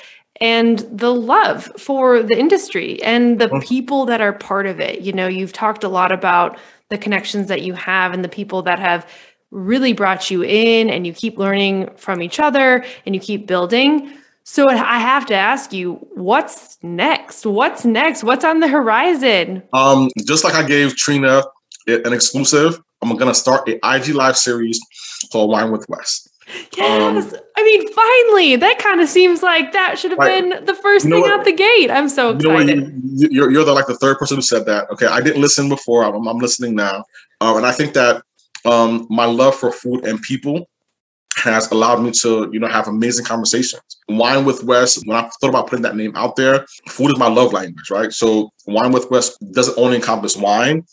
and 0.41 0.79
the 0.91 1.13
love 1.13 1.65
for 1.77 2.21
the 2.23 2.37
industry 2.37 3.01
and 3.03 3.39
the 3.39 3.47
mm-hmm. 3.47 3.59
people 3.59 4.05
that 4.05 4.21
are 4.21 4.33
part 4.33 4.65
of 4.65 4.79
it. 4.79 5.01
You 5.01 5.13
know, 5.13 5.27
you've 5.27 5.53
talked 5.53 5.83
a 5.83 5.89
lot 5.89 6.11
about 6.11 6.57
the 6.89 6.97
connections 6.97 7.47
that 7.47 7.61
you 7.61 7.73
have 7.73 8.13
and 8.13 8.23
the 8.23 8.29
people 8.29 8.61
that 8.63 8.79
have 8.79 9.07
really 9.51 9.93
brought 9.93 10.29
you 10.29 10.43
in 10.43 10.89
and 10.89 11.07
you 11.07 11.13
keep 11.13 11.37
learning 11.37 11.89
from 11.95 12.21
each 12.21 12.39
other 12.39 12.83
and 13.05 13.15
you 13.15 13.21
keep 13.21 13.47
building. 13.47 14.17
So 14.43 14.69
I 14.69 14.99
have 14.99 15.25
to 15.27 15.33
ask 15.33 15.73
you, 15.73 15.95
what's 16.13 16.77
next? 16.83 17.45
What's 17.45 17.83
next? 17.83 18.23
What's 18.23 18.45
on 18.45 18.59
the 18.59 18.67
horizon? 18.67 19.63
Um, 19.73 20.09
just 20.25 20.43
like 20.43 20.53
I 20.53 20.67
gave 20.67 20.95
Trina 20.95 21.43
an 21.87 22.13
exclusive, 22.13 22.79
I'm 23.11 23.17
gonna 23.17 23.33
start 23.33 23.67
an 23.67 23.79
IG 23.83 24.15
live 24.15 24.37
series 24.37 24.79
called 25.31 25.49
Wine 25.49 25.71
with 25.71 25.87
Wes. 25.89 26.27
Yes. 26.77 27.33
Um, 27.33 27.39
I 27.57 27.63
mean, 27.63 27.91
finally, 27.91 28.55
that 28.55 28.77
kind 28.77 29.01
of 29.01 29.09
seems 29.09 29.41
like 29.41 29.71
that 29.73 29.97
should 29.97 30.11
have 30.11 30.19
been 30.19 30.63
the 30.65 30.75
first 30.75 31.05
thing 31.05 31.23
out 31.25 31.43
the 31.43 31.51
gate. 31.51 31.89
I'm 31.89 32.07
so 32.07 32.31
excited. 32.31 32.69
You 32.69 32.81
know 32.81 32.91
you, 33.03 33.29
you're, 33.31 33.51
you're 33.51 33.65
the, 33.65 33.73
like 33.73 33.87
the 33.87 33.97
third 33.97 34.19
person 34.19 34.37
who 34.37 34.41
said 34.41 34.65
that. 34.67 34.89
Okay. 34.91 35.07
I 35.07 35.21
didn't 35.21 35.41
listen 35.41 35.69
before. 35.69 36.03
I'm, 36.03 36.27
I'm 36.27 36.37
listening 36.37 36.75
now. 36.75 37.03
Um, 37.41 37.57
and 37.57 37.65
I 37.65 37.71
think 37.71 37.93
that 37.93 38.21
um, 38.63 39.07
my 39.09 39.25
love 39.25 39.55
for 39.55 39.71
food 39.71 40.05
and 40.05 40.21
people 40.21 40.69
has 41.37 41.69
allowed 41.71 42.01
me 42.01 42.11
to, 42.11 42.49
you 42.51 42.59
know, 42.59 42.67
have 42.67 42.87
amazing 42.87 43.25
conversations. 43.25 43.81
Wine 44.07 44.45
with 44.45 44.63
Wes, 44.63 45.03
when 45.05 45.17
I 45.17 45.29
thought 45.41 45.49
about 45.49 45.67
putting 45.67 45.83
that 45.83 45.95
name 45.95 46.15
out 46.15 46.35
there, 46.35 46.65
food 46.87 47.11
is 47.11 47.17
my 47.17 47.27
love 47.27 47.53
language, 47.53 47.89
right? 47.89 48.11
So 48.13 48.51
Wine 48.67 48.91
with 48.91 49.09
Wes 49.11 49.37
doesn't 49.37 49.77
only 49.77 49.97
encompass 49.97 50.37
wine, 50.37 50.85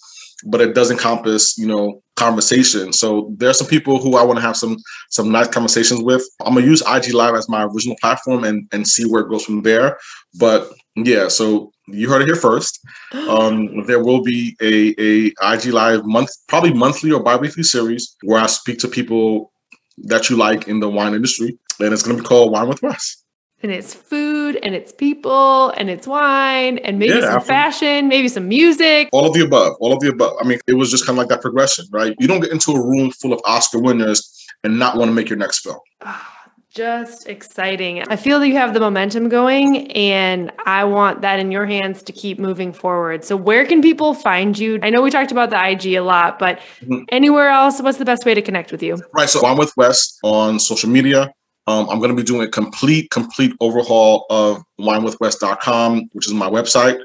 but 0.45 0.61
it 0.61 0.75
does 0.75 0.91
encompass, 0.91 1.57
you 1.59 1.67
know, 1.67 2.03
conversation. 2.17 2.93
So 2.93 3.33
there 3.37 3.51
are 3.51 3.55
some 3.55 3.67
people 3.67 3.99
who 3.99 4.17
I 4.17 4.23
want 4.23 4.39
to 4.39 4.45
have 4.45 4.57
some 4.57 4.77
some 5.11 5.31
nice 5.31 5.49
conversations 5.49 6.03
with. 6.03 6.23
I'm 6.45 6.55
gonna 6.55 6.67
use 6.67 6.83
IG 6.83 7.15
Live 7.15 7.35
as 7.35 7.49
my 7.49 7.65
original 7.65 7.97
platform 8.01 8.45
and 8.45 8.69
and 8.73 8.87
see 8.87 9.05
where 9.05 9.23
it 9.23 9.31
goes 9.31 9.45
from 9.45 9.63
there. 9.63 9.99
But 10.39 10.71
yeah, 10.97 11.29
so 11.29 11.73
you 11.89 12.09
heard 12.09 12.23
it 12.23 12.27
here 12.27 12.37
first. 12.37 12.81
Um, 13.29 13.87
there 13.87 14.03
will 14.03 14.23
be 14.23 14.57
a, 14.61 14.95
a 14.99 15.55
IG 15.55 15.67
Live 15.67 16.05
month, 16.05 16.31
probably 16.49 16.73
monthly 16.73 17.13
or 17.13 17.23
bi-weekly 17.23 17.63
series 17.63 18.17
where 18.25 18.41
I 18.41 18.47
speak 18.47 18.79
to 18.81 18.89
people 18.89 19.53
that 19.99 20.29
you 20.29 20.37
like 20.37 20.69
in 20.69 20.81
the 20.81 20.89
wine 20.89 21.15
industry, 21.15 21.59
and 21.79 21.93
it's 21.93 22.03
going 22.03 22.17
to 22.17 22.23
be 22.23 22.29
called 22.29 22.53
Wine 22.53 22.69
with 22.69 22.83
Wes. 22.83 23.22
And 23.63 23.71
it's 23.71 23.95
food, 23.95 24.59
and 24.63 24.75
it's 24.75 24.93
people, 24.93 25.71
and 25.77 25.89
it's 25.89 26.07
wine, 26.07 26.79
and 26.79 26.99
maybe 26.99 27.15
yeah, 27.15 27.33
some 27.33 27.43
fashion, 27.43 28.09
maybe 28.09 28.29
some 28.29 28.49
music. 28.49 29.09
All 29.13 29.27
of 29.27 29.35
the 29.35 29.45
above. 29.45 29.77
All 29.79 29.93
of 29.93 30.01
the 30.01 30.09
above. 30.09 30.37
I 30.41 30.45
mean, 30.45 30.59
it 30.67 30.75
was 30.75 30.91
just 30.91 31.07
kind 31.07 31.17
of 31.17 31.19
like 31.19 31.29
that 31.29 31.43
progression, 31.43 31.85
right? 31.93 32.17
You 32.19 32.27
don't 32.27 32.41
get 32.41 32.51
into 32.51 32.73
a 32.73 32.81
room 32.81 33.13
full 33.13 33.33
of 33.33 33.41
Oscar 33.45 33.79
winners 33.79 34.47
and 34.65 34.79
not 34.79 34.97
want 34.97 35.11
to 35.11 35.13
make 35.13 35.29
your 35.29 35.39
next 35.39 35.61
film. 35.61 35.79
Ah, 36.01 36.43
just 36.75 37.29
exciting. 37.29 38.03
I 38.09 38.17
feel 38.17 38.41
that 38.41 38.49
you 38.49 38.57
have 38.57 38.73
the 38.73 38.81
momentum 38.81 39.29
going, 39.29 39.93
and 39.93 40.51
I 40.65 40.85
want 40.85 41.21
that 41.21 41.39
in 41.39 41.53
your 41.53 41.67
hands 41.67 42.03
to 42.05 42.13
keep 42.13 42.39
moving 42.39 42.73
forward. 42.73 43.25
So, 43.25 43.37
where 43.37 43.67
can 43.67 43.83
people 43.83 44.15
find 44.15 44.59
you? 44.59 44.79
I 44.83 44.91
know 44.91 45.03
we 45.03 45.11
talked 45.11 45.33
about 45.33 45.51
the 45.51 45.69
IG 45.71 45.95
a 45.95 46.01
lot, 46.01 46.39
but 46.39 46.61
mm-hmm. 46.81 47.03
anywhere 47.11 47.51
else, 47.51 47.83
what's 47.83 47.99
the 47.99 48.05
best 48.05 48.25
way 48.25 48.35
to 48.35 48.43
connect 48.43 48.73
with 48.73 48.83
you? 48.83 48.99
Right. 49.13 49.29
So, 49.29 49.45
I'm 49.47 49.59
with 49.59 49.73
Wes 49.77 50.19
on 50.23 50.59
social 50.59 50.89
media. 50.89 51.33
Um, 51.67 51.89
I'm 51.89 51.99
going 51.99 52.11
to 52.11 52.17
be 52.17 52.25
doing 52.25 52.43
a 52.43 52.51
complete, 52.51 53.11
complete 53.11 53.55
overhaul 53.61 54.27
of 54.31 54.63
winewithwes.com, 54.81 56.11
which 56.13 56.27
is 56.27 56.35
my 56.35 56.49
website. 56.49 57.01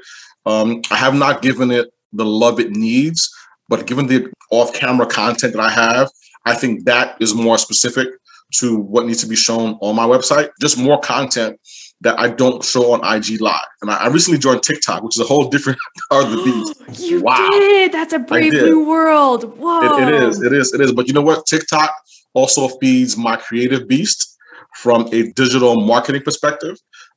Um, 0.46 0.82
I 0.90 0.96
have 0.96 1.14
not 1.14 1.42
given 1.42 1.70
it 1.70 1.92
the 2.12 2.24
love 2.24 2.58
it 2.58 2.70
needs, 2.70 3.30
but 3.68 3.86
given 3.86 4.06
the 4.06 4.30
off 4.50 4.72
camera 4.72 5.06
content 5.06 5.54
that 5.54 5.60
I 5.60 5.70
have, 5.70 6.10
I 6.46 6.54
think 6.54 6.84
that 6.86 7.16
is 7.20 7.34
more 7.34 7.58
specific 7.58 8.08
to 8.56 8.78
what 8.78 9.06
needs 9.06 9.20
to 9.20 9.26
be 9.26 9.36
shown 9.36 9.78
on 9.80 9.94
my 9.94 10.06
website. 10.06 10.50
Just 10.60 10.78
more 10.78 10.98
content 11.00 11.60
that 12.00 12.18
I 12.18 12.30
don't 12.30 12.64
show 12.64 12.92
on 12.92 13.00
IG 13.04 13.40
Live. 13.40 13.60
And 13.82 13.90
I, 13.90 14.04
I 14.04 14.08
recently 14.08 14.38
joined 14.38 14.62
TikTok, 14.62 15.02
which 15.02 15.16
is 15.16 15.20
a 15.20 15.26
whole 15.26 15.48
different 15.48 15.78
part 16.10 16.24
of 16.24 16.30
the 16.30 16.42
beast. 16.42 17.00
you 17.10 17.20
wow. 17.20 17.48
did. 17.50 17.92
That's 17.92 18.12
a 18.12 18.18
brave 18.18 18.52
new 18.52 18.88
world. 18.88 19.58
Whoa. 19.58 19.98
It, 19.98 20.08
it 20.08 20.22
is. 20.22 20.42
It 20.42 20.52
is. 20.52 20.72
It 20.72 20.80
is. 20.80 20.92
But 20.92 21.06
you 21.08 21.12
know 21.12 21.22
what? 21.22 21.46
TikTok 21.46 21.92
also 22.34 22.68
feeds 22.78 23.16
my 23.16 23.36
creative 23.36 23.86
beast 23.86 24.37
from 24.82 25.08
a 25.12 25.32
digital 25.32 25.80
marketing 25.80 26.22
perspective. 26.22 26.76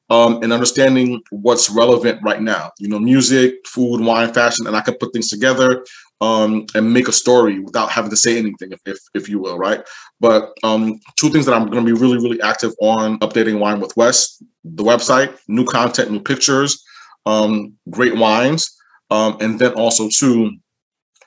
Um, 0.09 0.43
and 0.43 0.51
understanding 0.51 1.21
what's 1.29 1.69
relevant 1.69 2.19
right 2.21 2.41
now. 2.41 2.71
You 2.79 2.89
know, 2.89 2.99
music, 2.99 3.53
food, 3.65 4.01
wine, 4.01 4.33
fashion, 4.33 4.67
and 4.67 4.75
I 4.75 4.81
can 4.81 4.95
put 4.95 5.13
things 5.13 5.29
together 5.29 5.85
um, 6.19 6.65
and 6.75 6.93
make 6.93 7.07
a 7.07 7.13
story 7.13 7.59
without 7.59 7.89
having 7.89 8.11
to 8.11 8.17
say 8.17 8.37
anything, 8.37 8.73
if, 8.73 8.79
if, 8.85 8.97
if 9.13 9.29
you 9.29 9.39
will, 9.39 9.57
right? 9.57 9.81
But 10.19 10.51
um, 10.63 10.99
two 11.17 11.29
things 11.29 11.45
that 11.45 11.55
I'm 11.55 11.67
going 11.67 11.85
to 11.85 11.93
be 11.93 11.97
really, 11.97 12.17
really 12.17 12.41
active 12.41 12.73
on 12.81 13.19
updating 13.19 13.59
Wine 13.59 13.79
with 13.79 13.95
Wes, 13.95 14.43
the 14.65 14.83
website, 14.83 15.37
new 15.47 15.63
content, 15.63 16.11
new 16.11 16.19
pictures, 16.19 16.83
um, 17.25 17.73
great 17.89 18.17
wines, 18.17 18.69
um, 19.09 19.37
and 19.39 19.57
then 19.59 19.71
also 19.73 20.09
too 20.09 20.51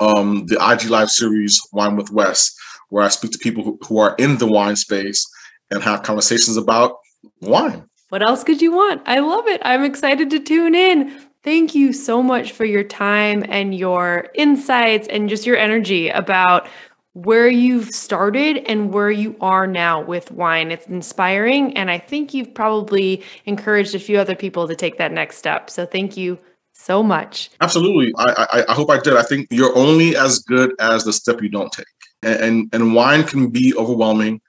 um, 0.00 0.44
the 0.46 0.56
IG 0.56 0.90
Live 0.90 1.10
series 1.10 1.58
Wine 1.72 1.96
with 1.96 2.10
Wes, 2.10 2.54
where 2.90 3.02
I 3.04 3.08
speak 3.08 3.32
to 3.32 3.38
people 3.38 3.64
who, 3.64 3.78
who 3.88 3.98
are 3.98 4.14
in 4.18 4.36
the 4.36 4.46
wine 4.46 4.76
space 4.76 5.26
and 5.74 5.82
have 5.82 6.02
conversations 6.02 6.56
about 6.56 6.98
wine. 7.40 7.84
What 8.08 8.22
else 8.22 8.44
could 8.44 8.62
you 8.62 8.72
want? 8.72 9.02
I 9.06 9.18
love 9.18 9.46
it. 9.48 9.60
I'm 9.64 9.84
excited 9.84 10.30
to 10.30 10.40
tune 10.40 10.74
in. 10.74 11.12
Thank 11.42 11.74
you 11.74 11.92
so 11.92 12.22
much 12.22 12.52
for 12.52 12.64
your 12.64 12.84
time 12.84 13.44
and 13.48 13.74
your 13.74 14.28
insights 14.34 15.08
and 15.08 15.28
just 15.28 15.44
your 15.44 15.56
energy 15.56 16.08
about 16.08 16.68
where 17.12 17.48
you've 17.48 17.90
started 17.90 18.58
and 18.66 18.92
where 18.92 19.10
you 19.10 19.36
are 19.40 19.66
now 19.66 20.00
with 20.00 20.30
wine. 20.30 20.70
It's 20.70 20.86
inspiring. 20.86 21.76
And 21.76 21.90
I 21.90 21.98
think 21.98 22.34
you've 22.34 22.54
probably 22.54 23.22
encouraged 23.46 23.94
a 23.94 23.98
few 23.98 24.18
other 24.18 24.34
people 24.34 24.66
to 24.68 24.74
take 24.74 24.98
that 24.98 25.12
next 25.12 25.36
step. 25.36 25.70
So 25.70 25.84
thank 25.86 26.16
you 26.16 26.38
so 26.72 27.02
much. 27.02 27.50
Absolutely. 27.60 28.12
I, 28.16 28.46
I, 28.52 28.64
I 28.70 28.74
hope 28.74 28.90
I 28.90 28.98
did. 28.98 29.16
I 29.16 29.22
think 29.22 29.48
you're 29.50 29.76
only 29.76 30.16
as 30.16 30.40
good 30.40 30.74
as 30.80 31.04
the 31.04 31.12
step 31.12 31.40
you 31.40 31.48
don't 31.48 31.72
take. 31.72 31.86
And 32.22 32.40
and, 32.40 32.68
and 32.72 32.94
wine 32.94 33.24
can 33.24 33.48
be 33.48 33.74
overwhelming. 33.76 34.40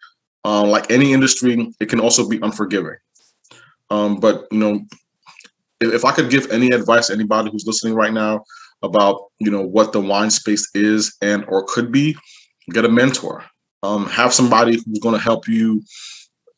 Um, 0.46 0.70
like 0.70 0.92
any 0.92 1.12
industry, 1.12 1.74
it 1.80 1.90
can 1.90 2.00
also 2.00 2.30
be 2.30 2.40
unforgiving. 2.44 2.98
Um, 3.90 4.20
but 4.20 4.46
you 4.52 4.60
know, 4.60 4.86
if, 5.82 5.92
if 5.92 6.06
I 6.06 6.12
could 6.12 6.30
give 6.30 6.52
any 6.52 6.70
advice 6.70 7.08
to 7.08 7.14
anybody 7.14 7.50
who's 7.50 7.66
listening 7.66 7.96
right 7.96 8.14
now 8.14 8.44
about 8.84 9.32
you 9.40 9.50
know 9.50 9.64
what 9.64 9.92
the 9.92 10.00
wine 10.00 10.30
space 10.30 10.70
is 10.76 11.18
and 11.24 11.44
or 11.48 11.66
could 11.68 11.92
be, 11.92 12.16
get 12.70 12.86
a 12.86 12.90
mentor. 12.90 13.44
Um, 13.82 14.06
have 14.06 14.34
somebody 14.34 14.74
who's 14.74 15.00
going 15.00 15.16
to 15.16 15.22
help 15.22 15.48
you, 15.48 15.84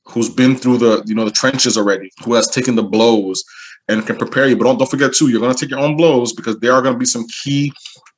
who's 0.06 0.30
been 0.30 0.58
through 0.58 0.80
the 0.80 1.04
you 1.06 1.16
know 1.16 1.24
the 1.24 1.32
trenches 1.32 1.78
already, 1.78 2.12
who 2.26 2.34
has 2.34 2.50
taken 2.50 2.76
the 2.76 2.84
blows 2.84 3.42
and 3.88 4.06
can 4.06 4.18
prepare 4.18 4.50
you. 4.50 4.58
But 4.58 4.66
don't, 4.66 4.78
don't 4.78 4.92
forget 4.92 5.14
too, 5.14 5.30
you're 5.30 5.40
going 5.40 5.54
to 5.54 5.60
take 5.60 5.70
your 5.70 5.80
own 5.80 5.96
blows 5.96 6.34
because 6.34 6.60
there 6.60 6.74
are 6.74 6.82
going 6.82 6.96
to 6.96 7.00
be 7.00 7.06
some 7.06 7.26
key 7.42 7.72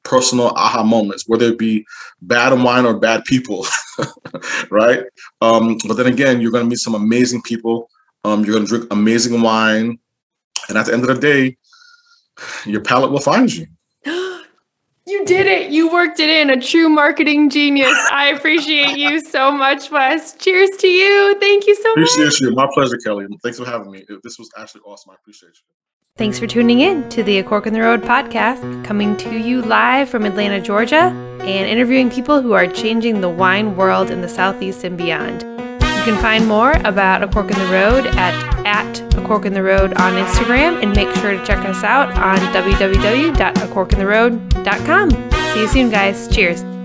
personal 0.03 0.47
aha 0.49 0.83
moments, 0.83 1.25
whether 1.27 1.45
it 1.45 1.57
be 1.57 1.85
bad 2.21 2.53
wine 2.61 2.85
or 2.85 2.97
bad 2.99 3.23
people, 3.25 3.65
right? 4.71 5.03
Um, 5.41 5.77
but 5.87 5.95
then 5.95 6.07
again, 6.07 6.41
you're 6.41 6.51
going 6.51 6.63
to 6.63 6.69
meet 6.69 6.79
some 6.79 6.95
amazing 6.95 7.41
people. 7.43 7.89
Um, 8.23 8.43
you're 8.43 8.53
going 8.53 8.65
to 8.65 8.69
drink 8.69 8.87
amazing 8.91 9.41
wine, 9.41 9.97
and 10.67 10.77
at 10.77 10.85
the 10.85 10.93
end 10.93 11.03
of 11.03 11.07
the 11.07 11.19
day, 11.19 11.57
your 12.65 12.81
palate 12.81 13.11
will 13.11 13.19
find 13.19 13.53
you. 13.53 13.67
You 15.07 15.25
did 15.25 15.47
it. 15.47 15.71
You 15.71 15.91
worked 15.91 16.19
it 16.19 16.29
in. 16.29 16.51
A 16.51 16.61
true 16.61 16.87
marketing 16.87 17.49
genius. 17.49 17.97
I 18.11 18.27
appreciate 18.27 18.95
you 18.95 19.19
so 19.19 19.51
much, 19.51 19.89
Wes. 19.89 20.35
Cheers 20.35 20.69
to 20.77 20.87
you. 20.87 21.35
Thank 21.39 21.65
you 21.65 21.73
so 21.73 21.91
appreciate 21.93 22.25
much. 22.25 22.41
you. 22.41 22.51
My 22.51 22.69
pleasure, 22.71 22.95
Kelly. 23.03 23.25
Thanks 23.41 23.57
for 23.57 23.65
having 23.65 23.89
me. 23.89 24.05
This 24.23 24.37
was 24.37 24.51
actually 24.55 24.81
awesome. 24.81 25.09
I 25.09 25.15
appreciate 25.15 25.49
you. 25.49 25.98
Thanks 26.20 26.38
for 26.38 26.45
tuning 26.47 26.82
in 26.82 27.07
to 27.11 27.24
the 27.24 27.38
A 27.38 27.43
Cork 27.43 27.65
in 27.65 27.72
the 27.72 27.80
Road 27.80 28.01
podcast, 28.01 28.84
coming 28.84 29.15
to 29.15 29.39
you 29.39 29.61
live 29.61 30.09
from 30.09 30.26
Atlanta, 30.26 30.59
Georgia, 30.59 31.13
and 31.39 31.65
interviewing 31.65 32.09
people 32.09 32.41
who 32.41 32.51
are 32.51 32.67
changing 32.67 33.22
the 33.22 33.30
wine 33.30 33.78
world 33.78 34.11
in 34.11 34.20
the 34.20 34.28
Southeast 34.28 34.84
and 34.84 34.97
beyond. 34.97 35.43
You 35.43 36.03
can 36.03 36.22
find 36.22 36.45
more 36.45 36.74
about 36.84 37.24
A 37.24 37.30
Cork 37.30 37.49
in 37.49 37.57
the 37.57 37.67
Road 37.67 38.05
at, 38.05 38.34
at 38.65 39.15
A 39.15 39.26
Cork 39.26 39.45
in 39.45 39.53
the 39.53 39.63
Road 39.63 39.93
on 39.93 40.22
Instagram 40.22 40.84
and 40.84 40.93
make 40.93 41.07
sure 41.15 41.32
to 41.32 41.45
check 41.45 41.59
us 41.59 41.86
out 41.86 42.11
on 42.17 42.38
www.acorkintheroad.com. 42.53 45.11
See 45.53 45.61
you 45.61 45.67
soon, 45.70 45.89
guys. 45.89 46.28
Cheers. 46.28 46.78